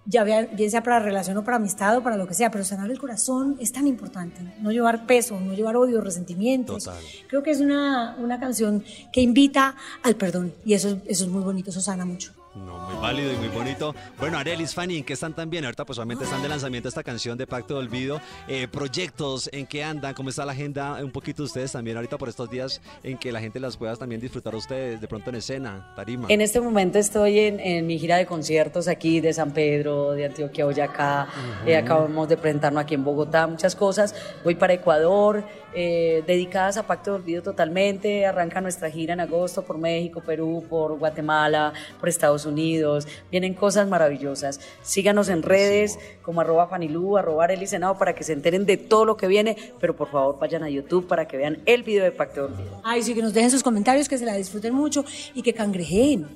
Ya 0.06 0.24
bien 0.24 0.49
sea 0.70 0.82
para 0.84 0.99
relación 0.99 1.38
o 1.38 1.43
para 1.43 1.58
amistad 1.58 1.95
o 1.97 2.02
para 2.04 2.18
lo 2.18 2.28
que 2.28 2.34
sea, 2.34 2.49
pero 2.49 2.64
sanar 2.64 2.89
el 2.89 2.97
corazón 2.99 3.56
es 3.60 3.72
tan 3.72 3.86
importante. 3.88 4.41
No 4.60 4.72
llevar 4.72 5.06
peso, 5.06 5.39
no 5.39 5.54
llevar 5.54 5.78
odio, 5.78 6.02
resentimientos. 6.02 6.86
Total. 6.86 7.04
Creo 7.28 7.43
que 7.43 7.52
es 7.52 7.60
una, 7.62 8.16
una 8.20 8.39
canción 8.39 8.84
que 9.14 9.22
invita 9.22 9.76
al 10.04 10.16
perdón 10.16 10.54
y 10.66 10.74
eso, 10.74 10.89
es- 10.89 10.97
eso 11.06 11.24
es 11.26 11.30
muy 11.30 11.43
bonito, 11.43 11.70
eso 11.70 11.82
sana 11.82 12.04
mucho. 12.06 12.34
No, 12.54 12.78
muy 12.80 12.95
válido 13.02 13.32
y 13.32 13.38
muy 13.38 13.47
bonito. 13.47 13.95
Bueno, 14.20 14.38
Arelis, 14.38 14.76
Fanny, 14.76 14.97
¿en 14.97 15.04
qué 15.06 15.14
están 15.14 15.34
también? 15.34 15.64
Ahorita 15.64 15.86
pues 15.86 15.97
obviamente 15.97 16.26
están 16.26 16.41
de 16.41 16.49
lanzamiento 16.49 16.89
esta 16.89 17.02
canción 17.02 17.38
de 17.38 17.47
Pacto 17.47 17.76
de 17.76 17.80
Olvido. 17.80 18.20
Eh, 18.49 18.68
proyectos, 18.70 19.49
¿en 19.54 19.66
qué 19.66 19.86
andan? 19.86 20.14
¿Cómo 20.14 20.30
está 20.30 20.45
la 20.45 20.52
agenda? 20.52 21.02
Un 21.02 21.12
poquito 21.12 21.43
ustedes 21.43 21.72
también 21.72 21.95
ahorita 21.95 22.18
por 22.18 22.28
estos 22.28 22.49
días 22.49 22.82
en 23.04 23.18
que 23.18 23.32
la 23.32 23.39
gente 23.39 23.60
las 23.62 23.78
pueda 23.78 23.95
también 23.95 24.20
disfrutar 24.20 24.54
ustedes 24.54 24.99
de 24.99 25.08
pronto 25.08 25.30
en 25.30 25.38
escena, 25.38 25.93
tarima. 25.95 26.26
En 26.28 26.41
este 26.41 26.60
momento 26.60 26.99
estoy 26.99 27.39
en, 27.39 27.62
en 27.62 27.88
mi 27.88 27.97
gira 27.97 28.18
de 28.18 28.26
conciertos 28.26 28.89
aquí 28.89 29.22
de 29.22 29.32
San 29.32 29.52
Pedro, 29.52 30.12
de 30.12 30.26
Antioquia, 30.26 30.66
Boyacá. 30.66 31.30
Eh, 31.66 31.78
acabamos 31.78 32.28
de 32.28 32.36
presentarnos 32.36 32.84
aquí 32.84 32.95
en 32.95 33.06
Bogotá, 33.06 33.47
muchas 33.47 33.78
cosas. 33.78 34.14
Voy 34.43 34.56
para 34.56 34.74
Ecuador, 34.74 35.45
eh, 35.74 36.24
dedicadas 36.26 36.78
a 36.78 36.88
Pacto 36.88 37.11
de 37.11 37.17
Olvido 37.17 37.41
totalmente. 37.41 38.26
Arranca 38.26 38.61
nuestra 38.61 38.89
gira 38.89 39.13
en 39.13 39.19
agosto 39.19 39.63
por 39.63 39.78
México, 39.78 40.22
Perú, 40.22 40.65
por 40.69 40.97
Guatemala, 40.97 41.74
por 41.99 42.09
Estados 42.09 42.45
Unidos. 42.45 43.07
Vienen 43.30 43.53
cosas 43.53 43.88
maravillosas. 43.88 44.59
Síganos 44.82 45.30
en 45.30 45.43
redes 45.43 45.99
como 46.22 46.41
arroba 46.41 46.67
Fanilú, 46.67 47.17
arroba 47.17 47.47
Senado 47.65 47.97
para 47.97 48.13
que 48.13 48.24
se 48.24 48.34
enteren 48.34 48.65
de 48.65 48.78
todo 48.78 49.05
lo 49.05 49.17
que 49.17 49.28
viene. 49.28 49.57
Pero 49.80 49.95
por 49.95 50.09
favor 50.09 50.38
vayan 50.39 50.63
a 50.63 50.69
YouTube 50.69 51.07
para 51.07 51.28
que 51.28 51.38
vean 51.38 51.59
el 51.65 51.84
video 51.84 52.03
de 52.03 52.11
Pacto 52.11 52.47
de 52.47 52.53
Olvido. 52.53 52.82
Ay, 52.84 53.03
sí, 53.03 53.13
que 53.13 53.22
nos 53.22 53.34
dejen 53.34 53.51
sus 53.51 53.63
comentarios, 53.63 54.07
que 54.07 54.17
se 54.17 54.26
la 54.26 54.36
disfruten 54.36 54.74
mucho 54.74 55.05
y 55.34 55.41
que 55.41 55.53
cangrejeen. 55.53 56.28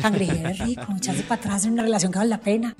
Cangrejear 0.00 0.52
es 0.52 0.58
rico, 0.58 0.82
echarse 0.96 1.22
para 1.22 1.40
atrás 1.40 1.64
en 1.64 1.72
una 1.72 1.82
relación 1.82 2.12
que 2.12 2.18
vale 2.18 2.30
la 2.30 2.40
pena. 2.40 2.76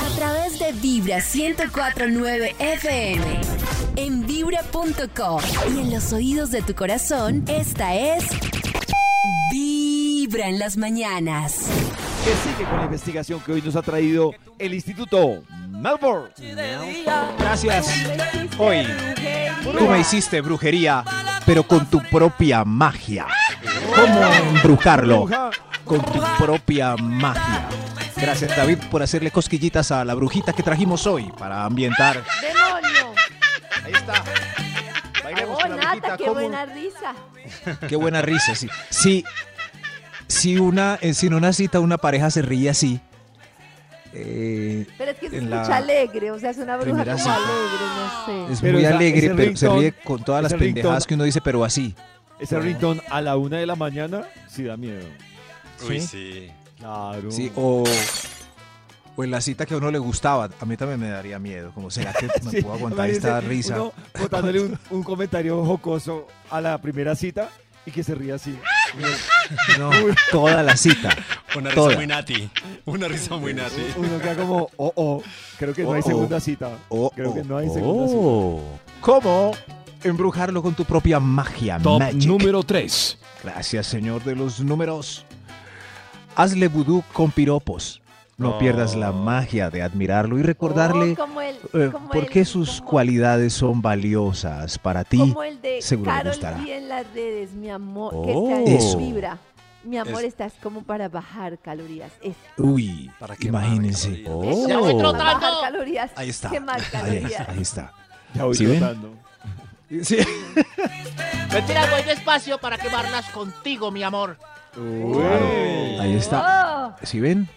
A 0.00 0.16
través 0.16 0.58
de 0.58 0.72
Vibra 0.72 1.18
1049 1.18 2.56
FM. 2.58 3.67
En 4.00 4.24
vibra.com. 4.24 5.40
Y 5.74 5.80
en 5.80 5.90
los 5.90 6.12
oídos 6.12 6.52
de 6.52 6.62
tu 6.62 6.72
corazón, 6.72 7.42
esta 7.48 7.96
es. 7.96 8.24
Vibra 9.50 10.46
en 10.46 10.60
las 10.60 10.76
mañanas. 10.76 11.66
Que 12.24 12.30
sigue 12.48 12.70
con 12.70 12.78
la 12.78 12.84
investigación 12.84 13.40
que 13.40 13.50
hoy 13.50 13.60
nos 13.60 13.74
ha 13.74 13.82
traído 13.82 14.34
el 14.56 14.72
Instituto 14.72 15.42
Melbourne. 15.68 16.28
Gracias. 17.40 17.92
Hoy 18.56 18.86
tú 19.76 19.88
me 19.88 19.98
hiciste 19.98 20.42
brujería, 20.42 21.02
pero 21.44 21.64
con 21.64 21.86
tu 21.86 22.00
propia 22.04 22.64
magia. 22.64 23.26
¿Cómo 23.96 24.26
embrujarlo? 24.26 25.28
Con 25.84 26.00
tu 26.02 26.20
propia 26.38 26.94
magia. 26.94 27.68
Gracias 28.16 28.56
David 28.56 28.78
por 28.92 29.02
hacerle 29.02 29.32
cosquillitas 29.32 29.90
a 29.90 30.04
la 30.04 30.14
brujita 30.14 30.52
que 30.52 30.62
trajimos 30.62 31.04
hoy 31.08 31.32
para 31.36 31.64
ambientar. 31.64 32.22
¡Demonio! 32.40 33.07
Ahí 33.88 33.94
está. 33.94 34.24
Bailemos 35.24 35.58
Oh, 35.58 35.60
con 35.62 35.76
la 35.76 35.94
Nata, 35.94 36.16
qué 36.16 36.24
¿Cómo? 36.24 36.34
buena 36.40 36.66
risa. 36.66 37.14
Qué 37.88 37.96
buena 37.96 38.22
risa, 38.22 38.54
sí. 38.54 38.68
Si, 38.90 39.24
si, 40.26 40.58
una, 40.58 40.98
eh, 41.00 41.14
si 41.14 41.26
en 41.26 41.34
una 41.34 41.52
cita 41.52 41.80
una 41.80 41.98
pareja 41.98 42.30
se 42.30 42.42
ríe 42.42 42.70
así, 42.70 43.00
eh, 44.14 44.86
Pero 44.96 45.10
es 45.12 45.18
que 45.18 45.28
se 45.30 45.36
escucha 45.38 45.68
la 45.68 45.76
alegre, 45.76 46.30
o 46.30 46.38
sea, 46.38 46.50
es 46.50 46.58
una 46.58 46.76
bruja 46.76 47.04
como 47.04 47.18
cita. 47.18 47.34
alegre, 47.34 47.86
no 47.96 48.26
sé. 48.46 48.52
es 48.52 48.60
Pero 48.60 48.72
muy 48.78 48.84
esa- 48.86 48.96
alegre, 48.96 49.34
pero 49.34 49.56
se 49.56 49.68
ríe 49.68 49.92
con 49.92 50.22
todas 50.24 50.42
las 50.42 50.52
ringtone- 50.52 50.58
pendejadas 50.58 51.06
que 51.06 51.14
uno 51.14 51.24
dice, 51.24 51.40
pero 51.42 51.64
así. 51.64 51.94
Ese 52.40 52.58
ringtone 52.60 53.02
a 53.10 53.20
la 53.20 53.36
una 53.36 53.58
de 53.58 53.66
la 53.66 53.74
mañana 53.76 54.22
sí 54.48 54.62
da 54.64 54.76
miedo. 54.76 55.04
Uy, 55.88 56.00
¿Sí? 56.00 56.06
sí. 56.06 56.50
Claro. 56.78 57.30
Sí, 57.30 57.50
o, 57.56 57.84
o 59.18 59.24
en 59.24 59.32
la 59.32 59.40
cita 59.40 59.66
que 59.66 59.74
a 59.74 59.78
uno 59.78 59.90
le 59.90 59.98
gustaba, 59.98 60.48
a 60.60 60.64
mí 60.64 60.76
también 60.76 61.00
me 61.00 61.08
daría 61.08 61.40
miedo. 61.40 61.72
Como 61.74 61.90
será 61.90 62.12
que 62.12 62.28
me 62.44 62.50
Sí, 62.52 62.62
puedo 62.62 62.74
aguantar 62.74 63.10
esta 63.10 63.40
risa? 63.40 63.74
Uno 63.74 63.92
botándole 64.16 64.60
un, 64.60 64.78
un 64.90 65.02
comentario 65.02 65.64
jocoso 65.64 66.28
a 66.50 66.60
la 66.60 66.78
primera 66.80 67.16
cita 67.16 67.48
y 67.84 67.90
que 67.90 68.04
se 68.04 68.14
ría 68.14 68.36
así. 68.36 68.56
No, 69.76 69.90
toda 70.30 70.62
la 70.62 70.76
cita. 70.76 71.10
Una 71.56 71.70
risa 71.70 71.74
Toda. 71.82 71.96
muy 71.96 72.06
nati. 72.06 72.48
Una 72.84 73.08
risa 73.08 73.36
muy 73.36 73.54
nati. 73.54 73.82
Uno 73.96 74.18
queda 74.20 74.36
como, 74.36 74.70
oh, 74.76 74.92
oh, 74.94 75.22
creo 75.58 75.74
que 75.74 75.82
no 75.82 75.94
hay 75.94 76.02
Oh, 76.02 76.06
oh. 76.06 76.08
segunda 76.08 76.38
cita. 76.40 76.78
Oh, 76.88 77.10
Creo 77.10 77.34
que 77.34 77.42
no 77.42 77.56
hay 77.56 77.68
segunda 77.70 78.06
cita. 78.06 78.82
¿Cómo 79.00 79.50
embrujarlo 80.04 80.62
con 80.62 80.74
tu 80.74 80.84
propia 80.84 81.18
magia? 81.18 81.78
Top 81.80 81.98
magic? 81.98 82.24
número 82.24 82.62
3. 82.62 83.18
Gracias, 83.42 83.86
señor 83.88 84.22
de 84.22 84.36
los 84.36 84.60
números. 84.60 85.24
Hazle 86.36 86.68
vudú 86.68 87.02
con 87.12 87.32
piropos. 87.32 88.00
No 88.38 88.50
Oh. 88.50 88.58
pierdas 88.58 88.94
la 88.94 89.10
magia 89.10 89.68
de 89.68 89.82
admirarlo 89.82 90.38
y 90.38 90.42
recordarle 90.42 91.12
Oh, 91.12 91.16
como 91.16 91.40
el, 91.40 91.56
eh, 91.74 91.90
como 91.90 92.06
por 92.06 92.18
el- 92.18 92.28
qué 92.28 92.44
sus 92.44 92.80
cualidades 92.80 93.52
son 93.52 93.82
valiosas 93.82 94.78
para 94.78 95.02
ti. 95.02 95.18
Como 95.18 95.42
el 95.42 95.60
de 95.60 95.82
Seguro 95.82 96.08
Carol 96.12 96.32
gustará. 96.32 96.58
G 96.60 96.68
en 96.70 96.88
las 96.88 97.04
redes, 97.12 97.50
mi 97.54 97.68
amor, 97.68 98.12
Oh. 98.14 98.22
que 98.24 98.32
está 98.32 98.70
Eso. 98.76 98.98
en 99.00 99.06
vibra. 99.12 99.38
Mi 99.82 99.98
amor, 99.98 100.20
Es- 100.22 100.28
estás 100.28 100.52
como 100.62 100.84
para 100.84 101.08
bajar 101.08 101.58
calorías. 101.58 102.12
Es 102.22 102.36
Uy, 102.58 103.10
Para 103.18 103.34
imagínense. 103.40 104.22
calorías. 104.22 104.68
Ya 104.68 104.78
voy 104.78 104.92
Oh. 104.94 104.98
trotando. 104.98 105.24
bajar 105.40 105.52
calorías. 105.60 106.10
Ahí 106.14 106.28
está. 106.28 106.50
Quemar 106.50 106.78
Ahí, 106.80 106.86
calorías. 106.92 107.48
ahí 107.48 107.60
está. 107.62 107.92
Ya 108.34 108.44
voy 108.44 108.54
¿Sí 108.54 108.66
ven? 108.66 108.78
trotando. 108.78 109.14
Sí. 110.02 110.18
Mentira, 111.52 111.86
voy 111.90 112.02
despacio 112.02 112.58
para 112.58 112.76
quemarlas 112.78 113.28
contigo, 113.30 113.90
mi 113.90 114.02
amor. 114.04 114.36
Uy. 114.76 115.96
Ahí 115.98 116.14
está. 116.14 116.94
Oh, 117.00 117.06
¿Sí 117.06 117.18
ven? 117.20 117.48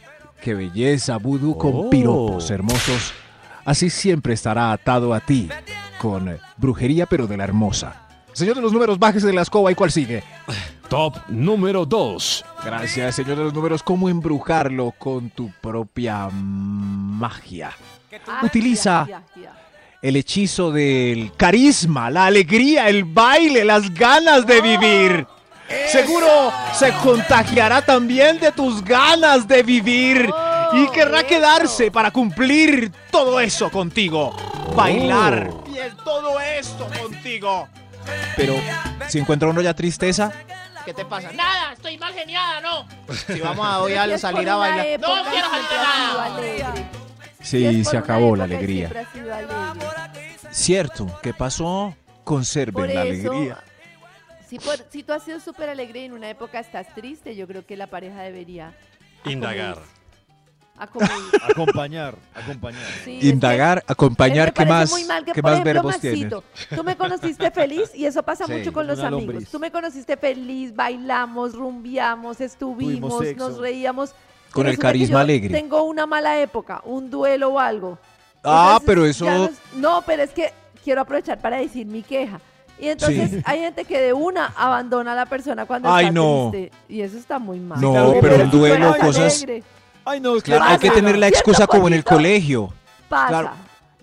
Qué 0.41 0.53
belleza, 0.53 1.17
vudú 1.17 1.57
con 1.57 1.71
Oh. 1.73 1.89
piropos 1.89 2.49
hermosos. 2.49 3.13
Así 3.63 3.89
siempre 3.89 4.33
estará 4.33 4.71
atado 4.71 5.13
a 5.13 5.19
ti, 5.19 5.47
con 5.99 6.37
brujería 6.57 7.05
pero 7.05 7.27
de 7.27 7.37
la 7.37 7.43
hermosa. 7.43 8.07
Señor 8.33 8.55
de 8.55 8.61
los 8.61 8.73
números, 8.73 8.97
bájese 8.97 9.27
de 9.27 9.33
la 9.33 9.41
escoba 9.43 9.71
y 9.71 9.75
cuál 9.75 9.91
sigue. 9.91 10.23
Top 10.89 11.17
número 11.29 11.85
2. 11.85 12.45
Gracias, 12.65 13.15
señor 13.15 13.37
de 13.37 13.43
los 13.43 13.53
números. 13.53 13.83
¿Cómo 13.83 14.09
embrujarlo 14.09 14.93
con 14.97 15.29
tu 15.29 15.51
propia 15.61 16.27
magia? 16.31 17.71
ah, 18.27 18.41
Utiliza 18.43 19.05
ya, 19.07 19.23
ya, 19.35 19.41
ya. 19.43 19.53
el 20.01 20.15
hechizo 20.15 20.71
del 20.71 21.31
carisma, 21.37 22.09
la 22.09 22.25
alegría, 22.25 22.89
el 22.89 23.03
baile, 23.03 23.63
las 23.63 23.93
ganas 23.93 24.45
de 24.47 24.61
vivir. 24.61 25.27
Seguro 25.91 26.51
se 26.73 26.91
contagiará 26.93 27.81
también 27.81 28.39
de 28.39 28.51
tus 28.51 28.83
ganas 28.83 29.47
de 29.47 29.63
vivir 29.63 30.29
y 30.73 30.87
querrá 30.89 31.23
quedarse 31.23 31.91
para 31.91 32.11
cumplir 32.11 32.91
todo 33.11 33.39
eso 33.39 33.69
contigo. 33.69 34.35
Bailar 34.75 35.49
y 35.71 35.77
el- 35.77 35.95
todo 35.97 36.39
esto 36.39 36.87
contigo. 37.01 37.67
Pero 38.35 38.55
si 39.09 39.19
encuentra 39.19 39.49
uno 39.49 39.61
ya 39.61 39.73
tristeza, 39.73 40.31
¿Qué 40.83 40.95
te 40.95 41.05
pasa? 41.05 41.31
Nada, 41.33 41.73
estoy 41.73 41.95
mal 41.99 42.11
geniada, 42.11 42.59
no. 42.59 42.87
si 43.31 43.39
vamos 43.39 43.63
a 43.67 43.81
hoy 43.81 43.93
a 43.93 44.17
salir 44.17 44.49
a 44.49 44.55
bailar. 44.55 44.85
época 44.87 45.23
No 45.23 45.29
quiero 45.29 45.47
salir 45.51 45.67
nada. 45.77 46.73
Sí, 47.39 47.57
Y 47.67 47.85
se 47.85 47.97
acabó 47.97 48.35
la 48.35 48.45
y 48.47 48.53
alegría. 48.55 48.89
Cierto, 50.51 51.07
¿qué 51.21 51.33
pasó? 51.33 51.93
Conserven 52.23 52.93
la 52.95 53.03
eso, 53.03 53.31
alegría. 53.31 53.57
Si, 54.51 54.59
por- 54.59 54.85
si 54.89 55.01
tú 55.01 55.13
has 55.13 55.23
sido 55.23 55.39
súper 55.39 55.69
alegre 55.69 56.01
y 56.01 56.05
en 56.07 56.11
una 56.11 56.29
época 56.29 56.59
estás 56.59 56.93
triste, 56.93 57.37
yo 57.37 57.47
creo 57.47 57.65
que 57.65 57.77
la 57.77 57.87
pareja 57.87 58.21
debería 58.21 58.73
Indagar. 59.23 59.77
Acompañar, 60.77 62.15
acompañar. 62.33 62.83
Sí, 63.05 63.15
es 63.15 63.19
que- 63.21 63.27
Indagar, 63.27 63.81
acompañar, 63.87 64.51
¿qué 64.51 64.65
más, 64.65 64.91
muy 64.91 65.05
mal 65.05 65.23
que, 65.23 65.31
qué 65.31 65.41
por 65.41 65.51
más 65.51 65.59
ejemplo, 65.61 65.73
verbos 65.83 65.99
tienes? 66.01 66.19
Maxito, 66.31 66.43
tú 66.75 66.83
me 66.83 66.97
conociste 66.97 67.49
feliz 67.51 67.91
y 67.95 68.05
eso 68.05 68.23
pasa 68.23 68.45
Sí, 68.45 68.51
mucho 68.51 68.73
con 68.73 68.87
los 68.87 68.99
amigos. 68.99 69.25
lombriz. 69.25 69.49
Tú 69.49 69.59
me 69.59 69.71
conociste 69.71 70.17
feliz, 70.17 70.75
bailamos, 70.75 71.53
rumbiamos, 71.53 72.41
estuvimos, 72.41 73.23
nos 73.37 73.57
reíamos. 73.57 74.13
Con 74.51 74.67
el 74.67 74.77
carisma 74.77 75.21
alegre. 75.21 75.49
Tengo 75.57 75.83
una 75.83 76.05
mala 76.05 76.41
época, 76.41 76.81
un 76.83 77.09
duelo 77.09 77.49
o 77.53 77.59
algo. 77.59 77.97
Ah, 78.43 78.79
Entonces, 78.81 78.85
pero 78.85 79.05
eso... 79.05 79.25
No, 79.25 79.45
es- 79.45 79.51
no, 79.75 80.01
pero 80.05 80.23
es 80.23 80.31
que 80.31 80.51
quiero 80.83 80.99
aprovechar 81.01 81.39
para 81.39 81.57
decir 81.57 81.85
mi 81.85 82.01
queja. 82.03 82.41
Y 82.81 82.89
entonces 82.89 83.29
Sí. 83.31 83.41
hay 83.45 83.59
gente 83.59 83.85
que 83.85 84.01
de 84.01 84.11
una 84.13 84.47
abandona 84.47 85.13
a 85.13 85.15
la 85.15 85.25
persona 85.27 85.65
cuando 85.65 85.93
Ay, 85.93 86.05
está 86.07 86.13
no. 86.13 86.49
triste. 86.51 86.71
Y 86.89 87.01
eso 87.01 87.17
está 87.17 87.37
muy 87.39 87.59
mal. 87.59 87.79
No, 87.79 87.91
Claro, 87.91 88.17
pero 88.19 88.35
el 88.35 88.49
duelo, 88.49 88.95
cosas- 88.99 89.37
alegre. 89.43 89.63
Ay, 90.03 90.19
no, 90.19 90.35
Claro, 90.41 90.63
hay 90.65 90.79
que 90.79 90.89
tener 90.89 91.17
la 91.17 91.27
¿Cierto, 91.27 91.51
excusa 91.51 91.67
como 91.67 91.87
en 91.87 91.93
el 91.93 92.03
colegio. 92.03 92.73
Pasa. 93.07 93.27
Claro. 93.27 93.51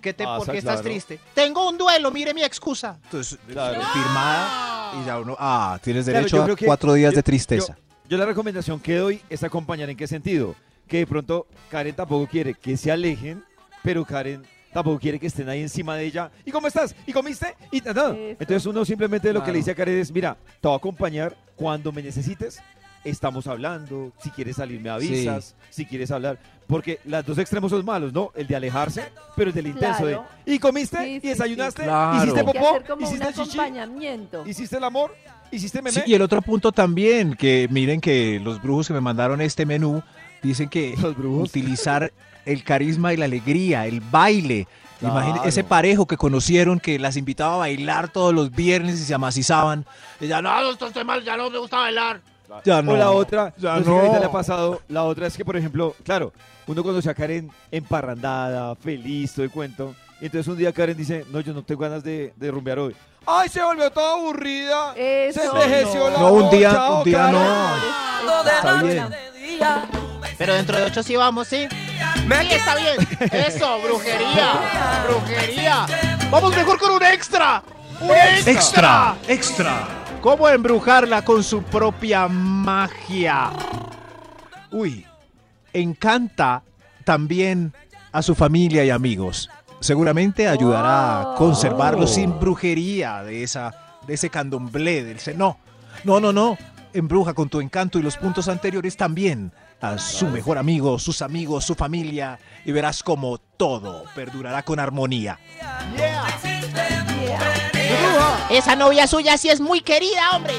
¿Qué 0.00 0.14
te, 0.14 0.22
Pasa, 0.22 0.36
¿Por 0.38 0.52
qué 0.52 0.58
estás 0.58 0.74
claro. 0.80 0.88
triste? 0.90 1.18
Tengo 1.34 1.68
un 1.68 1.76
duelo, 1.76 2.12
mire 2.12 2.32
mi 2.32 2.44
excusa. 2.44 2.96
Entonces, 3.02 3.36
Claro. 3.50 3.80
firmada 3.92 4.92
y 5.02 5.06
ya 5.06 5.18
uno... 5.18 5.36
Ah, 5.40 5.76
tienes 5.82 6.06
derecho 6.06 6.40
a 6.44 6.48
cuatro 6.64 6.92
días 6.92 7.12
yo- 7.12 7.16
de 7.16 7.22
tristeza. 7.24 7.74
Yo, 7.76 8.10
yo 8.10 8.16
la 8.18 8.26
recomendación 8.26 8.78
que 8.78 8.94
doy 8.96 9.20
es 9.28 9.42
acompañar 9.42 9.90
en 9.90 9.96
qué 9.96 10.06
sentido. 10.06 10.54
Que 10.86 10.98
de 10.98 11.06
pronto 11.08 11.46
Karen 11.68 11.96
tampoco 11.96 12.28
quiere 12.28 12.54
que 12.54 12.76
se 12.76 12.92
alejen, 12.92 13.44
pero 13.82 14.04
Karen 14.04 14.46
tampoco 14.78 15.00
quiere 15.00 15.18
que 15.18 15.26
estén 15.26 15.48
ahí 15.48 15.60
encima 15.60 15.96
de 15.96 16.04
ella. 16.06 16.30
¿Y 16.44 16.52
cómo 16.52 16.68
estás? 16.68 16.94
¿Y 17.06 17.12
comiste? 17.12 17.54
Y. 17.72 17.78
Entonces 17.78 18.64
uno 18.66 18.84
simplemente 18.84 19.32
lo 19.32 19.42
que 19.42 19.50
le 19.50 19.58
dice 19.58 19.72
a 19.72 19.74
Karen 19.74 19.98
es, 19.98 20.12
mira, 20.12 20.36
te 20.60 20.68
voy 20.68 20.74
a 20.74 20.78
acompañar 20.78 21.36
cuando 21.56 21.90
me 21.92 22.02
necesites. 22.02 22.60
Estamos 23.04 23.46
hablando, 23.46 24.12
si 24.22 24.30
quieres 24.30 24.56
salir 24.56 24.80
me 24.80 24.90
avisas, 24.90 25.54
si 25.70 25.86
quieres 25.86 26.10
hablar. 26.10 26.38
Porque 26.66 26.98
los 27.04 27.24
dos 27.24 27.38
extremos 27.38 27.70
son 27.70 27.84
malos, 27.84 28.12
¿no? 28.12 28.32
El 28.34 28.46
de 28.46 28.56
alejarse, 28.56 29.04
pero 29.36 29.50
el 29.50 29.54
del 29.54 29.68
intenso 29.68 30.02
Claro. 30.04 30.26
de, 30.44 30.54
¿y 30.54 30.58
comiste? 30.58 30.98
Sí, 30.98 31.20
¿Y 31.22 31.28
desayunaste? 31.28 31.82
sí. 31.82 31.86
Claro. 31.88 32.24
¿Hiciste 32.24 32.44
popó? 32.44 33.00
¿Hiciste 33.00 33.26
chichi? 33.28 33.40
acompañamiento. 33.58 34.46
¿Hiciste 34.46 34.76
el 34.76 34.84
amor? 34.84 35.14
¿Hiciste 35.50 35.80
meme? 35.80 35.92
Sí, 35.92 36.02
y 36.06 36.14
el 36.14 36.22
otro 36.22 36.42
punto 36.42 36.72
también, 36.72 37.34
que 37.34 37.68
miren 37.70 38.00
que 38.00 38.38
los 38.40 38.60
brujos 38.60 38.88
que 38.88 38.94
me 38.94 39.00
mandaron 39.00 39.40
este 39.40 39.64
menú 39.64 40.02
dicen 40.42 40.68
que 40.68 40.94
utilizar 41.24 42.12
el 42.48 42.64
carisma 42.64 43.12
y 43.12 43.16
la 43.16 43.26
alegría, 43.26 43.86
el 43.86 44.00
baile. 44.00 44.66
Ese 45.44 45.62
parejo 45.62 46.06
que 46.06 46.16
conocieron 46.16 46.80
que 46.80 46.98
las 46.98 47.16
invitaba 47.16 47.54
a 47.54 47.58
bailar 47.58 48.08
todos 48.08 48.34
los 48.34 48.50
viernes 48.50 49.00
y 49.00 49.04
se 49.04 49.14
amacizaban. 49.14 49.86
Y 50.20 50.26
ya 50.26 50.42
no, 50.42 50.50
No, 50.60 50.70
esto 50.72 50.86
estoy 50.88 51.04
mal, 51.04 51.22
ya 51.22 51.36
no 51.36 51.48
me 51.50 51.58
gusta 51.58 51.76
bailar. 51.78 52.20
ya 52.64 52.82
no. 52.82 52.92
O 52.92 52.96
la 52.96 53.10
otra, 53.12 53.54
ya 53.58 53.74
no 53.74 53.78
sé 53.78 53.84
qué 53.84 53.90
ahorita 53.90 54.14
no. 54.14 54.20
le 54.20 54.26
ha 54.26 54.32
pasado, 54.32 54.82
la 54.88 55.04
otra 55.04 55.26
es 55.28 55.36
que, 55.36 55.44
por 55.44 55.56
ejemplo, 55.56 55.94
claro, 56.02 56.32
uno 56.66 56.82
conoce 56.82 57.08
a 57.08 57.14
Karen 57.14 57.48
emparrandada, 57.70 58.74
feliz, 58.74 59.34
todo 59.34 59.44
el 59.44 59.50
cuento, 59.52 59.94
y 60.20 60.26
entonces 60.26 60.48
un 60.48 60.58
día 60.58 60.72
Karen 60.72 60.96
dice, 60.96 61.24
no, 61.30 61.38
yo 61.40 61.52
no 61.52 61.62
tengo 61.62 61.80
ganas 61.82 62.02
de, 62.02 62.32
de 62.34 62.50
rumbear 62.50 62.78
hoy. 62.80 62.96
¡Ay, 63.24 63.48
se 63.50 63.62
volvió 63.62 63.90
toda 63.90 64.14
aburrida! 64.14 64.94
Eso. 64.96 65.40
se 65.40 65.46
envejeció 65.46 66.10
la 66.10 66.18
No, 66.18 66.32
un 66.32 66.50
día, 66.50 66.70
chao, 66.72 66.98
un 66.98 67.04
día 67.04 67.18
Karen. 67.18 67.32
no. 67.34 68.50
Está 68.50 68.82
bien. 68.82 69.06
Pero 70.36 70.54
dentro 70.54 70.76
de 70.78 70.84
ocho 70.84 71.02
sí 71.02 71.16
vamos, 71.16 71.48
¿sí? 71.48 71.66
Sí, 71.70 72.52
está 72.52 72.74
bien. 72.76 72.96
Eso, 73.32 73.80
brujería. 73.82 74.52
Brujería. 75.08 75.86
Vamos 76.30 76.54
mejor 76.56 76.78
con 76.78 76.90
un 76.92 77.02
extra. 77.02 77.62
Un 78.00 78.10
extra. 78.10 78.52
Extra, 78.52 79.16
extra. 79.26 79.88
¿Cómo 80.20 80.48
embrujarla 80.48 81.24
con 81.24 81.42
su 81.42 81.62
propia 81.62 82.28
magia? 82.28 83.50
Uy, 84.70 85.06
encanta 85.72 86.62
también 87.04 87.72
a 88.12 88.22
su 88.22 88.34
familia 88.34 88.84
y 88.84 88.90
amigos. 88.90 89.48
Seguramente 89.80 90.48
ayudará 90.48 91.20
a 91.20 91.34
conservarlo 91.36 92.04
Oh. 92.04 92.08
sin 92.08 92.38
brujería 92.38 93.22
de 93.22 93.42
esa 93.44 93.72
de 94.06 94.14
ese 94.14 94.30
candomblé 94.30 95.04
del 95.04 95.20
se- 95.20 95.34
no. 95.34 95.58
No, 96.04 96.18
no, 96.20 96.32
no. 96.32 96.56
Embruja 96.92 97.34
con 97.34 97.48
tu 97.48 97.60
encanto 97.60 97.98
y 97.98 98.02
los 98.02 98.16
puntos 98.16 98.48
anteriores 98.48 98.96
también 98.96 99.52
a 99.80 99.98
su 99.98 100.26
mejor 100.26 100.58
amigo, 100.58 100.98
sus 100.98 101.22
amigos, 101.22 101.64
su 101.64 101.74
familia 101.74 102.38
y 102.64 102.72
verás 102.72 103.02
como 103.02 103.38
todo 103.38 104.04
perdurará 104.14 104.62
con 104.62 104.80
armonía. 104.80 105.38
Esa 108.50 108.74
novia 108.76 109.06
suya 109.06 109.36
sí 109.36 109.48
es 109.48 109.60
muy 109.60 109.80
querida, 109.82 110.30
hombre. 110.34 110.54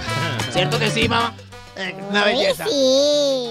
¿Cierto 0.52 0.78
que 0.78 0.90
sí, 0.90 1.08
mamá? 1.08 1.34
Eh, 1.76 1.94
Una 2.08 2.24
belleza. 2.24 2.64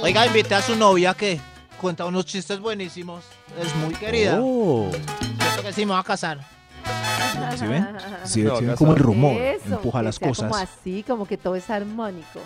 Oiga, 0.01 0.25
invité 0.25 0.55
a 0.55 0.61
su 0.61 0.75
novia 0.75 1.13
que 1.13 1.39
cuenta 1.79 2.05
unos 2.05 2.25
chistes 2.25 2.59
buenísimos. 2.59 3.23
Es 3.61 3.75
muy 3.75 3.93
querida. 3.93 4.39
Oh. 4.41 4.89
¿Cierto 5.39 5.61
que 5.61 5.73
sí 5.73 5.86
me 5.86 5.93
va 5.93 5.99
a 5.99 6.03
casar? 6.03 6.39
¿Sí 7.57 7.65
ven? 7.67 7.88
Sí, 8.23 8.43
No, 8.43 8.57
sí 8.57 8.65
ven 8.65 8.75
como 8.75 8.93
el 8.93 8.99
rumor 8.99 9.39
Eso, 9.39 9.75
empuja 9.75 10.01
las 10.01 10.19
cosas. 10.19 10.49
Como 10.49 10.55
así, 10.55 11.03
como 11.03 11.25
que 11.25 11.38
todo 11.38 11.55
es 11.55 11.69
armónico. 11.69 12.39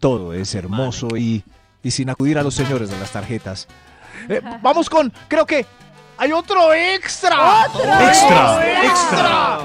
Todo 0.00 0.32
es 0.34 0.54
hermoso 0.54 1.16
y, 1.16 1.44
y 1.82 1.90
sin 1.90 2.10
acudir 2.10 2.38
a 2.38 2.42
los 2.42 2.54
señores 2.54 2.90
de 2.90 2.98
las 2.98 3.12
tarjetas. 3.12 3.68
Eh, 4.28 4.40
vamos 4.60 4.90
con, 4.90 5.12
creo 5.28 5.46
que 5.46 5.64
hay 6.18 6.32
otro 6.32 6.72
extra. 6.74 7.66
Extra, 7.66 8.84
extra. 8.84 9.58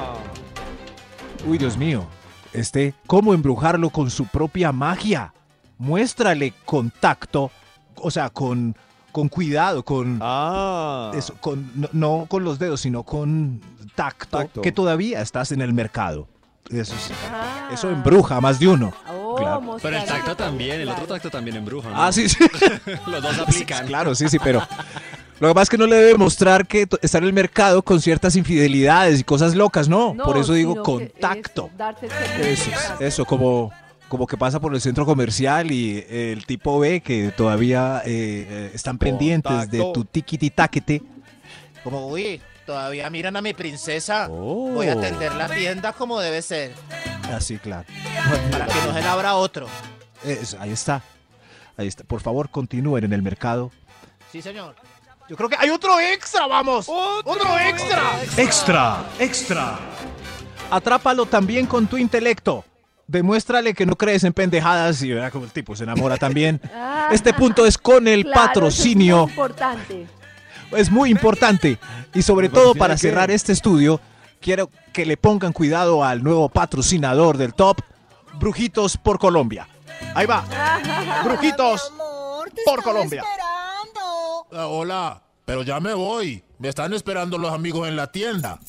Uy, 1.46 1.58
Dios 1.58 1.78
mío. 1.78 2.06
Este, 2.54 2.94
¿cómo 3.06 3.34
embrujarlo 3.34 3.90
con 3.90 4.10
su 4.10 4.26
propia 4.26 4.72
magia? 4.72 5.34
Muéstrale 5.78 6.54
contacto, 6.66 7.52
o 7.96 8.10
sea, 8.10 8.30
con, 8.30 8.76
con 9.18 9.30
cuidado, 9.30 9.84
con, 9.84 10.20
Ah. 10.22 11.10
eso, 11.16 11.34
con 11.42 11.72
no, 11.74 11.90
no 11.92 12.26
con 12.30 12.44
los 12.44 12.60
dedos, 12.60 12.82
sino 12.82 13.02
con 13.02 13.60
tacto, 13.96 14.38
Tacto. 14.38 14.62
que 14.62 14.72
todavía 14.72 15.22
estás 15.24 15.52
en 15.52 15.62
el 15.62 15.74
mercado. 15.74 16.28
Eso, 16.70 16.94
es- 16.94 17.12
Ah. 17.34 17.68
eso 17.74 17.90
embruja 17.90 18.36
a 18.36 18.42
más 18.42 18.60
de 18.60 18.68
uno. 18.68 18.94
Oh, 19.12 19.34
Claro. 19.36 19.78
Pero 19.82 19.98
el 19.98 20.06
tacto 20.06 20.36
también, 20.36 20.82
el 20.82 20.90
otro 20.90 21.08
tacto 21.08 21.32
también 21.32 21.58
embruja. 21.58 21.90
¿no? 21.90 22.00
Ah, 22.00 22.12
sí, 22.12 22.30
sí. 22.30 22.38
Los 23.08 23.24
dos 23.24 23.34
Sí, 23.36 23.42
aplican. 23.42 23.88
claro, 23.88 24.14
sí, 24.14 24.30
sí, 24.30 24.38
pero 24.38 24.62
lo 25.40 25.48
que 25.48 25.54
pasa 25.56 25.64
es 25.64 25.70
que 25.72 25.78
no 25.80 25.88
le 25.88 25.96
debe 25.96 26.16
mostrar 26.16 26.68
que 26.68 26.88
está 27.02 27.18
en 27.18 27.24
el 27.24 27.34
mercado 27.34 27.82
con 27.82 28.00
ciertas 28.00 28.36
infidelidades 28.36 29.20
y 29.20 29.24
cosas 29.24 29.56
locas, 29.56 29.90
no. 29.90 30.14
No, 30.14 30.26
Por 30.26 30.38
eso 30.38 30.54
digo 30.54 30.84
contacto. 30.84 31.72
servicio. 31.76 32.72
Eso, 32.72 32.94
es, 33.00 33.02
eso, 33.02 33.26
como, 33.26 33.72
como 34.08 34.26
que 34.28 34.38
pasa 34.38 34.60
por 34.60 34.74
el 34.74 34.82
centro 34.82 35.06
comercial 35.06 35.72
y 35.72 36.06
el 36.10 36.46
tipo 36.46 36.80
ve 36.80 37.02
que 37.02 37.32
todavía 37.32 38.02
eh, 38.06 38.48
eh, 38.50 38.72
están 38.74 38.98
pendientes 38.98 39.70
de 39.70 39.80
tu 39.94 40.06
tiquiti 40.06 40.50
taquete. 40.50 41.02
Como, 41.84 42.08
uy, 42.08 42.42
todavía 42.66 43.10
miran 43.10 43.36
a 43.38 43.42
mi 43.42 43.54
princesa. 43.54 44.28
Oh. 44.30 44.72
Voy 44.74 44.88
a 44.88 44.94
atender 44.94 45.34
la 45.36 45.48
tienda 45.50 45.94
como 45.94 46.20
debe 46.20 46.42
ser. 46.42 46.74
Así, 47.34 47.58
claro. 47.58 47.86
Para 48.52 48.66
que 48.66 48.74
no 48.86 48.94
se 48.94 49.02
la 49.02 49.12
abra 49.12 49.36
otro. 49.36 49.68
Es- 50.24 50.54
ahí 50.56 50.72
está. 50.72 51.02
Ahí 51.76 51.88
está. 51.88 52.04
Por 52.04 52.22
favor, 52.22 52.50
continúen 52.50 53.04
en 53.04 53.14
el 53.14 53.22
mercado. 53.22 53.72
Sí, 54.32 54.42
señor. 54.42 54.76
Yo 55.30 55.36
creo 55.36 55.50
que 55.50 55.58
hay 55.60 55.70
otro 55.70 56.00
extra, 56.00 56.48
vamos. 56.48 56.88
Otro, 56.90 57.60
extra. 57.60 58.02
Extra, 58.38 59.06
extra. 59.20 59.78
Atrápalo 60.72 61.26
también 61.26 61.66
con 61.66 61.86
tu 61.88 61.98
intelecto. 61.98 62.64
Demuéstrale 63.08 63.74
que 63.74 63.86
no 63.86 63.96
crees 63.96 64.24
en 64.26 64.34
pendejadas 64.34 65.02
y 65.02 65.12
verá 65.14 65.32
como 65.32 65.46
el 65.46 65.52
tipo 65.52 65.76
se 65.76 65.84
enamora 65.84 66.18
también. 66.18 66.62
Ah, 66.74 67.10
Este 67.14 67.34
punto 67.34 67.66
es 67.66 67.78
con 67.78 68.08
el 68.08 68.24
claro, 68.24 68.48
patrocinio. 68.48 69.20
Es 69.22 69.24
muy 69.26 69.30
importante. 69.32 70.08
Es 70.72 70.92
muy 70.92 71.10
importante. 71.12 71.80
Y 72.14 72.22
sobre 72.22 72.48
¿El 72.48 72.54
todo 72.54 72.76
para 72.76 72.98
cerrar 72.98 73.32
este 73.32 73.54
estudio, 73.54 74.02
quiero 74.42 74.70
que 74.92 75.06
le 75.06 75.16
pongan 75.16 75.54
cuidado 75.54 76.04
al 76.04 76.22
nuevo 76.22 76.50
patrocinador 76.50 77.38
del 77.38 77.54
top, 77.54 77.78
Brujitos 78.40 78.98
por 78.98 79.20
Colombia. 79.20 79.68
Ahí 80.14 80.26
va. 80.26 80.44
Brujitos 81.24 81.94
por 82.66 82.84
Colombia. 82.84 83.24
Ah, 84.52 84.68
hola, 84.68 85.22
pero 85.46 85.64
ya 85.64 85.80
me 85.80 85.94
voy. 85.94 86.44
Me 86.60 86.68
están 86.70 86.94
esperando 86.94 87.38
los 87.38 87.54
amigos 87.54 87.88
en 87.88 87.96
la 87.96 88.12
tienda. 88.12 88.60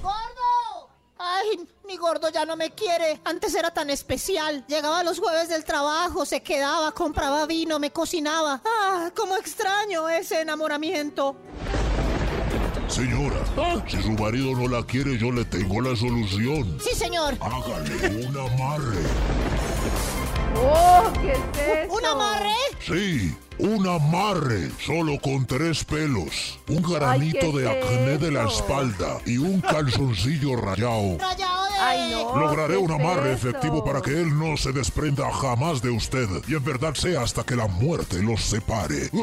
¡Gordo! 0.00 0.90
Ay, 1.18 1.60
mi 1.86 1.96
gordo 1.96 2.28
ya 2.30 2.44
no 2.44 2.56
me 2.56 2.70
quiere. 2.70 3.20
Antes 3.24 3.54
era 3.54 3.72
tan 3.72 3.90
especial. 3.90 4.64
Llegaba 4.68 5.02
los 5.02 5.18
jueves 5.18 5.48
del 5.48 5.64
trabajo, 5.64 6.24
se 6.24 6.42
quedaba, 6.42 6.92
compraba 6.92 7.46
vino, 7.46 7.78
me 7.78 7.90
cocinaba. 7.90 8.60
Ah, 8.64 9.10
cómo 9.14 9.36
extraño 9.36 10.08
ese 10.08 10.40
enamoramiento. 10.40 11.36
Señora, 12.88 13.36
si 13.88 14.02
su 14.02 14.12
marido 14.12 14.52
no 14.52 14.68
la 14.68 14.84
quiere, 14.84 15.18
yo 15.18 15.32
le 15.32 15.44
tengo 15.44 15.80
la 15.80 15.96
solución. 15.96 16.78
Sí, 16.80 16.94
señor. 16.94 17.36
Hágale 17.40 18.26
un 18.26 18.36
amarre. 18.36 18.98
¡Oh, 20.56 21.12
qué 21.20 21.32
es 21.32 21.84
eso! 21.86 21.92
¿Un 21.94 22.06
amarre? 22.06 22.54
Sí, 22.80 23.36
Un 23.58 23.86
amarre 23.86 24.70
solo 24.84 25.18
con 25.20 25.46
tres 25.46 25.84
pelos, 25.84 26.58
un 26.68 26.82
granito 26.82 27.52
¿qué 27.52 27.58
de 27.60 27.70
acné 27.70 28.18
de 28.18 28.32
la 28.32 28.48
espalda 28.48 29.20
y 29.24 29.38
un 29.38 29.60
calzoncillo 29.60 30.56
rayado. 30.56 31.18
Rayado 31.20 31.64
de... 31.64 31.78
Ay, 31.78 32.10
no. 32.10 32.36
Lograré 32.36 32.74
¿qué 32.74 32.78
un 32.80 32.90
amarre 32.90 33.32
efectivo 33.32 33.84
para 33.84 34.02
que 34.02 34.10
él 34.10 34.36
no 34.36 34.56
se 34.56 34.72
desprenda 34.72 35.30
jamás 35.32 35.80
de 35.82 35.90
usted 35.90 36.28
y 36.48 36.54
en 36.54 36.64
verdad 36.64 36.94
sea 36.94 37.22
hasta 37.22 37.44
que 37.44 37.54
la 37.54 37.68
muerte 37.68 38.20
los 38.22 38.42
separe. 38.42 39.08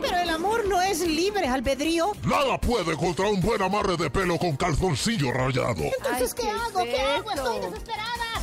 Pero 0.00 0.16
el 0.18 0.30
amor 0.30 0.66
no 0.66 0.80
es 0.80 1.00
libre 1.06 1.46
albedrío. 1.46 2.12
Nada 2.24 2.58
puede 2.58 2.96
contra 2.96 3.28
un 3.28 3.42
buen 3.42 3.60
amarre 3.60 3.96
de 3.98 4.08
pelo 4.08 4.38
con 4.38 4.56
calzoncillo 4.56 5.32
rayado. 5.32 5.82
Entonces, 5.98 6.34
Ay, 6.38 6.42
¿qué, 6.42 6.42
¿qué 6.42 6.50
hago? 6.50 6.80
es 6.80 6.94
¿Qué 6.94 7.00
hago? 7.00 7.30
Estoy 7.30 7.60
desesperada. 7.60 8.33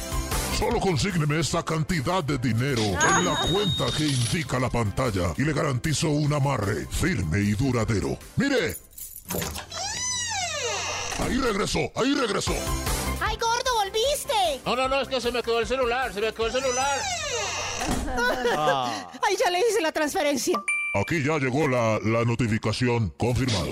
Solo 0.61 0.79
consígneme 0.79 1.39
esta 1.39 1.65
cantidad 1.65 2.23
de 2.23 2.37
dinero 2.37 2.83
en 2.83 3.25
la 3.25 3.35
cuenta 3.51 3.87
que 3.97 4.05
indica 4.05 4.59
la 4.59 4.69
pantalla 4.69 5.33
y 5.35 5.41
le 5.41 5.53
garantizo 5.53 6.09
un 6.09 6.31
amarre 6.31 6.85
firme 6.85 7.39
y 7.39 7.53
duradero. 7.53 8.15
¡Mire! 8.35 8.77
Ahí 11.17 11.37
regresó, 11.39 11.79
ahí 11.95 12.13
regresó. 12.13 12.53
¡Ay, 13.21 13.37
gordo, 13.37 13.71
volviste! 13.83 14.61
No, 14.63 14.75
no, 14.75 14.87
no, 14.87 15.01
es 15.01 15.07
que 15.07 15.19
se 15.19 15.31
me 15.31 15.41
quedó 15.41 15.61
el 15.61 15.65
celular, 15.65 16.13
se 16.13 16.21
me 16.21 16.31
quedó 16.31 16.45
el 16.45 16.51
celular. 16.51 16.99
Ay, 19.23 19.37
ya 19.43 19.49
le 19.49 19.61
hice 19.67 19.81
la 19.81 19.91
transferencia. 19.91 20.61
Aquí 20.93 21.23
ya 21.23 21.39
llegó 21.39 21.67
la, 21.67 21.97
la 22.03 22.23
notificación. 22.23 23.11
Confirmado. 23.17 23.71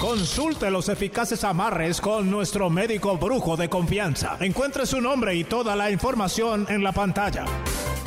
Consulte 0.00 0.70
los 0.70 0.90
eficaces 0.90 1.42
amarres 1.42 2.02
con 2.02 2.30
nuestro 2.30 2.68
médico 2.68 3.16
brujo 3.16 3.56
de 3.56 3.70
confianza. 3.70 4.36
Encuentre 4.40 4.84
su 4.84 5.00
nombre 5.00 5.34
y 5.34 5.44
toda 5.44 5.74
la 5.74 5.90
información 5.90 6.66
en 6.68 6.84
la 6.84 6.92
pantalla. 6.92 7.46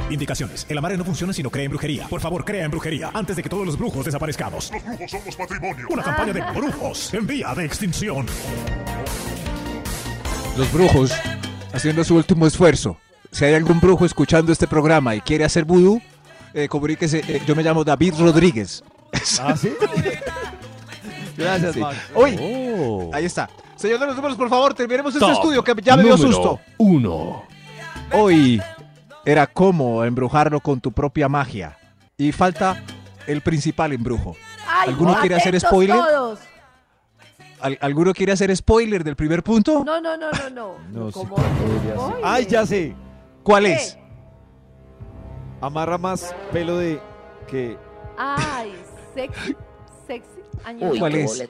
Indicaciones. 0.10 0.68
El 0.70 0.78
amarre 0.78 0.98
no 0.98 1.04
funciona 1.04 1.34
si 1.34 1.42
no 1.42 1.50
cree 1.50 1.66
en 1.66 1.72
brujería. 1.72 2.08
Por 2.08 2.22
favor, 2.22 2.46
crea 2.46 2.66
en 2.66 2.72
brujería 2.72 3.10
antes 3.14 3.36
de 3.36 3.44
que 3.44 3.50
todos 3.50 3.66
los 3.66 3.78
brujos 3.78 4.06
desaparezcamos. 4.06 4.72
Los 4.72 4.84
brujos 4.84 5.12
somos 5.12 5.36
patrimonio. 5.36 5.88
Una 5.90 6.04
campaña 6.04 6.34
de 6.34 6.42
brujos 6.54 7.14
en 7.14 7.26
vía 7.26 7.54
de 7.56 7.66
extinción. 7.66 8.28
Los 10.58 10.72
brujos 10.72 11.12
haciendo 11.74 12.04
su 12.04 12.16
último 12.16 12.46
esfuerzo. 12.46 12.98
Si 13.32 13.46
hay 13.46 13.56
algún 13.56 13.80
brujo 13.80 14.06
escuchando 14.06 14.52
este 14.52 14.68
programa 14.68 15.16
y 15.16 15.22
quiere 15.22 15.44
hacer 15.44 15.66
vudú, 15.66 16.02
eh, 16.54 16.68
comuníquese. 16.68 17.24
Eh, 17.28 17.42
yo 17.48 17.56
me 17.56 17.64
llamo 17.64 17.84
David 17.84 18.14
Rodríguez. 18.20 18.84
¿Ah, 19.42 19.56
sí? 19.58 19.72
Gracias, 21.40 21.74
Sí. 21.74 21.80
Max. 21.80 21.98
Uy, 22.16 22.38
Oh. 22.42 23.10
ahí 23.14 23.26
está. 23.26 23.50
Señor 23.76 24.00
de 24.00 24.08
los 24.08 24.16
números, 24.16 24.38
por 24.38 24.50
favor, 24.50 24.74
terminemos 24.74 25.14
este 25.16 25.32
estudio 25.32 25.64
que 25.64 25.74
ya 25.82 25.96
me 25.96 26.04
dio 26.04 26.18
susto. 26.18 26.60
Uno. 26.78 27.44
Hoy 28.14 28.62
era 29.26 29.48
cómo 29.48 30.04
embrujarlo 30.04 30.60
con 30.60 30.82
tu 30.82 30.92
propia 30.92 31.30
magia. 31.30 31.78
Y 32.18 32.32
falta 32.32 32.84
el 33.28 33.42
principal 33.42 33.94
embrujo. 33.94 34.36
Ay, 34.68 34.90
¿Alguno 34.90 35.16
quiere 35.20 35.36
hacer 35.36 35.58
spoiler? 35.60 35.96
todos. 35.98 36.40
¿Al- 37.62 37.78
¿Alguno 37.82 38.14
quiere 38.14 38.32
hacer 38.32 38.56
spoiler 38.56 39.04
del 39.04 39.16
primer 39.16 39.44
punto? 39.44 39.84
No, 39.86 40.00
no, 40.02 40.16
no, 40.18 40.30
no, 40.32 40.50
no. 40.50 40.76
No, 41.06 41.12
¿Cómo? 41.12 41.36
Ay, 42.24 42.46
ya 42.46 42.66
sé. 42.66 42.96
¿Cuál 43.44 43.66
¿Qué? 43.66 43.74
es? 43.74 43.98
Amarra 45.62 45.98
más 45.98 46.34
pelo 46.52 46.78
de 46.78 47.02
que. 47.48 47.78
Ay, 48.18 48.74
sexy, 49.14 49.56
sexy. 50.08 50.39
Año 50.64 50.91
¿Cuál 50.97 51.16
es? 51.16 51.43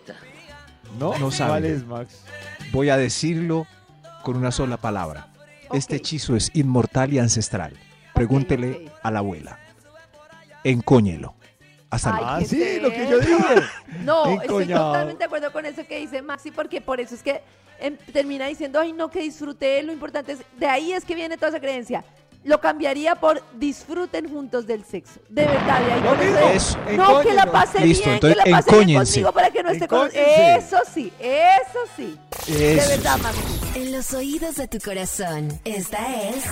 ¿No? 0.97 1.17
No 1.17 1.31
sabe. 1.31 1.51
¿Cuál 1.51 1.65
es, 1.65 1.85
Max? 1.85 2.23
Voy 2.71 2.89
a 2.89 2.97
decirlo 2.97 3.67
con 4.23 4.37
una 4.37 4.51
sola 4.51 4.77
palabra. 4.77 5.27
Este 5.71 5.97
hechizo 5.97 6.35
es 6.35 6.51
inmortal 6.53 7.13
y 7.13 7.19
ancestral. 7.19 7.73
Pregúntele 8.13 8.85
ok. 8.87 8.91
a 9.03 9.11
la 9.11 9.19
abuela. 9.19 9.59
Encóñelo. 10.63 11.35
Hasta 11.89 12.11
luego. 12.11 12.25
Ah, 12.27 12.37
¿qué 12.39 12.45
sí, 12.45 12.61
es 12.61 12.81
lo 12.81 12.89
que 12.91 13.07
yo 13.09 13.19
digo. 13.19 13.39
No, 14.03 14.41
estoy 14.41 14.67
totalmente 14.67 15.19
de 15.19 15.25
acuerdo 15.25 15.51
con 15.51 15.65
eso 15.65 15.85
que 15.85 15.99
dice 15.99 16.21
Maxi, 16.21 16.51
porque 16.51 16.81
por 16.81 16.99
eso 16.99 17.15
es 17.15 17.23
que 17.23 17.41
em, 17.79 17.97
termina 18.13 18.45
diciendo, 18.47 18.79
ay, 18.79 18.93
no, 18.93 19.09
que 19.09 19.21
disfruté, 19.21 19.83
lo 19.83 19.91
importante 19.91 20.33
es, 20.33 20.39
de 20.57 20.67
ahí 20.67 20.93
es 20.93 21.03
que 21.03 21.15
viene 21.15 21.35
toda 21.35 21.49
esa 21.49 21.59
creencia. 21.59 22.03
Lo 22.43 22.61
cambiaría 22.61 23.15
por 23.15 23.43
disfruten 23.59 24.29
juntos 24.29 24.65
del 24.65 24.85
sexo. 24.85 25.19
De 25.27 25.45
verdad, 25.45 25.81
de 25.81 25.91
ahí 25.91 26.55
eso. 26.55 26.77
Eso. 26.77 26.97
No, 26.97 27.19
que 27.19 27.33
la 27.33 27.51
pase 27.51 27.81
Listo, 27.81 28.05
bien, 28.05 28.15
entonces, 28.15 28.43
que 28.43 28.49
la 28.49 28.57
pase 28.57 28.85
bien 28.85 29.03
conmigo 29.03 29.31
para 29.33 29.51
que 29.51 29.63
no 29.63 29.69
esté 29.69 29.87
con... 29.87 30.09
Eso 30.13 30.77
sí, 30.91 31.11
eso 31.19 31.79
sí. 31.97 32.17
De 32.47 32.75
verdad, 32.75 33.17
sí. 33.17 33.23
Maxi. 33.23 33.79
En 33.79 33.91
los 33.91 34.13
oídos 34.13 34.55
de 34.55 34.67
tu 34.67 34.79
corazón, 34.79 35.59
esta 35.65 35.99
es 36.29 36.45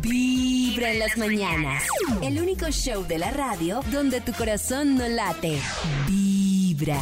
Vibra 0.00 0.90
en 0.90 0.98
las 0.98 1.16
mañanas. 1.16 1.84
El 2.20 2.40
único 2.40 2.66
show 2.70 3.06
de 3.06 3.18
la 3.18 3.30
radio 3.30 3.82
donde 3.92 4.20
tu 4.20 4.32
corazón 4.32 4.96
no 4.96 5.08
late. 5.08 5.60
Vibra. 6.08 7.00